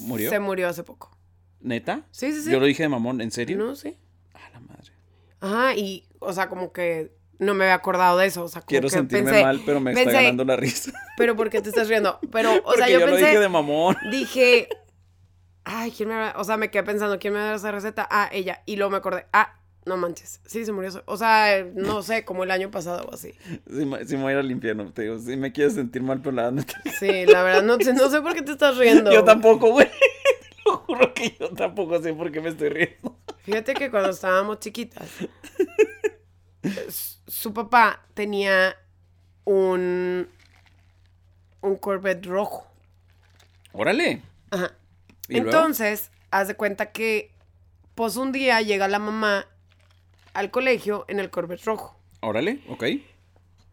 ¿Murió? 0.00 0.30
se 0.30 0.38
murió 0.38 0.68
hace 0.68 0.84
poco. 0.84 1.16
¿Neta? 1.60 2.02
Sí, 2.10 2.32
sí, 2.32 2.42
sí. 2.42 2.50
Yo 2.52 2.60
lo 2.60 2.66
dije 2.66 2.82
de 2.84 2.88
mamón, 2.88 3.20
¿en 3.20 3.30
serio? 3.30 3.56
No, 3.58 3.74
sí. 3.74 3.96
A 4.34 4.50
la 4.50 4.60
madre. 4.60 4.92
Ajá, 5.40 5.74
y, 5.74 6.06
o 6.24 6.32
sea, 6.32 6.48
como 6.48 6.72
que 6.72 7.12
no 7.38 7.54
me 7.54 7.64
había 7.64 7.74
acordado 7.74 8.18
de 8.18 8.26
eso. 8.26 8.44
O 8.44 8.48
sea, 8.48 8.60
como 8.62 8.68
Quiero 8.68 8.88
que 8.88 8.94
sentirme 8.94 9.30
pensé, 9.30 9.42
mal, 9.44 9.60
pero 9.66 9.80
me 9.80 9.92
está 9.92 10.10
ganando 10.12 10.44
la 10.44 10.56
risa. 10.56 10.92
Pero 11.16 11.36
¿por 11.36 11.50
qué 11.50 11.60
te 11.60 11.68
estás 11.68 11.88
riendo? 11.88 12.18
Pero, 12.32 12.52
o 12.52 12.62
Porque 12.64 12.78
sea, 12.78 12.88
yo, 12.88 13.00
yo, 13.00 13.06
lo 13.06 13.12
pensé, 13.12 13.26
dije 13.28 13.40
de 13.40 13.48
mamón. 13.48 13.96
dije, 14.10 14.68
ay, 15.64 15.90
¿quién 15.90 16.08
me 16.08 16.16
va- 16.16 16.34
O 16.36 16.44
sea, 16.44 16.56
me 16.56 16.70
quedé 16.70 16.82
pensando, 16.84 17.18
¿quién 17.18 17.32
me 17.32 17.38
va 17.40 17.44
a 17.44 17.48
dar 17.48 17.56
esa 17.56 17.72
receta? 17.72 18.06
Ah, 18.10 18.28
ella. 18.32 18.62
Y 18.66 18.76
luego 18.76 18.90
me 18.90 18.96
acordé, 18.98 19.26
ah, 19.32 19.58
no 19.86 19.96
manches. 19.96 20.40
Sí, 20.46 20.64
se 20.64 20.72
murió. 20.72 20.90
O 21.06 21.16
sea, 21.16 21.64
no 21.74 22.02
sé, 22.02 22.24
como 22.24 22.44
el 22.44 22.50
año 22.50 22.70
pasado 22.70 23.04
o 23.10 23.14
así. 23.14 23.34
Si 23.66 23.84
me, 23.84 23.98
voy 24.22 24.30
a 24.30 24.32
ir 24.32 24.38
al 24.38 24.50
infierno, 24.50 24.90
te 24.92 25.02
digo, 25.02 25.18
si 25.18 25.36
me 25.36 25.52
quieres 25.52 25.74
sentir 25.74 26.02
mal, 26.02 26.20
pero 26.22 26.36
la 26.36 26.50
neta- 26.50 26.80
Sí, 26.98 27.26
la 27.26 27.42
verdad, 27.42 27.62
no, 27.62 27.76
sé- 27.78 27.92
no 27.94 28.08
sé 28.10 28.20
por 28.22 28.32
qué 28.34 28.42
te 28.42 28.52
estás 28.52 28.76
riendo. 28.78 29.12
Yo 29.12 29.24
tampoco, 29.24 29.70
güey. 29.70 29.88
Lo 30.66 30.78
juro 30.78 31.12
que 31.12 31.36
yo 31.38 31.50
tampoco 31.50 32.00
sé 32.00 32.14
por 32.14 32.32
qué 32.32 32.40
me 32.40 32.48
estoy 32.48 32.70
riendo. 32.70 33.18
Fíjate 33.42 33.74
que 33.74 33.90
cuando 33.90 34.08
estábamos 34.08 34.60
chiquitas, 34.60 35.06
su 37.26 37.52
papá 37.52 38.04
tenía 38.14 38.76
un, 39.44 40.28
un 41.60 41.76
Corvette 41.76 42.26
rojo. 42.26 42.66
Órale. 43.72 44.22
Ajá. 44.50 44.72
Entonces, 45.28 46.10
haz 46.30 46.48
de 46.48 46.54
cuenta 46.54 46.92
que 46.92 47.32
Pues 47.94 48.16
un 48.16 48.32
día 48.32 48.60
llega 48.60 48.88
la 48.88 48.98
mamá 48.98 49.46
al 50.32 50.50
colegio 50.50 51.04
en 51.08 51.20
el 51.20 51.30
Corvette 51.30 51.64
rojo. 51.64 51.96
Órale, 52.20 52.60
ok. 52.68 52.84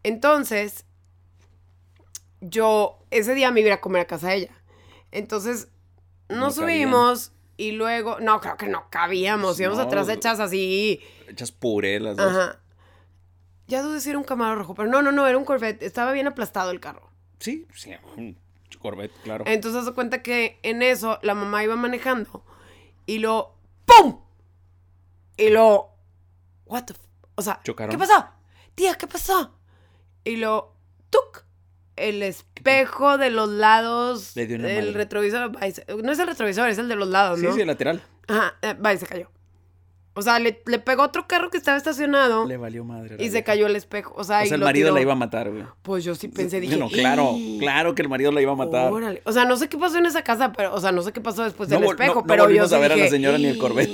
Entonces, 0.04 0.84
yo 2.40 2.98
ese 3.10 3.34
día 3.34 3.50
me 3.50 3.60
iba 3.60 3.74
a 3.74 3.80
comer 3.80 4.02
a 4.02 4.06
casa 4.06 4.28
de 4.28 4.34
ella. 4.36 4.50
Entonces, 5.10 5.68
nos 6.28 6.56
No 6.56 6.62
cabían. 6.62 6.90
subimos 6.90 7.32
y 7.56 7.72
luego, 7.72 8.18
no, 8.20 8.40
creo 8.40 8.56
que 8.56 8.66
no 8.68 8.86
cabíamos, 8.90 9.60
íbamos 9.60 9.78
No, 9.78 9.84
atrás 9.84 10.08
hechas 10.08 10.40
así. 10.40 11.00
Echas 11.28 11.52
puré 11.52 12.00
las 12.00 12.16
dos. 12.16 12.26
Ajá. 12.30 12.58
Ya 13.68 13.82
dudé 13.82 14.00
si 14.00 14.10
era 14.10 14.18
un 14.18 14.24
Camaro 14.24 14.54
rojo, 14.56 14.74
pero 14.74 14.88
no, 14.88 15.02
no, 15.02 15.12
no, 15.12 15.26
era 15.26 15.38
un 15.38 15.44
Corvette. 15.44 15.82
Estaba 15.82 16.12
bien 16.12 16.26
aplastado 16.26 16.70
el 16.70 16.80
carro. 16.80 17.10
Sí, 17.38 17.66
sí, 17.74 17.92
un 18.16 18.36
Corvette, 18.78 19.12
claro. 19.22 19.44
Entonces 19.46 19.84
se 19.84 19.92
cuenta 19.92 20.22
que 20.22 20.58
en 20.62 20.82
eso 20.82 21.18
la 21.22 21.34
mamá 21.34 21.62
iba 21.62 21.76
manejando 21.76 22.44
y 23.06 23.18
lo 23.18 23.54
¡pum! 23.84 24.20
Y 25.36 25.50
lo 25.50 25.90
what 26.66 26.84
the 26.84 26.92
f- 26.92 27.02
o 27.34 27.42
sea, 27.42 27.60
¿Chocaron? 27.64 27.90
¿qué 27.90 27.98
pasó? 27.98 28.26
Tía, 28.74 28.94
¿qué 28.94 29.06
pasó? 29.06 29.56
Y 30.24 30.36
lo 30.36 30.74
¡tuc! 31.10 31.44
El 31.96 32.22
espejo 32.22 33.18
de 33.18 33.30
los 33.30 33.48
lados 33.48 34.34
Le 34.36 34.46
dio 34.46 34.56
una 34.56 34.68
del 34.68 34.94
retrovisor, 34.94 35.50
no 35.52 36.12
es 36.12 36.18
el 36.18 36.26
retrovisor, 36.26 36.68
es 36.68 36.78
el 36.78 36.88
de 36.88 36.96
los 36.96 37.08
lados, 37.08 37.38
sí, 37.40 37.46
¿no? 37.46 37.54
sí, 37.54 37.60
el 37.60 37.66
lateral. 37.66 38.02
Ajá, 38.28 38.54
eh, 38.62 38.74
va 38.74 38.92
y 38.94 38.98
se 38.98 39.06
cayó. 39.06 39.30
O 40.14 40.20
sea, 40.22 40.38
le, 40.38 40.62
le 40.66 40.78
pegó 40.78 41.02
otro 41.04 41.26
carro 41.26 41.48
que 41.48 41.56
estaba 41.56 41.78
estacionado 41.78 42.46
Le 42.46 42.58
valió 42.58 42.84
madre. 42.84 43.16
y 43.18 43.30
se 43.30 43.42
cayó 43.44 43.66
el 43.66 43.76
espejo. 43.76 44.12
O 44.16 44.24
sea, 44.24 44.40
O 44.40 44.44
y 44.44 44.46
sea, 44.48 44.54
el 44.56 44.60
lo 44.60 44.66
marido 44.66 44.86
tiró. 44.88 44.94
la 44.96 45.00
iba 45.00 45.12
a 45.12 45.16
matar, 45.16 45.50
güey. 45.50 45.64
Pues 45.82 46.04
yo 46.04 46.14
sí 46.14 46.28
pensé, 46.28 46.60
dije. 46.60 46.76
Bueno, 46.76 46.90
claro, 46.90 47.34
claro 47.58 47.94
que 47.94 48.02
el 48.02 48.08
marido 48.10 48.30
la 48.30 48.42
iba 48.42 48.52
a 48.52 48.56
matar. 48.56 48.92
Órale. 48.92 49.22
O 49.24 49.32
sea, 49.32 49.46
no 49.46 49.56
sé 49.56 49.68
qué 49.70 49.78
pasó 49.78 49.96
en 49.96 50.04
esa 50.06 50.22
casa, 50.22 50.52
pero, 50.52 50.74
o 50.74 50.80
sea, 50.80 50.92
no 50.92 51.00
sé 51.02 51.12
qué 51.12 51.20
pasó 51.22 51.44
después 51.44 51.68
No 51.70 51.76
del 51.80 51.88
espejo, 51.88 52.14
no- 52.16 52.20
no 52.20 52.26
pero 52.26 52.50
yo 52.50 52.68
sí 52.68 52.74
a 52.74 52.78
ver 52.78 52.92
a 52.92 52.96
la 52.96 53.08
señora 53.08 53.38
ni 53.38 53.46
el 53.46 53.56
Corvette. 53.58 53.90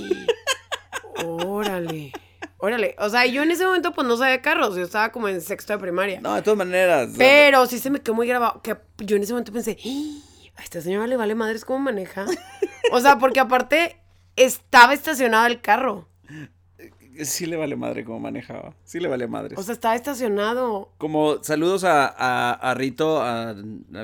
Órale. 1.25 2.13
Órale. 2.59 2.97
O 2.99 3.09
sea, 3.09 3.25
yo 3.27 3.43
en 3.43 3.51
ese 3.53 3.65
momento 3.65 3.93
pues 3.93 4.07
no 4.07 4.17
sabía 4.17 4.43
carros, 4.43 4.75
yo 4.77 4.83
estaba 4.83 5.11
como 5.13 5.29
en 5.29 5.41
sexto 5.41 5.73
de 5.73 5.79
primaria. 5.79 6.21
No, 6.21 6.35
de 6.35 6.43
todas 6.43 6.59
maneras. 6.59 7.11
Pero 7.17 7.67
sí 7.67 7.79
se 7.79 7.91
me 7.91 8.01
quedó 8.01 8.15
muy 8.15 8.27
grabado 8.27 8.61
que 8.63 8.77
yo 8.99 9.17
en 9.17 9.23
ese 9.23 9.33
momento 9.33 9.53
pensé, 9.53 9.77
"Ih, 9.85 10.23
a 10.57 10.63
esta 10.63 10.81
señora 10.81 11.07
le 11.07 11.17
vale 11.17 11.35
madres 11.37 11.65
cómo 11.65 11.79
maneja. 11.79 12.27
O 12.91 13.01
sea, 13.03 13.19
porque 13.19 13.39
aparte 13.39 13.98
estaba 14.39 14.95
estacionado 14.95 15.47
el 15.47 15.61
carro. 15.61 16.09
Sí 17.25 17.47
le 17.47 17.57
vale 17.57 17.75
madre 17.75 18.05
cómo 18.05 18.21
manejaba. 18.21 18.75
Sí 18.85 19.01
le 19.01 19.09
vale 19.09 19.27
madre. 19.27 19.57
O 19.59 19.63
sea, 19.65 19.75
estaba 19.75 19.97
estacionado. 19.97 20.93
Como 20.99 21.43
saludos 21.43 21.83
a, 21.83 22.07
a- 22.07 22.53
a 22.53 22.75
Rito, 22.75 23.21
a, 23.21 23.51
a 23.51 23.55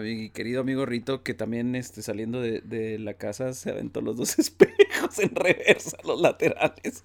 mi 0.00 0.30
querido 0.30 0.62
amigo 0.62 0.84
Rito, 0.84 1.22
que 1.22 1.32
también 1.32 1.76
este, 1.76 2.02
saliendo 2.02 2.40
de, 2.40 2.60
de 2.62 2.98
la 2.98 3.14
casa 3.14 3.52
se 3.54 3.70
aventó 3.70 4.00
los 4.00 4.16
dos 4.16 4.36
espejos 4.40 5.18
en 5.20 5.32
reversa, 5.34 5.96
los 6.04 6.20
laterales. 6.20 7.04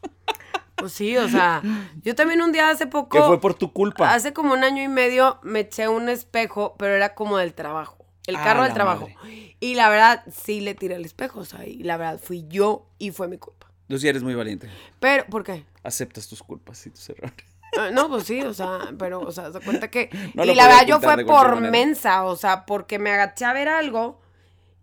Pues 0.76 0.94
sí, 0.94 1.16
o 1.18 1.28
sea, 1.30 1.62
yo 2.04 2.16
también 2.16 2.42
un 2.42 2.54
día 2.54 2.70
hace 2.72 2.88
poco. 2.88 3.10
Que 3.10 3.22
fue 3.22 3.40
por 3.40 3.54
tu 3.54 3.72
culpa. 3.72 4.12
Hace 4.14 4.34
como 4.34 4.54
un 4.54 4.64
año 4.64 4.82
y 4.82 4.88
medio 4.88 5.38
me 5.44 5.60
eché 5.60 5.90
un 5.90 6.10
espejo, 6.10 6.76
pero 6.80 6.96
era 6.96 7.14
como 7.14 7.38
del 7.38 7.54
trabajo. 7.54 7.99
El 8.30 8.36
carro 8.36 8.64
del 8.64 8.74
trabajo. 8.74 9.08
madre. 9.10 9.56
Y 9.60 9.76
la 9.76 9.90
verdad, 9.90 10.24
sí 10.32 10.62
le 10.62 10.74
tiré 10.76 10.96
el 10.96 11.06
espejo, 11.06 11.42
o 11.42 11.46
sea, 11.46 11.66
y 11.66 11.84
la 11.84 11.98
verdad 11.98 12.20
fui 12.20 12.46
yo 12.48 12.88
y 12.98 13.12
fue 13.12 13.28
mi 13.28 13.38
culpa. 13.38 13.68
Tú 13.88 13.98
sí 13.98 14.08
eres 14.08 14.24
muy 14.24 14.36
valiente. 14.36 14.70
Pero, 15.00 15.26
¿por 15.26 15.44
qué? 15.44 15.66
Aceptas 15.84 16.28
tus 16.28 16.42
culpas 16.44 16.86
y 16.86 16.92
tus 16.92 17.10
errores. 17.10 17.34
Ah, 17.78 17.90
No, 17.92 18.08
pues 18.10 18.24
sí, 18.26 18.42
o 18.42 18.54
sea, 18.54 18.80
pero, 18.98 19.20
o 19.22 19.32
sea, 19.32 19.52
se 19.52 19.60
cuenta 19.60 19.90
que. 19.90 20.10
No 20.36 20.44
y 20.46 20.56
la 20.56 20.68
verdad, 20.68 20.86
yo 20.88 21.00
fue 21.00 21.26
por 21.26 21.56
manera. 21.56 21.72
mensa, 21.72 22.24
o 22.26 22.36
sea, 22.36 22.66
porque 22.66 23.00
me 23.00 23.12
agaché 23.12 23.46
a 23.46 23.54
ver 23.54 23.68
algo 23.68 24.20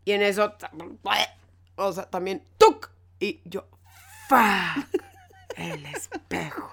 y 0.04 0.12
en 0.12 0.22
eso. 0.22 0.52
O 1.76 1.92
sea, 1.92 2.04
también. 2.10 2.42
¡Tuc! 2.58 2.90
Y 3.20 3.40
yo. 3.44 3.66
¡Fuck! 4.28 4.86
El 5.56 5.86
espejo. 5.86 6.70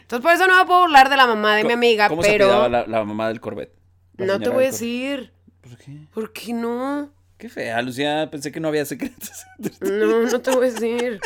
Entonces, 0.00 0.22
por 0.22 0.32
eso 0.32 0.46
no 0.46 0.56
me 0.58 0.64
puedo 0.64 0.80
burlar 0.82 1.10
de 1.10 1.16
la 1.16 1.26
mamá 1.26 1.56
de 1.56 1.64
mi 1.64 1.72
amiga, 1.72 2.08
¿Cómo 2.08 2.22
se 2.22 2.30
pero. 2.30 2.46
apellidaba 2.46 2.68
la, 2.68 2.86
la 2.86 3.04
mamá 3.04 3.28
del 3.28 3.40
Corvette? 3.40 3.74
La 4.16 4.26
No 4.26 4.40
te 4.40 4.48
voy 4.48 4.64
a 4.64 4.66
decir. 4.68 5.32
¿Por 5.68 5.78
qué? 5.78 5.92
¿Por 6.14 6.32
qué 6.32 6.52
no? 6.52 7.10
Qué 7.36 7.48
fea, 7.48 7.80
Lucía. 7.82 8.28
Pensé 8.30 8.50
que 8.50 8.60
no 8.60 8.68
había 8.68 8.84
secretos. 8.84 9.44
No, 9.80 10.22
no 10.22 10.40
te 10.40 10.50
voy 10.50 10.68
a 10.68 10.70
decir. 10.70 11.20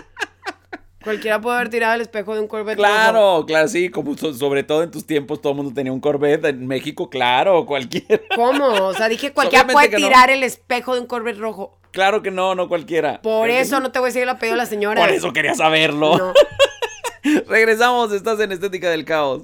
Cualquiera 1.02 1.40
puede 1.40 1.56
haber 1.56 1.68
tirado 1.68 1.94
el 1.94 2.00
espejo 2.00 2.34
de 2.34 2.40
un 2.40 2.46
Corvette. 2.46 2.78
rojo. 2.78 2.88
Claro, 2.88 3.44
claro, 3.46 3.66
sí, 3.68 3.88
como 3.88 4.16
so- 4.16 4.32
sobre 4.34 4.62
todo 4.62 4.84
en 4.84 4.90
tus 4.92 5.04
tiempos 5.04 5.40
todo 5.40 5.52
el 5.52 5.56
mundo 5.56 5.72
tenía 5.74 5.92
un 5.92 6.00
Corvette, 6.00 6.44
en 6.46 6.66
México, 6.66 7.10
claro, 7.10 7.66
cualquiera. 7.66 8.22
¿Cómo? 8.36 8.66
O 8.68 8.94
sea, 8.94 9.08
dije 9.08 9.32
cualquiera 9.34 9.64
Obviamente 9.64 9.88
puede 9.90 10.00
no. 10.02 10.06
tirar 10.08 10.30
el 10.30 10.44
espejo 10.44 10.94
de 10.94 11.00
un 11.00 11.06
Corvette 11.06 11.38
rojo. 11.38 11.78
Claro 11.90 12.22
que 12.22 12.30
no, 12.30 12.54
no 12.54 12.68
cualquiera. 12.68 13.20
Por 13.20 13.48
que 13.48 13.60
eso 13.60 13.80
no 13.80 13.90
te 13.90 13.98
voy 13.98 14.06
a 14.06 14.10
decir 14.10 14.22
el 14.22 14.28
apellido 14.28 14.54
de 14.54 14.62
la 14.62 14.66
señora. 14.66 15.00
Por 15.00 15.10
eso 15.10 15.32
quería 15.32 15.54
saberlo. 15.54 16.16
No. 16.18 16.32
Regresamos, 17.48 18.12
estás 18.12 18.38
en 18.40 18.52
Estética 18.52 18.88
del 18.90 19.04
Caos. 19.04 19.42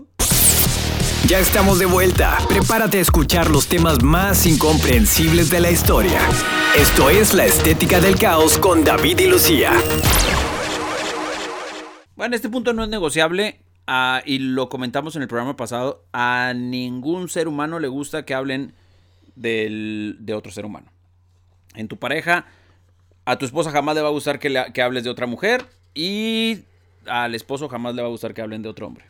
Ya 1.29 1.41
estamos 1.41 1.79
de 1.79 1.87
vuelta. 1.87 2.39
Prepárate 2.49 2.99
a 2.99 3.01
escuchar 3.03 3.51
los 3.51 3.67
temas 3.69 4.03
más 4.03 4.47
incomprensibles 4.47 5.51
de 5.51 5.61
la 5.61 5.71
historia. 5.71 6.19
Esto 6.77 7.11
es 7.11 7.35
La 7.35 7.45
Estética 7.45 8.01
del 8.01 8.19
Caos 8.19 8.57
con 8.59 8.83
David 8.85 9.19
y 9.21 9.27
Lucía. 9.29 9.73
Bueno, 12.17 12.35
este 12.35 12.49
punto 12.49 12.73
no 12.73 12.83
es 12.83 12.89
negociable 12.89 13.61
ah, 13.87 14.23
y 14.25 14.39
lo 14.39 14.69
comentamos 14.71 15.17
en 15.17 15.23
el 15.23 15.29
programa 15.29 15.55
pasado. 15.57 16.05
A 16.13 16.55
ningún 16.57 17.29
ser 17.29 17.47
humano 17.47 17.79
le 17.79 17.89
gusta 17.89 18.25
que 18.25 18.35
hablen 18.35 18.73
del- 19.37 20.17
de 20.21 20.35
otro 20.35 20.51
ser 20.51 20.65
humano. 20.65 20.91
En 21.75 21.89
tu 21.89 21.99
pareja, 21.99 22.47
a 23.27 23.37
tu 23.37 23.45
esposa 23.45 23.71
jamás 23.71 23.95
le 23.95 24.01
va 24.03 24.09
a 24.09 24.13
gustar 24.13 24.39
que, 24.39 24.49
le- 24.49 24.73
que 24.73 24.81
hables 24.83 25.05
de 25.05 25.11
otra 25.11 25.27
mujer 25.27 25.67
y 25.95 26.61
al 27.07 27.35
esposo 27.35 27.69
jamás 27.69 27.95
le 27.95 28.01
va 28.03 28.09
a 28.09 28.11
gustar 28.11 28.33
que 28.33 28.41
hablen 28.41 28.63
de 28.63 28.71
otro 28.71 28.87
hombre. 28.87 29.05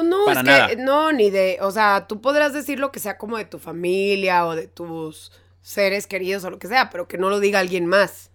Pues 0.00 0.08
no, 0.08 0.24
Para 0.24 0.40
es 0.40 0.46
nada. 0.46 0.68
que 0.68 0.76
no, 0.76 1.12
ni 1.12 1.30
de, 1.30 1.58
o 1.60 1.70
sea, 1.70 2.06
tú 2.08 2.20
podrás 2.20 2.52
decir 2.52 2.78
lo 2.80 2.90
que 2.92 3.00
sea 3.00 3.18
como 3.18 3.36
de 3.36 3.44
tu 3.44 3.58
familia 3.58 4.46
o 4.46 4.54
de 4.56 4.66
tus 4.68 5.32
seres 5.62 6.06
queridos 6.06 6.44
o 6.44 6.50
lo 6.50 6.58
que 6.58 6.68
sea, 6.68 6.90
pero 6.90 7.06
que 7.08 7.18
no 7.18 7.28
lo 7.30 7.38
diga 7.40 7.58
alguien 7.60 7.86
más. 7.86 8.30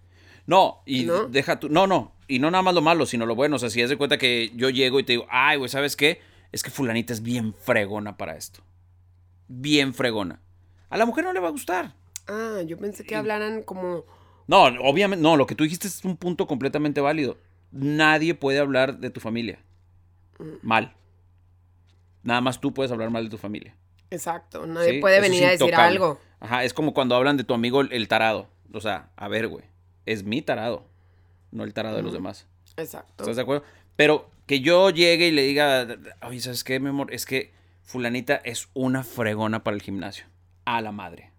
No, 0.46 0.82
y 0.86 1.04
¿No? 1.04 1.26
deja 1.26 1.58
tu. 1.58 1.68
No, 1.68 1.86
no. 1.86 2.12
Y 2.28 2.38
no 2.38 2.50
nada 2.50 2.62
más 2.62 2.74
lo 2.74 2.82
malo, 2.82 3.06
sino 3.06 3.26
lo 3.26 3.34
bueno. 3.34 3.56
O 3.56 3.58
sea, 3.58 3.70
si 3.70 3.80
es 3.82 3.88
de 3.90 3.96
cuenta 3.96 4.16
que 4.18 4.50
yo 4.54 4.70
llego 4.70 5.00
y 5.00 5.04
te 5.04 5.12
digo, 5.14 5.26
ay, 5.28 5.58
güey, 5.58 5.68
¿sabes 5.68 5.96
qué? 5.96 6.20
Es 6.52 6.62
que 6.62 6.70
Fulanita 6.70 7.12
es 7.12 7.22
bien 7.22 7.52
fregona 7.54 8.16
para 8.16 8.36
esto. 8.36 8.60
Bien 9.48 9.92
fregona. 9.94 10.40
A 10.88 10.96
la 10.96 11.06
mujer 11.06 11.24
no 11.24 11.32
le 11.32 11.40
va 11.40 11.48
a 11.48 11.52
gustar. 11.52 11.94
Ah, 12.28 12.60
yo 12.66 12.78
pensé 12.78 13.04
que 13.04 13.14
hablaran 13.16 13.62
como, 13.62 14.04
No, 14.46 14.64
obviamente, 14.64 15.22
no, 15.22 15.36
lo 15.36 15.46
que 15.46 15.54
tú 15.54 15.64
dijiste 15.64 15.88
es 15.88 16.04
un 16.04 16.16
punto 16.16 16.46
completamente 16.46 17.00
válido. 17.00 17.38
Nadie 17.72 18.34
puede 18.34 18.58
hablar 18.60 18.98
de 18.98 19.10
tu 19.10 19.20
familia. 19.20 19.58
Mal. 20.62 20.94
Nada 22.26 22.40
más 22.42 22.60
tú 22.60 22.74
puedes 22.74 22.90
hablar 22.92 23.08
mal 23.10 23.24
de 23.24 23.30
tu 23.30 23.38
familia. 23.38 23.74
exacto, 24.10 24.66
nadie 24.66 24.94
¿sí? 24.94 25.00
puede 25.00 25.16
Eso 25.18 25.22
venir 25.22 25.44
a 25.44 25.50
decir 25.50 25.64
intocable. 25.66 25.86
algo. 25.96 26.20
Ajá, 26.40 26.64
es 26.64 26.74
como 26.74 26.92
cuando 26.92 27.14
hablan 27.14 27.36
de 27.36 27.44
tu 27.44 27.54
amigo 27.54 27.80
el, 27.80 28.08
tarado. 28.08 28.48
O 28.72 28.80
sea, 28.80 29.10
a 29.16 29.28
ver, 29.28 29.48
güey. 29.48 29.64
Es 30.04 30.24
mi 30.24 30.42
tarado. 30.42 30.86
No 31.52 31.64
el 31.64 31.72
tarado 31.72 31.96
de 31.96 32.02
los 32.02 32.12
demás. 32.12 32.46
Exacto. 32.76 33.22
¿Estás 33.24 33.36
de 33.36 33.42
acuerdo? 33.42 33.64
Pero 33.96 34.28
que 34.46 34.60
yo 34.60 34.90
llegue 34.90 35.28
y 35.28 35.30
le 35.30 35.42
diga, 35.42 35.86
oye, 36.22 36.40
¿sabes 36.40 36.62
qué, 36.64 36.78
mi 36.80 36.88
amor? 36.90 37.12
Es 37.14 37.24
que 37.26 37.52
fulanita 37.82 38.36
es 38.36 38.68
una 38.74 39.02
fregona 39.04 39.64
para 39.64 39.76
el 39.76 39.82
gimnasio. 39.82 40.26
A 40.64 40.80
la 40.82 40.92
madre. 40.92 41.30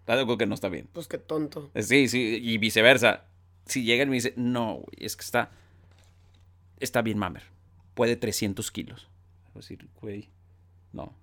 ¿Estás 0.00 0.16
de 0.16 0.22
acuerdo 0.22 0.38
que 0.38 0.46
no 0.46 0.54
está 0.54 0.68
bien? 0.68 0.88
Pues 0.92 1.06
qué 1.08 1.18
tonto. 1.18 1.70
Eh, 1.74 1.82
Sí, 1.82 2.08
sí, 2.08 2.38
y 2.42 2.58
viceversa. 2.58 3.24
Si 3.66 3.84
llegan 3.84 4.08
y 4.08 4.10
me 4.10 4.16
dicen, 4.16 4.32
no, 4.36 4.74
güey, 4.74 4.96
es 4.98 5.16
que 5.16 5.24
está, 5.24 5.50
está 6.80 7.02
bien 7.02 7.18
mamer. 7.18 7.44
Puede 7.94 8.16
300 8.16 8.70
kilos. 8.70 9.08
Decir, 9.58 9.88
güey, 10.00 10.30
no. 10.92 11.14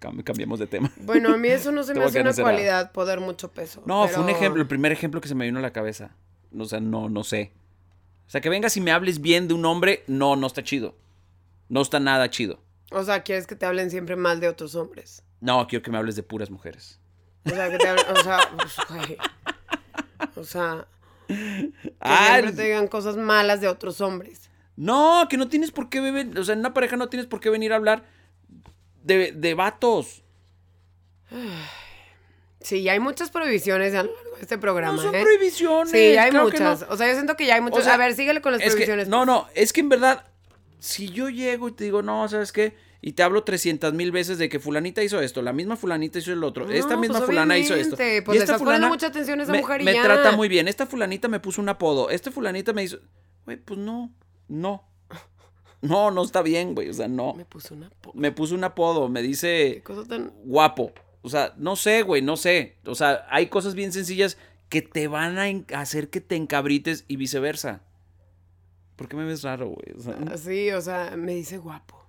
Cam- 0.00 0.22
cambiemos 0.24 0.58
de 0.58 0.66
tema. 0.66 0.90
Bueno, 0.98 1.34
a 1.34 1.36
mí 1.36 1.48
eso 1.48 1.72
no 1.72 1.82
se 1.84 1.94
me 1.94 2.04
hace 2.04 2.20
una 2.20 2.32
cualidad, 2.34 2.92
poder 2.92 3.20
mucho 3.20 3.50
peso. 3.52 3.82
No, 3.86 4.06
fue 4.08 4.22
un 4.22 4.30
ejemplo, 4.30 4.62
el 4.62 4.68
primer 4.68 4.92
ejemplo 4.92 5.20
que 5.20 5.28
se 5.28 5.34
me 5.34 5.44
vino 5.44 5.58
a 5.58 5.62
la 5.62 5.72
cabeza. 5.72 6.10
O 6.58 6.64
sea, 6.64 6.80
no, 6.80 7.08
no 7.08 7.22
sé. 7.24 7.52
O 8.26 8.30
sea, 8.30 8.40
que 8.40 8.48
vengas 8.48 8.76
y 8.76 8.80
me 8.80 8.92
hables 8.92 9.20
bien 9.20 9.48
de 9.48 9.54
un 9.54 9.64
hombre, 9.66 10.04
no, 10.06 10.36
no 10.36 10.46
está 10.46 10.62
chido. 10.62 10.96
No 11.68 11.80
está 11.82 12.00
nada 12.00 12.30
chido. 12.30 12.60
O 12.92 13.04
sea, 13.04 13.22
quieres 13.22 13.46
que 13.46 13.54
te 13.56 13.66
hablen 13.66 13.90
siempre 13.90 14.16
mal 14.16 14.40
de 14.40 14.48
otros 14.48 14.74
hombres. 14.74 15.22
No, 15.40 15.66
quiero 15.68 15.82
que 15.82 15.90
me 15.90 15.98
hables 15.98 16.16
de 16.16 16.22
puras 16.22 16.50
mujeres. 16.50 16.98
O 17.46 17.50
sea, 17.50 17.70
que 17.70 17.78
te 17.78 17.88
hablen, 17.88 18.04
o 18.10 18.22
sea, 18.22 18.38
pues, 18.56 18.76
güey. 18.88 19.16
O 20.36 20.44
sea, 20.44 20.86
que 21.28 21.72
Ah, 22.00 22.30
siempre 22.32 22.52
te 22.52 22.62
digan 22.64 22.88
cosas 22.88 23.16
malas 23.16 23.60
de 23.60 23.68
otros 23.68 24.00
hombres. 24.00 24.49
No, 24.80 25.26
que 25.28 25.36
no 25.36 25.46
tienes 25.46 25.72
por 25.72 25.90
qué 25.90 26.00
beber. 26.00 26.38
O 26.38 26.42
sea, 26.42 26.54
en 26.54 26.60
una 26.60 26.72
pareja 26.72 26.96
no 26.96 27.10
tienes 27.10 27.26
por 27.26 27.38
qué 27.38 27.50
venir 27.50 27.74
a 27.74 27.76
hablar 27.76 28.04
de, 29.04 29.32
de 29.32 29.54
vatos. 29.54 30.22
Sí, 32.62 32.82
ya 32.82 32.92
hay 32.92 33.00
muchas 33.00 33.30
prohibiciones 33.30 33.94
a 33.94 34.02
lo 34.02 34.12
largo 34.14 34.36
de 34.36 34.42
este 34.42 34.58
programa. 34.58 34.94
No 34.94 35.02
son 35.02 35.14
¿eh? 35.14 35.22
prohibiciones. 35.22 35.90
Sí, 35.90 35.96
hay 35.96 36.30
claro 36.30 36.44
muchas. 36.44 36.80
no. 36.82 36.88
O 36.90 36.96
sea, 36.98 37.08
yo 37.08 37.14
siento 37.14 37.34
que 37.34 37.46
ya 37.46 37.54
hay 37.54 37.62
muchas. 37.62 37.78
O 37.78 37.82
sea, 37.84 37.94
a 37.94 37.96
ver, 37.96 38.14
síguele 38.14 38.42
con 38.42 38.52
las 38.52 38.60
que, 38.60 38.66
prohibiciones. 38.66 39.08
no, 39.08 39.24
no, 39.24 39.48
es 39.54 39.72
que 39.72 39.80
en 39.80 39.88
verdad, 39.88 40.26
si 40.78 41.08
yo 41.08 41.30
llego 41.30 41.68
y 41.68 41.72
te 41.72 41.84
digo, 41.84 42.02
no, 42.02 42.28
¿sabes 42.28 42.52
qué? 42.52 42.76
Y 43.00 43.12
te 43.12 43.22
hablo 43.22 43.44
300 43.44 43.94
mil 43.94 44.12
veces 44.12 44.36
de 44.36 44.50
que 44.50 44.60
fulanita 44.60 45.02
hizo 45.02 45.22
esto, 45.22 45.40
la 45.40 45.54
misma 45.54 45.76
fulanita 45.76 46.18
hizo 46.18 46.34
el 46.34 46.44
otro, 46.44 46.66
No, 46.66 46.72
esta 46.72 46.98
misma 46.98 47.20
pues, 47.20 47.30
fulana 47.30 47.56
hizo 47.56 47.74
esto. 47.74 47.96
pues, 47.96 48.22
y 48.28 48.32
le 48.32 48.38
estás 48.40 48.60
poniendo 48.60 48.88
mucha 48.88 49.06
atención 49.06 49.40
a 49.40 49.44
esa 49.44 49.52
me, 49.52 49.60
mujer 49.60 49.80
y 49.80 49.84
me 49.84 49.94
ya. 49.94 50.02
trata 50.02 50.32
muy 50.32 50.48
bien, 50.50 50.68
esta 50.68 50.84
fulanita 50.84 51.28
me 51.28 51.40
puso 51.40 51.62
un 51.62 51.70
apodo, 51.70 52.10
esta 52.10 52.30
fulanita 52.30 52.74
me 52.74 52.84
hizo... 52.84 52.98
güey, 53.46 53.56
pues 53.56 53.80
no, 53.80 54.12
no. 54.50 54.84
No, 55.82 56.10
no 56.10 56.22
está 56.22 56.42
bien, 56.42 56.74
güey, 56.74 56.90
o 56.90 56.92
sea, 56.92 57.08
no. 57.08 57.32
Me 57.32 57.46
puso 57.46 57.74
una 57.74 57.88
po- 57.88 58.12
Me 58.14 58.32
puso 58.32 58.54
un 58.54 58.64
apodo, 58.64 59.08
me 59.08 59.22
Qué 59.22 59.26
dice 59.28 59.82
cosa 59.82 60.06
tan. 60.06 60.30
guapo. 60.44 60.92
O 61.22 61.30
sea, 61.30 61.54
no 61.56 61.74
sé, 61.76 62.02
güey, 62.02 62.20
no 62.20 62.36
sé. 62.36 62.76
O 62.84 62.94
sea, 62.94 63.26
hay 63.30 63.46
cosas 63.46 63.74
bien 63.74 63.90
sencillas 63.92 64.36
que 64.68 64.82
te 64.82 65.08
van 65.08 65.38
a 65.38 65.78
hacer 65.80 66.10
que 66.10 66.20
te 66.20 66.36
encabrites 66.36 67.04
y 67.08 67.16
viceversa. 67.16 67.80
¿Por 68.96 69.08
qué 69.08 69.16
me 69.16 69.24
ves 69.24 69.42
raro, 69.42 69.68
güey? 69.68 69.96
O 69.96 70.00
sea, 70.02 70.18
Así, 70.34 70.70
o 70.72 70.80
sea, 70.82 71.14
me 71.16 71.32
dice 71.34 71.56
guapo. 71.56 72.04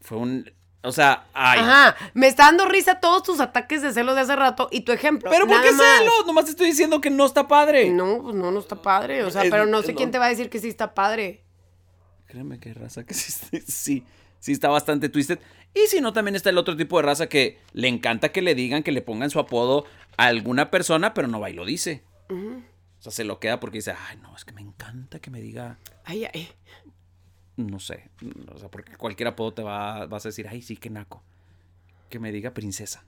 fue 0.00 0.18
un... 0.18 0.50
O 0.82 0.92
sea, 0.92 1.26
ay. 1.32 1.60
Ajá, 1.60 1.96
me 2.12 2.26
está 2.26 2.44
dando 2.44 2.66
risa 2.66 3.00
todos 3.00 3.22
tus 3.22 3.40
ataques 3.40 3.80
de 3.80 3.94
celos 3.94 4.14
de 4.16 4.20
hace 4.20 4.36
rato 4.36 4.68
y 4.70 4.82
tu 4.82 4.92
ejemplo. 4.92 5.30
¿Pero 5.30 5.46
por 5.46 5.62
qué 5.62 5.72
más. 5.72 5.98
celos? 5.98 6.26
Nomás 6.26 6.44
te 6.44 6.50
estoy 6.50 6.66
diciendo 6.66 7.00
que 7.00 7.08
no 7.08 7.24
está 7.24 7.48
padre. 7.48 7.88
No, 7.88 8.20
pues 8.22 8.34
no, 8.34 8.50
no 8.50 8.60
está 8.60 8.76
padre. 8.76 9.24
O 9.24 9.30
sea, 9.30 9.44
Es- 9.44 9.50
pero 9.50 9.64
no 9.64 9.80
sé 9.80 9.92
no. 9.92 9.96
quién 9.96 10.10
te 10.10 10.18
va 10.18 10.26
a 10.26 10.28
decir 10.28 10.50
que 10.50 10.58
sí 10.58 10.68
está 10.68 10.92
padre. 10.92 11.43
Créeme 12.34 12.58
que 12.58 12.70
hay 12.70 12.74
raza 12.74 13.04
que 13.04 13.14
sí, 13.14 13.60
sí, 13.64 14.04
sí 14.40 14.50
está 14.52 14.68
bastante 14.68 15.08
twisted. 15.08 15.38
Y 15.72 15.86
si 15.86 16.00
no, 16.00 16.12
también 16.12 16.34
está 16.34 16.50
el 16.50 16.58
otro 16.58 16.76
tipo 16.76 16.96
de 16.96 17.04
raza 17.04 17.28
que 17.28 17.58
le 17.74 17.86
encanta 17.86 18.32
que 18.32 18.42
le 18.42 18.56
digan, 18.56 18.82
que 18.82 18.90
le 18.90 19.02
pongan 19.02 19.30
su 19.30 19.38
apodo 19.38 19.84
a 20.16 20.26
alguna 20.26 20.68
persona, 20.72 21.14
pero 21.14 21.28
no 21.28 21.38
va 21.38 21.50
y 21.50 21.52
lo 21.52 21.64
dice. 21.64 22.02
O 22.28 23.02
sea, 23.02 23.12
se 23.12 23.22
lo 23.22 23.38
queda 23.38 23.60
porque 23.60 23.78
dice, 23.78 23.92
ay, 24.08 24.16
no, 24.20 24.34
es 24.34 24.44
que 24.44 24.52
me 24.52 24.62
encanta 24.62 25.20
que 25.20 25.30
me 25.30 25.40
diga, 25.40 25.78
Ay, 26.04 26.24
ay. 26.24 26.48
no 27.56 27.78
sé. 27.78 28.10
O 28.52 28.58
sea, 28.58 28.68
porque 28.68 28.96
cualquier 28.96 29.28
apodo 29.28 29.54
te 29.54 29.62
va, 29.62 30.06
vas 30.06 30.26
a 30.26 30.30
decir, 30.30 30.48
ay, 30.48 30.60
sí, 30.60 30.76
qué 30.76 30.90
naco. 30.90 31.22
Que 32.10 32.18
me 32.18 32.32
diga 32.32 32.52
princesa. 32.52 33.04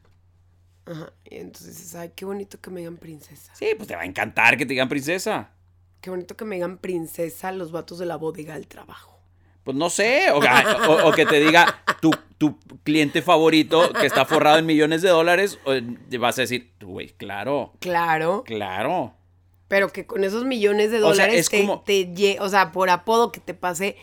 Ajá. 0.84 1.12
Y 1.28 1.38
entonces 1.38 1.76
dices, 1.78 1.96
ay, 1.96 2.12
qué 2.14 2.24
bonito 2.24 2.60
que 2.60 2.70
me 2.70 2.78
digan 2.78 2.96
princesa. 2.96 3.52
Sí, 3.56 3.70
pues 3.76 3.88
te 3.88 3.96
va 3.96 4.02
a 4.02 4.06
encantar 4.06 4.56
que 4.56 4.66
te 4.66 4.74
digan 4.74 4.88
princesa. 4.88 5.50
Qué 6.00 6.10
bonito 6.10 6.36
que 6.36 6.44
me 6.44 6.54
digan 6.54 6.78
princesa 6.78 7.50
los 7.50 7.72
vatos 7.72 7.98
de 7.98 8.06
la 8.06 8.14
bodega 8.14 8.54
del 8.54 8.68
trabajo. 8.68 9.15
Pues 9.66 9.76
no 9.76 9.90
sé, 9.90 10.30
o, 10.30 10.38
o- 10.38 11.08
o 11.08 11.12
que 11.12 11.26
te 11.26 11.40
diga 11.40 11.82
tu, 12.00 12.12
tu 12.38 12.56
cliente 12.84 13.20
favorito 13.20 13.92
que 13.92 14.06
está 14.06 14.24
forrado 14.24 14.58
en 14.58 14.64
millones 14.64 15.02
de 15.02 15.08
dólares, 15.08 15.58
o, 15.64 15.72
vas 16.20 16.38
a 16.38 16.42
decir, 16.42 16.72
güey, 16.80 17.08
claro, 17.08 17.72
Claro. 17.80 18.44
claro. 18.46 19.14
Pero 19.66 19.88
que 19.92 20.06
con 20.06 20.22
esos 20.22 20.44
millones 20.44 20.92
de 20.92 20.98
O 20.98 21.12
sea, 21.12 21.24
dólares 21.24 21.40
es 21.40 21.48
te, 21.50 21.60
como- 21.62 21.80
te 21.80 22.36
o 22.38 22.48
sea, 22.48 22.70
por 22.70 22.90
apodo 22.90 23.32
que 23.32 23.40
te 23.40 23.54
pase, 23.54 23.96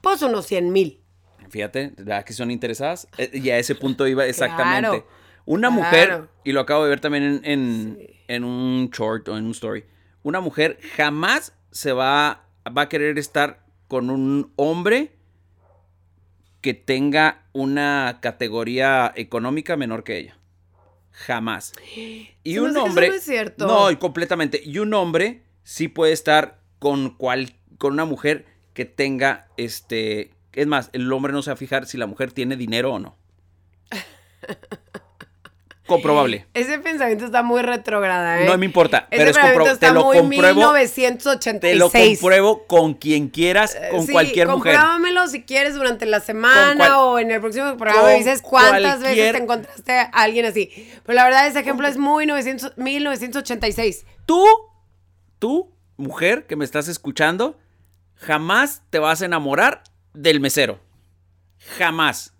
pues 0.00 0.22
unos 0.22 0.46
100 0.46 0.72
mil. 0.72 1.02
Fíjate, 1.50 1.92
¿verdad 1.98 2.24
que 2.24 2.32
son 2.32 2.50
interesadas? 2.50 3.08
Eh, 3.18 3.28
Y 3.34 3.50
a 3.50 3.58
ese 3.58 3.74
punto 3.74 4.06
iba 4.06 4.24
exactamente. 4.24 4.88
Claro, 4.88 5.06
Una 5.44 5.68
claro. 5.68 5.82
mujer, 5.82 6.28
y 6.44 6.52
lo 6.52 6.60
acabo 6.60 6.84
de 6.84 6.88
ver 6.90 7.00
también 7.00 7.24
en, 7.24 7.40
en, 7.44 7.98
en 8.26 8.44
un 8.44 8.88
short 8.88 9.28
o 9.28 9.36
en 9.36 9.44
un 9.44 9.50
story, 9.50 9.84
una 10.22 10.40
mujer 10.40 10.78
jamás 10.96 11.52
se 11.70 11.92
va, 11.92 12.46
va 12.74 12.82
a 12.82 12.88
querer 12.88 13.18
estar 13.18 13.67
con 13.88 14.10
un 14.10 14.52
hombre 14.56 15.12
que 16.60 16.74
tenga 16.74 17.44
una 17.52 18.18
categoría 18.20 19.12
económica 19.16 19.76
menor 19.76 20.04
que 20.04 20.18
ella. 20.18 20.38
Jamás. 21.10 21.72
Y 21.96 22.28
Se 22.44 22.60
un 22.60 22.76
hombre. 22.76 23.08
no 23.08 23.14
es 23.14 23.24
cierto. 23.24 23.66
No, 23.66 23.90
y 23.90 23.96
completamente. 23.96 24.60
Y 24.64 24.78
un 24.78 24.94
hombre 24.94 25.42
sí 25.64 25.88
puede 25.88 26.12
estar 26.12 26.60
con 26.78 27.10
cual, 27.10 27.54
con 27.78 27.94
una 27.94 28.04
mujer 28.04 28.46
que 28.74 28.84
tenga 28.84 29.48
este. 29.56 30.32
Es 30.52 30.66
más, 30.66 30.90
el 30.92 31.12
hombre 31.12 31.32
no 31.32 31.42
se 31.42 31.50
va 31.50 31.54
a 31.54 31.56
fijar 31.56 31.86
si 31.86 31.98
la 31.98 32.06
mujer 32.06 32.32
tiene 32.32 32.56
dinero 32.56 32.94
o 32.94 32.98
no. 32.98 33.16
Comprobable. 35.88 36.46
Ese 36.54 36.78
pensamiento 36.78 37.24
está 37.24 37.42
muy 37.42 37.62
retrógrada, 37.62 38.42
¿eh? 38.42 38.46
No 38.46 38.56
me 38.58 38.66
importa, 38.66 39.08
Ese 39.10 39.18
pero 39.18 39.30
es 39.30 39.36
pensamiento 39.36 39.64
compro- 39.64 39.72
está 39.72 39.88
te 39.88 39.92
lo 39.94 40.04
muy 40.04 40.16
compruebo. 40.18 40.54
1986. 40.72 41.60
Te 41.60 41.74
lo 41.76 41.90
compruebo 41.90 42.66
con 42.66 42.94
quien 42.94 43.28
quieras, 43.28 43.76
con 43.90 44.00
Eh, 44.00 44.06
Sí, 44.06 44.12
cualquier 44.12 44.48
mujer. 44.48 44.74
compruébamelo 44.76 45.26
si 45.28 45.42
quieres 45.42 45.74
durante 45.74 46.06
la 46.06 46.20
semana 46.20 46.68
Con 46.68 46.76
cual- 46.78 46.92
o 46.92 47.18
en 47.18 47.30
el 47.30 47.40
próximo 47.40 47.76
programa 47.76 48.00
con 48.02 48.10
me 48.10 48.18
dices 48.18 48.42
cuántas 48.42 49.00
veces 49.00 49.32
te 49.32 49.38
encontraste 49.42 49.92
a 49.98 50.04
alguien 50.04 50.46
así. 50.46 50.70
Pero 51.04 51.16
la 51.16 51.24
verdad 51.24 51.46
ese 51.46 51.58
ejemplo 51.60 51.88
es 51.88 51.96
muy 51.96 52.26
900 52.26 52.74
1986. 52.76 54.04
Tú, 54.26 54.44
tú, 55.38 55.74
mujer 55.96 56.46
que 56.46 56.54
me 56.56 56.64
estás 56.64 56.86
escuchando, 56.88 57.58
jamás 58.14 58.82
te 58.90 58.98
vas 58.98 59.22
a 59.22 59.24
enamorar 59.24 59.82
del 60.12 60.40
mesero. 60.40 60.78
Jamás. 61.78 62.34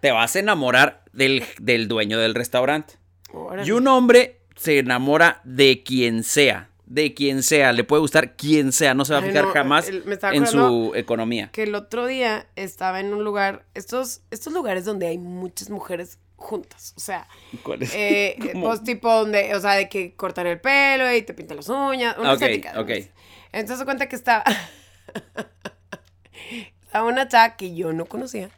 Te 0.00 0.10
vas 0.10 0.34
a 0.34 0.38
enamorar 0.40 1.04
del, 1.16 1.44
del 1.60 1.88
dueño 1.88 2.18
del 2.18 2.34
restaurante. 2.34 2.94
Órale. 3.32 3.66
Y 3.66 3.72
un 3.72 3.88
hombre 3.88 4.40
se 4.54 4.78
enamora 4.78 5.40
de 5.44 5.82
quien 5.82 6.22
sea. 6.22 6.70
De 6.86 7.14
quien 7.14 7.42
sea. 7.42 7.72
Le 7.72 7.82
puede 7.84 8.00
gustar 8.00 8.36
quien 8.36 8.72
sea. 8.72 8.94
No 8.94 9.04
se 9.04 9.12
va 9.12 9.18
a 9.18 9.22
Ay, 9.22 9.30
fijar 9.30 9.44
no, 9.46 9.52
jamás 9.52 9.88
el- 9.88 10.04
en 10.32 10.46
su 10.46 10.92
economía. 10.94 11.50
Que 11.52 11.64
el 11.64 11.74
otro 11.74 12.06
día 12.06 12.46
estaba 12.54 13.00
en 13.00 13.12
un 13.12 13.24
lugar, 13.24 13.64
estos, 13.74 14.20
estos 14.30 14.52
lugares 14.52 14.84
donde 14.84 15.08
hay 15.08 15.18
muchas 15.18 15.68
mujeres 15.70 16.18
juntas, 16.38 16.92
o 16.98 17.00
sea, 17.00 17.26
¿Cuál 17.62 17.82
es? 17.82 17.94
eh, 17.94 18.36
pues 18.60 18.84
tipo 18.84 19.10
donde, 19.10 19.54
o 19.54 19.60
sea, 19.60 19.72
de 19.72 19.88
que 19.88 20.14
cortan 20.14 20.46
el 20.46 20.60
pelo 20.60 21.10
y 21.12 21.22
te 21.22 21.32
pintan 21.32 21.56
las 21.56 21.68
uñas, 21.70 22.14
una 22.18 22.34
Ok, 22.34 22.42
estética, 22.42 22.78
ok. 22.78 22.90
Entonces 23.52 23.78
se 23.78 23.84
cuenta 23.86 24.06
que 24.06 24.16
estaba, 24.16 24.44
estaba 26.82 27.08
una 27.08 27.28
chava 27.28 27.56
que 27.56 27.74
yo 27.74 27.92
no 27.92 28.06
conocía, 28.06 28.50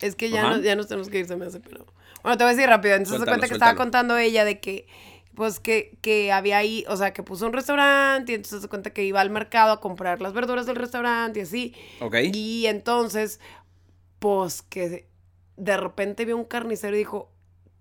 es 0.00 0.16
que 0.16 0.30
ya, 0.30 0.42
no, 0.42 0.60
ya 0.60 0.76
nos 0.76 0.88
tenemos 0.88 1.08
que 1.08 1.20
ir, 1.20 1.26
se 1.26 1.36
me 1.36 1.46
hace, 1.46 1.60
pero, 1.60 1.86
bueno, 2.22 2.36
te 2.36 2.44
voy 2.44 2.52
a 2.52 2.56
decir 2.56 2.68
rápido, 2.68 2.94
entonces 2.94 3.20
se 3.20 3.26
cuenta 3.26 3.46
que 3.46 3.54
estaba 3.54 3.74
contando 3.74 4.16
ella 4.16 4.44
de 4.44 4.60
que, 4.60 4.86
pues 5.34 5.60
que, 5.60 5.96
que 6.00 6.32
había 6.32 6.58
ahí, 6.58 6.84
o 6.88 6.96
sea, 6.96 7.12
que 7.12 7.22
puso 7.22 7.46
un 7.46 7.52
restaurante 7.52 8.32
y 8.32 8.34
entonces 8.36 8.62
se 8.62 8.68
cuenta 8.68 8.90
que 8.90 9.04
iba 9.04 9.20
al 9.20 9.30
mercado 9.30 9.72
a 9.72 9.80
comprar 9.80 10.20
las 10.20 10.32
verduras 10.32 10.66
del 10.66 10.76
restaurante 10.76 11.40
y 11.40 11.42
así. 11.42 11.74
Ok. 12.00 12.16
Y 12.32 12.66
entonces, 12.66 13.40
pues 14.18 14.62
que 14.62 15.08
de 15.56 15.76
repente 15.76 16.24
vio 16.24 16.36
un 16.36 16.44
carnicero 16.44 16.94
y 16.94 16.98
dijo, 16.98 17.32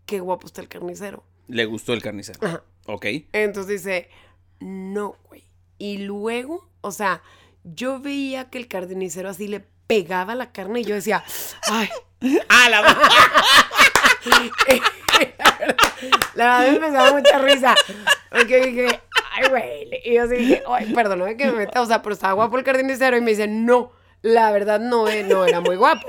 qué 0.05 0.19
guapo 0.19 0.47
está 0.47 0.61
el 0.61 0.67
carnicero. 0.67 1.23
Le 1.47 1.65
gustó 1.65 1.93
el 1.93 2.01
carnicero. 2.01 2.39
Ajá. 2.41 2.63
Ok. 2.87 3.05
Entonces 3.31 3.83
dice, 3.83 4.09
no, 4.59 5.17
güey. 5.27 5.43
Y 5.77 5.99
luego, 5.99 6.69
o 6.81 6.91
sea, 6.91 7.21
yo 7.63 7.99
veía 7.99 8.49
que 8.49 8.57
el 8.57 8.67
carnicero 8.67 9.29
así 9.29 9.47
le 9.47 9.65
pegaba 10.01 10.33
la 10.35 10.51
carne 10.51 10.81
y 10.81 10.83
yo 10.85 10.95
decía, 10.95 11.23
ay, 11.69 11.89
¡Ah, 12.49 12.69
la 12.69 12.81
va- 12.81 12.97
la 16.35 16.59
verdad 16.59 16.67
me 16.69 16.75
empezaba 16.75 17.11
mucha 17.11 17.37
risa. 17.39 17.75
Porque 18.29 18.65
dije, 18.67 19.01
ay, 19.33 19.49
güey. 19.49 19.89
Y 20.05 20.13
yo 20.15 20.23
así 20.23 20.35
dije, 20.35 20.63
ay, 20.67 20.93
perdóname 20.93 21.37
que 21.37 21.45
me 21.47 21.51
meta. 21.53 21.81
O 21.81 21.85
sea, 21.85 22.01
pero 22.01 22.13
estaba 22.13 22.33
guapo 22.33 22.57
el 22.57 22.63
carnicero. 22.63 23.17
Y 23.17 23.21
me 23.21 23.31
dice, 23.31 23.47
no, 23.47 23.91
la 24.21 24.51
verdad 24.51 24.79
no, 24.79 25.07
eh, 25.07 25.23
no 25.23 25.45
era 25.45 25.59
muy 25.61 25.75
guapo. 25.75 26.07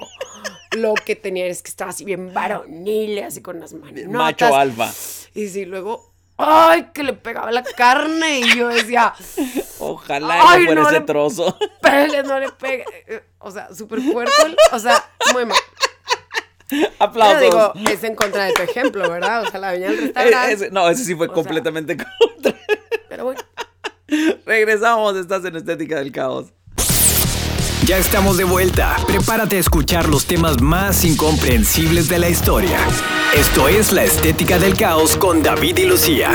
Lo 0.76 0.94
que 0.94 1.14
tenía 1.16 1.46
es 1.46 1.62
que 1.62 1.68
estaba 1.70 1.90
así 1.90 2.04
bien 2.04 2.32
varonil, 2.32 3.22
así 3.24 3.42
con 3.42 3.60
las 3.60 3.72
manos. 3.74 4.04
Macho 4.06 4.54
alfa. 4.54 4.90
Y 5.34 5.48
sí, 5.48 5.64
luego, 5.64 6.13
ay, 6.36 6.90
que 6.92 7.02
le 7.02 7.12
pegaba 7.12 7.50
la 7.52 7.62
carne. 7.62 8.40
Y 8.40 8.56
yo 8.58 8.68
decía, 8.68 9.14
Ojalá 9.78 10.40
Ay, 10.50 10.60
no 10.60 10.66
fuera 10.66 10.82
no 10.82 10.88
ese 10.88 11.00
le- 11.00 11.06
trozo. 11.06 11.58
pele, 11.82 12.22
no 12.22 12.38
le 12.38 12.50
pegue. 12.52 12.84
O 13.38 13.50
sea, 13.50 13.74
súper 13.74 14.00
fuerte. 14.00 14.32
O 14.72 14.78
sea, 14.78 15.04
muy 15.32 15.44
mal. 15.46 15.58
Aplausos. 16.98 17.38
Pero 17.40 17.72
digo, 17.74 17.90
es 17.92 18.02
en 18.04 18.14
contra 18.16 18.44
de 18.44 18.52
tu 18.54 18.62
ejemplo, 18.62 19.08
¿verdad? 19.10 19.42
O 19.42 19.50
sea, 19.50 19.60
la 19.60 19.72
veía 19.72 19.86
en 19.88 19.92
el 19.92 19.98
Eh, 19.98 20.02
restaurante. 20.12 20.52
ese- 20.52 20.70
no, 20.70 20.88
ese 20.88 21.04
sí 21.04 21.14
fue 21.14 21.26
O 21.26 21.30
sea- 21.30 21.34
completamente 21.34 21.96
contra. 22.18 22.54
Pero 23.08 23.24
bueno. 23.24 23.40
Regresamos, 24.46 25.16
estás 25.16 25.44
en 25.44 25.56
Estética 25.56 25.96
del 25.98 26.12
Caos. 26.12 26.52
Ya 27.86 27.98
estamos 27.98 28.38
de 28.38 28.44
vuelta. 28.44 28.96
Prepárate 29.06 29.56
a 29.56 29.58
escuchar 29.58 30.08
los 30.08 30.24
temas 30.24 30.62
más 30.62 31.04
incomprensibles 31.04 32.08
de 32.08 32.18
la 32.18 32.30
historia. 32.30 32.78
Esto 33.36 33.68
es 33.68 33.92
La 33.92 34.04
Estética 34.04 34.58
del 34.58 34.74
Caos 34.74 35.18
con 35.18 35.42
David 35.42 35.76
y 35.76 35.84
Lucía. 35.84 36.30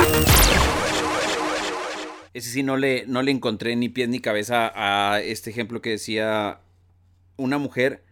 Ese 2.36 2.52
sí 2.52 2.62
no 2.62 2.78
le, 2.78 3.08
no 3.08 3.24
le 3.24 3.32
encontré 3.32 3.76
ni 3.76 3.90
pies 3.90 4.10
ni 4.10 4.20
cabeza 4.20 4.72
a 4.76 5.22
este 5.22 5.50
ejemplo 5.50 5.82
que 5.82 5.90
decía 5.90 6.60
una 7.36 7.58
mujer 7.58 8.04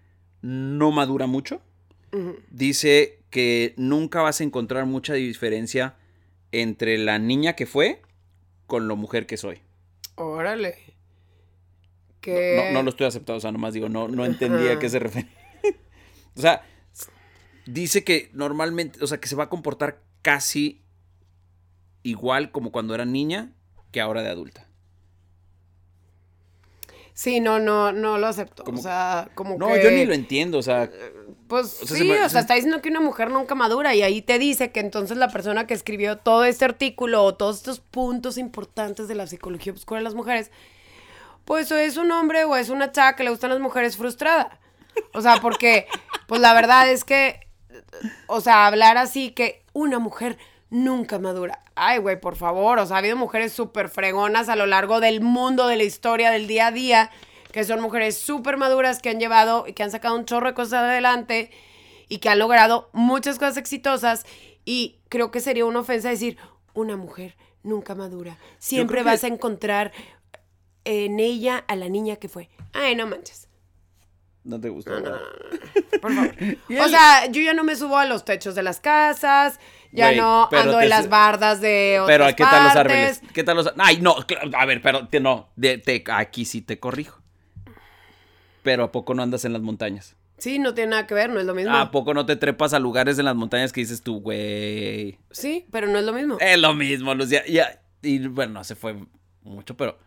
no 0.41 0.89
madura 0.89 1.27
mucho. 1.27 1.61
Dice 2.49 3.19
que 3.29 3.75
nunca 3.77 4.23
vas 4.23 4.41
a 4.41 4.45
encontrar 4.45 4.87
mucha 4.87 5.13
diferencia 5.13 5.95
entre 6.51 6.97
la 6.97 7.19
niña 7.19 7.53
que 7.53 7.67
fue 7.67 8.01
con 8.65 8.87
la 8.87 8.95
mujer 8.95 9.27
que 9.27 9.37
soy. 9.37 9.59
Órale. 10.15 10.96
Que... 12.21 12.69
No, 12.71 12.73
no 12.79 12.83
lo 12.83 12.89
estoy 12.89 13.07
aceptando, 13.07 13.37
o 13.37 13.41
sea, 13.41 13.51
nomás 13.51 13.73
digo, 13.73 13.89
no, 13.89 14.07
no 14.07 14.25
entendía 14.25 14.73
a 14.73 14.79
qué 14.79 14.89
se 14.89 14.99
refiere. 14.99 15.29
o 16.35 16.41
sea, 16.41 16.63
dice 17.65 18.03
que 18.03 18.29
normalmente, 18.33 19.03
o 19.03 19.07
sea, 19.07 19.19
que 19.19 19.27
se 19.27 19.35
va 19.35 19.45
a 19.45 19.49
comportar 19.49 20.01
casi 20.21 20.81
igual 22.03 22.51
como 22.51 22.71
cuando 22.71 22.95
era 22.95 23.05
niña 23.05 23.53
que 23.91 24.01
ahora 24.01 24.21
de 24.23 24.29
adulta. 24.29 24.67
Sí, 27.13 27.39
no, 27.39 27.57
no, 27.59 27.91
no 27.91 28.17
lo 28.19 28.27
acepto. 28.27 28.63
Como- 28.63 28.79
O 28.79 28.81
sea, 28.81 29.29
como 29.33 29.57
No, 29.57 29.67
que... 29.73 29.83
yo 29.83 29.89
ni 29.89 30.05
lo 30.05 30.13
entiendo, 30.13 30.59
o 30.59 30.61
sea, 30.63 30.89
Pues 31.47 31.81
O 31.81 31.87
sea, 31.87 31.97
sí, 31.97 32.03
se 32.03 32.03
me- 32.03 32.13
o 32.13 32.17
sea, 32.17 32.29
se- 32.29 32.39
está 32.39 32.53
diciendo 32.55 32.81
que 32.81 32.89
una 32.89 32.99
mujer 32.99 33.31
nunca 33.31 33.55
madura 33.55 33.95
y 33.95 34.03
ahí 34.03 34.21
te 34.21 34.37
dice 34.37 34.71
que 34.71 34.81
entonces 34.81 35.17
la 35.17 35.29
persona 35.29 35.65
que 35.65 35.73
escribió 35.73 36.17
todo 36.17 36.43
este 36.45 36.65
artículo 36.65 37.23
o 37.23 37.33
todos 37.35 37.57
estos 37.57 37.79
puntos 37.79 38.37
importantes 38.37 39.07
de 39.07 39.15
la 39.15 39.25
psicología 39.27 39.73
oscura 39.73 39.99
de 39.99 40.03
las 40.03 40.13
mujeres, 40.13 40.51
pues 41.47 41.71
o 41.71 41.77
es 41.77 41.97
un 41.97 42.11
hombre 42.11 42.43
o 42.43 42.55
es 42.55 42.69
una 42.69 42.91
chava 42.91 43.15
que 43.15 43.23
le 43.23 43.29
gustan 43.31 43.49
las 43.49 43.59
mujeres 43.59 43.97
frustrada. 43.97 44.59
O 45.13 45.21
sea, 45.21 45.37
porque, 45.41 45.87
pues 46.27 46.41
la 46.41 46.53
verdad 46.53 46.89
es 46.91 47.03
que, 47.03 47.39
o 48.27 48.41
sea, 48.41 48.67
hablar 48.67 48.97
así 48.97 49.31
que 49.31 49.63
una 49.73 49.97
mujer 49.97 50.37
nunca 50.69 51.17
madura. 51.19 51.63
Ay, 51.75 51.99
güey, 51.99 52.19
por 52.19 52.35
favor. 52.35 52.79
O 52.79 52.85
sea, 52.85 52.97
ha 52.97 52.99
habido 52.99 53.15
mujeres 53.15 53.53
súper 53.53 53.87
fregonas 53.89 54.49
a 54.49 54.55
lo 54.57 54.65
largo 54.65 54.99
del 54.99 55.21
mundo, 55.21 55.67
de 55.67 55.77
la 55.77 55.83
historia, 55.83 56.31
del 56.31 56.47
día 56.47 56.67
a 56.67 56.71
día, 56.71 57.11
que 57.53 57.63
son 57.63 57.79
mujeres 57.79 58.17
súper 58.19 58.57
maduras 58.57 59.01
que 59.01 59.09
han 59.09 59.19
llevado 59.19 59.65
y 59.67 59.73
que 59.73 59.83
han 59.83 59.91
sacado 59.91 60.15
un 60.15 60.25
chorro 60.25 60.47
de 60.47 60.53
cosas 60.53 60.83
adelante 60.83 61.49
y 62.09 62.17
que 62.17 62.29
han 62.29 62.39
logrado 62.39 62.89
muchas 62.91 63.39
cosas 63.39 63.55
exitosas. 63.57 64.25
Y 64.65 64.97
creo 65.07 65.31
que 65.31 65.39
sería 65.39 65.65
una 65.65 65.79
ofensa 65.79 66.09
decir, 66.09 66.37
una 66.73 66.97
mujer 66.97 67.37
nunca 67.63 67.95
madura. 67.95 68.37
Siempre 68.59 68.97
que- 68.99 69.03
vas 69.05 69.23
a 69.23 69.27
encontrar 69.27 69.91
en 70.87 71.19
ella 71.19 71.63
a 71.67 71.75
la 71.75 71.89
niña 71.89 72.15
que 72.15 72.29
fue. 72.29 72.49
Ay, 72.73 72.95
no 72.95 73.07
manches. 73.07 73.47
No 74.43 74.59
te 74.61 74.69
gustó. 74.69 74.91
Por 76.01 76.13
favor. 76.13 76.33
O 76.81 76.87
sea, 76.87 77.25
yo 77.29 77.41
ya 77.41 77.53
no 77.53 77.63
me 77.65 77.75
subo 77.75 77.97
a 77.97 78.05
los 78.05 78.23
techos 78.23 78.55
de 78.55 78.63
las 78.63 78.79
casas, 78.79 79.59
ya 79.91 80.13
no 80.13 80.47
ando 80.53 80.79
en 80.79 80.89
las 80.89 81.03
su- 81.05 81.09
bardas 81.09 81.59
de 81.59 81.99
otras 82.01 82.17
Pero 82.17 82.35
¿qué 82.35 82.43
tal 82.43 82.63
los 82.63 82.75
árboles? 82.75 83.21
¿Qué 83.33 83.43
tal 83.43 83.57
los 83.57 83.73
Ay, 83.77 83.99
no, 84.01 84.15
a 84.57 84.65
ver, 84.65 84.81
pero 84.81 85.07
te- 85.07 85.19
no, 85.19 85.49
de- 85.57 85.77
te- 85.79 86.03
aquí 86.13 86.45
sí 86.45 86.61
te 86.61 86.79
corrijo. 86.79 87.21
Pero 88.63 88.85
¿a 88.85 88.91
poco 88.91 89.13
no 89.13 89.23
andas 89.23 89.43
en 89.45 89.53
las 89.53 89.61
montañas? 89.61 90.15
Sí, 90.37 90.59
no 90.59 90.73
tiene 90.73 90.91
nada 90.91 91.07
que 91.07 91.13
ver, 91.15 91.29
no 91.31 91.39
es 91.39 91.45
lo 91.45 91.55
mismo. 91.55 91.75
¿A 91.75 91.89
poco 91.91 92.13
no 92.13 92.25
te 92.25 92.35
trepas 92.35 92.73
a 92.73 92.79
lugares 92.79 93.17
en 93.17 93.25
las 93.25 93.35
montañas 93.35 93.73
que 93.73 93.81
dices 93.81 94.01
tú, 94.01 94.19
güey? 94.21 95.17
Sí, 95.31 95.65
pero 95.71 95.87
no 95.87 95.97
es 95.99 96.05
lo 96.05 96.13
mismo. 96.13 96.37
Es 96.39 96.59
lo 96.59 96.73
mismo, 96.73 97.15
Lucía. 97.15 97.43
Ya, 97.47 97.81
y 98.01 98.19
bueno, 98.27 98.63
se 98.63 98.75
fue 98.75 98.95
mucho, 99.41 99.75
pero 99.75 99.97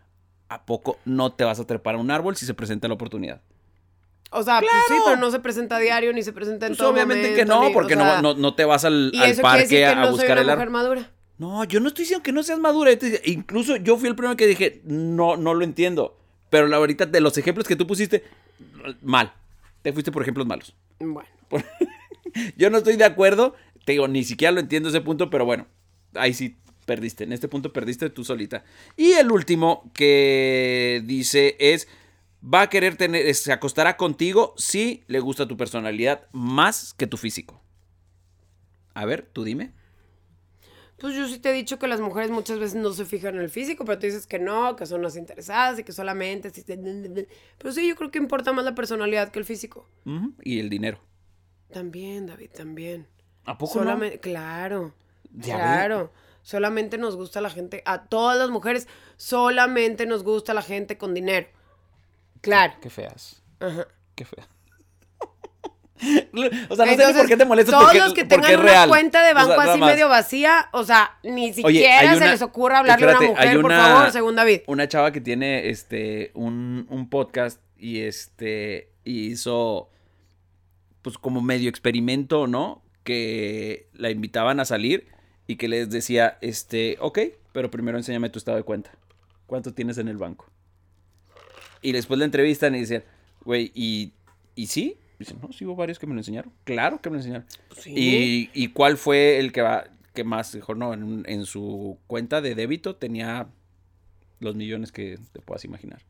¿a 0.50 0.66
poco 0.66 0.98
no 1.06 1.32
te 1.32 1.44
vas 1.44 1.58
a 1.60 1.66
trepar 1.66 1.94
a 1.94 1.98
un 1.98 2.10
árbol 2.10 2.36
si 2.36 2.44
se 2.44 2.52
presenta 2.52 2.86
la 2.88 2.94
oportunidad? 2.94 3.40
O 4.32 4.42
sea, 4.42 4.58
pues 4.60 4.70
sí, 4.70 4.88
¡Claro! 4.88 5.02
pero 5.06 5.16
no 5.16 5.30
se 5.30 5.40
presenta 5.40 5.76
a 5.76 5.78
diario 5.80 6.12
ni 6.12 6.22
se 6.22 6.32
presenta 6.32 6.66
en 6.66 6.72
Pues 6.72 6.78
todo 6.78 6.90
obviamente 6.90 7.30
momento, 7.30 7.36
que 7.40 7.44
no, 7.46 7.64
ni- 7.68 7.72
porque 7.72 7.94
o 7.94 7.96
sea, 7.96 8.20
no, 8.20 8.34
no, 8.34 8.38
no 8.40 8.54
te 8.54 8.64
vas 8.64 8.84
al, 8.84 9.10
Y 9.14 9.18
al 9.18 9.30
eso 9.30 9.40
quiere 9.40 9.42
parque 9.42 9.62
decir 9.62 9.78
que 9.78 9.86
a, 9.86 9.94
no 9.94 10.02
a 10.02 10.04
soy 10.06 10.12
buscar 10.12 10.32
una 10.32 10.40
el 10.42 10.46
mujer 10.46 10.60
árbol. 10.60 10.72
madura. 10.72 11.10
No, 11.38 11.64
yo 11.64 11.80
no 11.80 11.88
estoy 11.88 12.02
diciendo 12.02 12.22
que 12.22 12.32
no 12.32 12.42
seas 12.42 12.58
madura. 12.58 12.90
Incluso 13.24 13.76
yo 13.76 13.96
fui 13.96 14.08
el 14.08 14.14
primero 14.14 14.36
que 14.36 14.46
dije, 14.46 14.82
no, 14.84 15.36
no 15.38 15.54
lo 15.54 15.64
entiendo. 15.64 16.16
Pero 16.50 16.66
la 16.68 16.76
ahorita 16.76 17.06
de 17.06 17.20
los 17.20 17.38
ejemplos 17.38 17.66
que 17.66 17.76
tú 17.76 17.86
pusiste, 17.86 18.24
mal. 19.02 19.32
Te 19.82 19.92
fuiste 19.92 20.12
por 20.12 20.20
ejemplos 20.22 20.46
malos. 20.46 20.74
Bueno, 20.98 21.26
Yo 22.56 22.70
no 22.70 22.78
estoy 22.78 22.96
de 22.96 23.04
acuerdo. 23.04 23.54
Te 23.84 23.92
digo, 23.92 24.06
ni 24.06 24.22
siquiera 24.24 24.52
lo 24.52 24.60
entiendo 24.60 24.90
ese 24.90 25.00
punto, 25.00 25.30
pero 25.30 25.44
bueno, 25.46 25.66
ahí 26.14 26.34
sí 26.34 26.56
perdiste. 26.90 27.22
En 27.22 27.32
este 27.32 27.46
punto 27.46 27.72
perdiste 27.72 28.10
tú 28.10 28.24
solita. 28.24 28.64
Y 28.96 29.12
el 29.12 29.30
último 29.30 29.88
que 29.94 31.02
dice 31.04 31.56
es, 31.60 31.86
va 32.42 32.62
a 32.62 32.68
querer 32.68 32.96
tener, 32.96 33.32
se 33.36 33.52
acostará 33.52 33.96
contigo 33.96 34.54
si 34.56 35.04
le 35.06 35.20
gusta 35.20 35.46
tu 35.46 35.56
personalidad 35.56 36.26
más 36.32 36.92
que 36.94 37.06
tu 37.06 37.16
físico. 37.16 37.62
A 38.92 39.04
ver, 39.04 39.28
tú 39.32 39.44
dime. 39.44 39.72
pues 40.98 41.14
yo 41.14 41.28
sí 41.28 41.38
te 41.38 41.50
he 41.50 41.52
dicho 41.52 41.78
que 41.78 41.86
las 41.86 42.00
mujeres 42.00 42.32
muchas 42.32 42.58
veces 42.58 42.74
no 42.74 42.92
se 42.92 43.04
fijan 43.04 43.36
en 43.36 43.42
el 43.42 43.50
físico, 43.50 43.84
pero 43.84 44.00
tú 44.00 44.06
dices 44.06 44.26
que 44.26 44.40
no, 44.40 44.74
que 44.74 44.84
son 44.84 45.00
las 45.00 45.14
interesadas 45.16 45.78
y 45.78 45.84
que 45.84 45.92
solamente... 45.92 46.50
Pero 47.56 47.72
sí, 47.72 47.88
yo 47.88 47.94
creo 47.94 48.10
que 48.10 48.18
importa 48.18 48.52
más 48.52 48.64
la 48.64 48.74
personalidad 48.74 49.30
que 49.30 49.38
el 49.38 49.44
físico. 49.44 49.88
Y 50.42 50.58
el 50.58 50.68
dinero. 50.68 50.98
También, 51.72 52.26
David, 52.26 52.50
también. 52.50 53.06
¿A 53.44 53.56
poco 53.56 53.84
no? 53.84 53.98
Claro, 54.20 54.92
Ya 55.32 55.54
claro. 55.54 56.12
Solamente 56.42 56.98
nos 56.98 57.16
gusta 57.16 57.40
la 57.40 57.50
gente, 57.50 57.82
a 57.86 58.04
todas 58.04 58.38
las 58.38 58.50
mujeres, 58.50 58.88
solamente 59.16 60.06
nos 60.06 60.22
gusta 60.24 60.54
la 60.54 60.62
gente 60.62 60.96
con 60.98 61.14
dinero. 61.14 61.46
Claro. 62.40 62.74
Qué 62.80 62.90
feas. 62.90 63.42
Ajá. 63.60 63.86
Qué 64.14 64.24
feas. 64.24 64.48
o 66.70 66.76
sea, 66.76 66.86
no 66.86 66.86
sé 66.86 66.92
Entonces, 66.92 67.16
por 67.18 67.26
qué 67.28 67.36
te 67.36 67.44
molestas 67.44 67.72
Todos 67.74 67.84
porque, 67.84 67.98
los 67.98 68.14
que 68.14 68.24
tengan 68.24 68.54
una 68.54 68.62
real. 68.62 68.88
cuenta 68.88 69.22
de 69.22 69.32
O 69.32 69.36
sea, 69.36 69.46
banco 69.48 69.60
así 69.60 69.80
medio 69.80 70.08
vacía, 70.08 70.70
o 70.72 70.82
sea, 70.82 71.18
ni 71.22 71.50
Oye, 71.50 71.52
siquiera 71.52 71.98
hay 72.00 72.08
se 72.08 72.16
una- 72.16 72.30
les 72.30 72.40
ocurra 72.42 72.78
hablarle 72.78 73.04
a 73.04 73.10
espérate, 73.10 73.24
una 73.26 73.34
mujer, 73.34 73.48
hay 73.48 73.56
por 73.56 73.64
una- 73.66 73.86
favor, 73.86 74.10
según 74.12 74.34
David. 74.36 74.60
Una 74.66 74.88
chava 74.88 75.12
que 75.12 75.20
tiene 75.20 75.68
este 75.68 76.30
un, 76.32 76.86
un 76.88 77.10
podcast 77.10 77.60
y 77.76 78.00
este 78.00 78.90
hizo 79.04 79.90
pues 81.02 81.18
como 81.18 81.42
medio 81.42 81.68
experimento, 81.68 82.46
¿no? 82.46 82.82
Que 83.04 83.88
la 83.92 84.08
invitaban 84.10 84.58
a 84.58 84.64
salir 84.64 85.06
y 85.50 85.56
que 85.56 85.66
les 85.66 85.90
decía, 85.90 86.38
este, 86.42 86.96
ok, 87.00 87.18
pero 87.50 87.72
primero 87.72 87.98
enséñame 87.98 88.30
tu 88.30 88.38
estado 88.38 88.56
de 88.56 88.62
cuenta. 88.62 88.92
¿Cuánto 89.48 89.74
tienes 89.74 89.98
en 89.98 90.06
el 90.06 90.16
banco? 90.16 90.46
Y 91.82 91.90
después 91.90 92.20
la 92.20 92.24
entrevistan 92.24 92.76
y 92.76 92.78
dicen, 92.78 93.02
güey, 93.44 93.72
¿y, 93.74 94.12
¿y 94.54 94.68
sí? 94.68 94.96
Dicen, 95.18 95.40
no, 95.42 95.52
sí 95.52 95.64
hubo 95.64 95.74
varios 95.74 95.98
que 95.98 96.06
me 96.06 96.14
lo 96.14 96.20
enseñaron. 96.20 96.52
Claro 96.62 97.00
que 97.00 97.10
me 97.10 97.14
lo 97.14 97.20
enseñaron. 97.20 97.46
Sí. 97.76 97.92
¿Y, 97.96 98.50
y 98.54 98.68
cuál 98.68 98.96
fue 98.96 99.40
el 99.40 99.50
que 99.50 99.60
va 99.62 99.88
que 100.14 100.22
más 100.22 100.52
dijo? 100.52 100.76
No, 100.76 100.94
en, 100.94 101.24
en 101.26 101.44
su 101.46 101.98
cuenta 102.06 102.40
de 102.40 102.54
débito 102.54 102.94
tenía 102.94 103.48
los 104.38 104.54
millones 104.54 104.92
que 104.92 105.18
te 105.32 105.40
puedas 105.40 105.64
imaginar. 105.64 106.00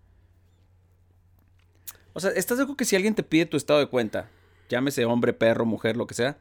O 2.12 2.20
sea, 2.20 2.30
¿estás 2.32 2.58
de 2.58 2.64
acuerdo 2.64 2.76
que 2.76 2.84
si 2.84 2.94
alguien 2.94 3.14
te 3.14 3.22
pide 3.22 3.46
tu 3.46 3.56
estado 3.56 3.80
de 3.80 3.86
cuenta, 3.86 4.28
llámese 4.68 5.06
hombre, 5.06 5.32
perro, 5.32 5.64
mujer, 5.64 5.96
lo 5.96 6.06
que 6.06 6.14
sea, 6.14 6.36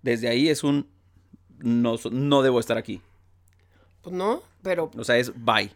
desde 0.00 0.28
ahí 0.28 0.48
es 0.48 0.64
un 0.64 0.86
no, 1.62 1.96
no 2.10 2.42
debo 2.42 2.60
estar 2.60 2.76
aquí. 2.78 3.00
Pues 4.02 4.14
no, 4.14 4.42
pero 4.62 4.90
O 4.98 5.04
sea, 5.04 5.16
es 5.16 5.32
bye. 5.34 5.72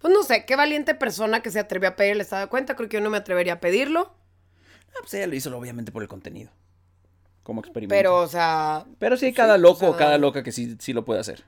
pues 0.00 0.12
no 0.14 0.22
sé, 0.22 0.44
qué 0.44 0.56
valiente 0.56 0.94
persona 0.94 1.40
que 1.42 1.50
se 1.50 1.58
atrevió 1.58 1.88
a 1.88 1.96
pedir 1.96 2.12
el 2.12 2.20
estado 2.20 2.42
de 2.42 2.48
cuenta, 2.48 2.76
creo 2.76 2.88
que 2.88 2.98
yo 2.98 3.02
no 3.02 3.10
me 3.10 3.16
atrevería 3.18 3.54
a 3.54 3.60
pedirlo, 3.60 4.12
Ah, 4.90 5.00
pues 5.00 5.14
ella 5.14 5.26
lo 5.26 5.34
hizo 5.34 5.54
obviamente 5.56 5.92
por 5.92 6.02
el 6.02 6.08
contenido. 6.08 6.50
Como 7.42 7.60
experimento. 7.60 7.94
pero 7.98 8.16
o 8.18 8.26
sea, 8.28 8.84
Pero 8.98 9.16
sí 9.16 9.26
hay 9.26 9.32
cada 9.34 9.56
loco 9.58 9.86
o 9.86 9.90
sea- 9.90 9.98
cada 9.98 10.18
loca 10.18 10.42
que 10.42 10.50
sí, 10.52 10.76
sí 10.80 10.92
lo 10.92 11.04
puede 11.04 11.20
hacer. 11.20 11.44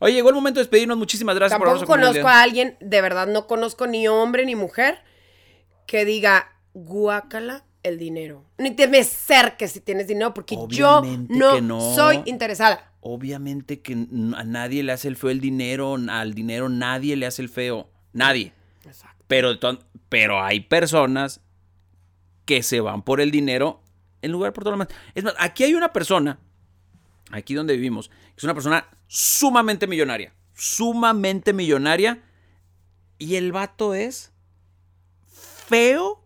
Oye, 0.00 0.14
llegó 0.14 0.30
el 0.30 0.34
momento 0.34 0.60
de 0.60 0.64
despedirnos. 0.64 0.96
Muchísimas 0.96 1.34
gracias 1.36 1.58
por 1.58 1.68
tampoco 1.68 1.86
conozco 1.86 2.26
a 2.26 2.42
alguien, 2.42 2.76
de 2.80 3.00
verdad 3.02 3.26
no 3.26 3.46
conozco 3.46 3.86
ni 3.86 4.08
hombre 4.08 4.44
ni 4.46 4.54
mujer 4.56 4.98
que 5.86 6.04
diga, 6.06 6.52
guácala 6.72 7.64
el 7.82 7.98
dinero. 7.98 8.44
Ni 8.58 8.72
te 8.72 8.88
me 8.88 8.98
acerques 8.98 9.72
si 9.72 9.80
tienes 9.80 10.06
dinero, 10.06 10.34
porque 10.34 10.54
Obviamente 10.56 11.34
yo 11.34 11.60
no, 11.60 11.94
soy 11.94 12.22
interesada. 12.26 12.92
Obviamente 13.00 13.80
que 13.80 13.94
a 13.94 14.44
nadie 14.44 14.82
le 14.82 14.92
hace 14.92 15.08
el 15.08 15.16
feo 15.16 15.30
el 15.30 15.40
dinero, 15.40 15.96
al 16.08 16.34
dinero 16.34 16.68
nadie 16.68 17.16
le 17.16 17.26
hace 17.26 17.42
el 17.42 17.48
feo, 17.48 17.88
nadie. 18.12 18.52
Exacto. 18.84 19.24
Pero, 19.26 19.58
pero 20.08 20.42
hay 20.42 20.60
personas 20.60 21.40
que 22.44 22.62
se 22.62 22.80
van 22.80 23.02
por 23.02 23.20
el 23.20 23.30
dinero 23.30 23.82
en 24.22 24.32
lugar 24.32 24.52
por 24.52 24.64
todo 24.64 24.72
lo 24.72 24.78
demás. 24.78 24.94
Es 25.14 25.24
más, 25.24 25.34
aquí 25.38 25.64
hay 25.64 25.74
una 25.74 25.92
persona, 25.92 26.38
aquí 27.30 27.54
donde 27.54 27.74
vivimos, 27.74 28.08
que 28.08 28.36
es 28.38 28.44
una 28.44 28.54
persona 28.54 28.86
sumamente 29.06 29.86
millonaria, 29.86 30.34
sumamente 30.54 31.52
millonaria, 31.52 32.22
y 33.18 33.36
el 33.36 33.52
vato 33.52 33.94
es 33.94 34.32
feo 35.26 36.24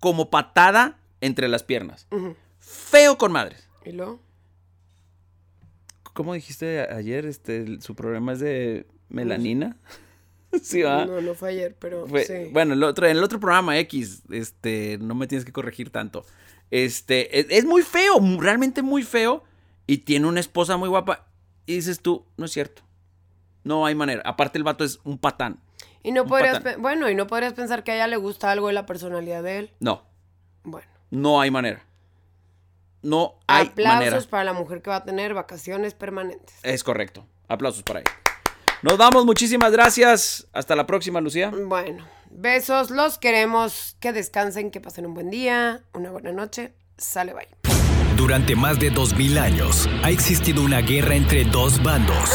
como 0.00 0.30
patada 0.30 0.98
entre 1.20 1.48
las 1.48 1.62
piernas. 1.62 2.06
Feo 2.58 3.18
con 3.18 3.32
madres. 3.32 3.68
¿Y 3.84 3.92
luego? 3.92 4.20
¿Cómo 6.12 6.34
dijiste 6.34 6.80
ayer? 6.80 7.26
Este, 7.26 7.80
su 7.80 7.94
problema 7.94 8.32
es 8.32 8.40
de 8.40 8.86
melanina. 9.08 9.76
sí, 10.62 10.82
va. 10.82 11.04
No, 11.04 11.20
no 11.20 11.34
fue 11.34 11.50
ayer, 11.50 11.76
pero 11.78 12.06
Fue- 12.06 12.24
sí. 12.24 12.50
Bueno, 12.52 12.74
el 12.74 12.82
otro, 12.82 13.06
en 13.06 13.16
el 13.16 13.22
otro 13.24 13.38
programa 13.38 13.78
X, 13.80 14.22
este, 14.30 14.98
no 15.00 15.14
me 15.14 15.26
tienes 15.26 15.44
que 15.44 15.52
corregir 15.52 15.90
tanto. 15.90 16.24
Este, 16.70 17.38
es, 17.38 17.46
es 17.50 17.64
muy 17.64 17.82
feo, 17.82 18.18
realmente 18.40 18.82
muy 18.82 19.02
feo. 19.02 19.44
Y 19.86 19.98
tiene 19.98 20.26
una 20.26 20.40
esposa 20.40 20.76
muy 20.76 20.88
guapa. 20.88 21.28
Y 21.66 21.74
dices 21.76 22.00
tú, 22.00 22.24
no 22.36 22.46
es 22.46 22.52
cierto. 22.52 22.82
No 23.62 23.86
hay 23.86 23.94
manera. 23.94 24.22
Aparte, 24.24 24.58
el 24.58 24.64
vato 24.64 24.84
es 24.84 24.98
un 25.04 25.18
patán. 25.18 25.60
Y 26.06 26.12
no 26.12 26.24
podrías, 26.24 26.62
bueno, 26.78 27.10
y 27.10 27.16
no 27.16 27.26
podrías 27.26 27.52
pensar 27.52 27.82
que 27.82 27.90
a 27.90 27.94
ella 27.96 28.06
le 28.06 28.16
gusta 28.16 28.50
algo 28.52 28.68
de 28.68 28.72
la 28.74 28.86
personalidad 28.86 29.42
de 29.42 29.58
él. 29.58 29.72
No, 29.80 30.04
Bueno. 30.62 30.86
no 31.10 31.40
hay 31.40 31.50
manera. 31.50 31.84
No 33.02 33.34
hay 33.48 33.66
Aplausos 33.66 33.98
manera. 34.04 34.20
para 34.30 34.44
la 34.44 34.52
mujer 34.52 34.82
que 34.82 34.90
va 34.90 34.96
a 34.96 35.04
tener 35.04 35.34
vacaciones 35.34 35.94
permanentes. 35.94 36.54
Es 36.62 36.84
correcto. 36.84 37.26
Aplausos 37.48 37.82
para 37.82 38.00
ella. 38.00 38.10
Nos 38.82 38.96
vamos, 38.98 39.24
muchísimas 39.26 39.72
gracias. 39.72 40.46
Hasta 40.52 40.76
la 40.76 40.86
próxima, 40.86 41.20
Lucía. 41.20 41.50
Bueno, 41.50 42.06
besos, 42.30 42.90
los 42.92 43.18
queremos. 43.18 43.96
Que 43.98 44.12
descansen, 44.12 44.70
que 44.70 44.80
pasen 44.80 45.06
un 45.06 45.14
buen 45.14 45.30
día, 45.30 45.82
una 45.92 46.12
buena 46.12 46.30
noche. 46.30 46.72
Sale, 46.98 47.32
bye. 47.34 47.48
Durante 48.16 48.54
más 48.54 48.78
de 48.78 48.90
2000 48.90 49.38
años 49.38 49.88
ha 50.04 50.10
existido 50.10 50.62
una 50.62 50.80
guerra 50.82 51.16
entre 51.16 51.44
dos 51.44 51.82
bandos. 51.82 52.30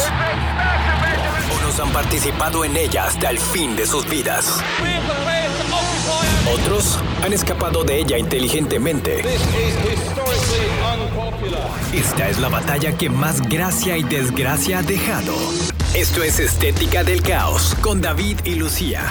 Han 1.80 1.90
participado 1.90 2.64
en 2.64 2.76
ella 2.76 3.06
hasta 3.06 3.30
el 3.30 3.38
fin 3.38 3.74
de 3.76 3.86
sus 3.86 4.08
vidas. 4.08 4.62
Otros 6.52 6.98
han 7.24 7.32
escapado 7.32 7.82
de 7.82 7.98
ella 7.98 8.18
inteligentemente. 8.18 9.22
Esta 11.94 12.28
es 12.28 12.38
la 12.40 12.48
batalla 12.50 12.96
que 12.96 13.08
más 13.08 13.40
gracia 13.40 13.96
y 13.96 14.02
desgracia 14.02 14.80
ha 14.80 14.82
dejado. 14.82 15.34
Esto 15.94 16.22
es 16.22 16.40
Estética 16.40 17.04
del 17.04 17.22
Caos 17.22 17.74
con 17.80 18.02
David 18.02 18.40
y 18.44 18.56
Lucía. 18.56 19.10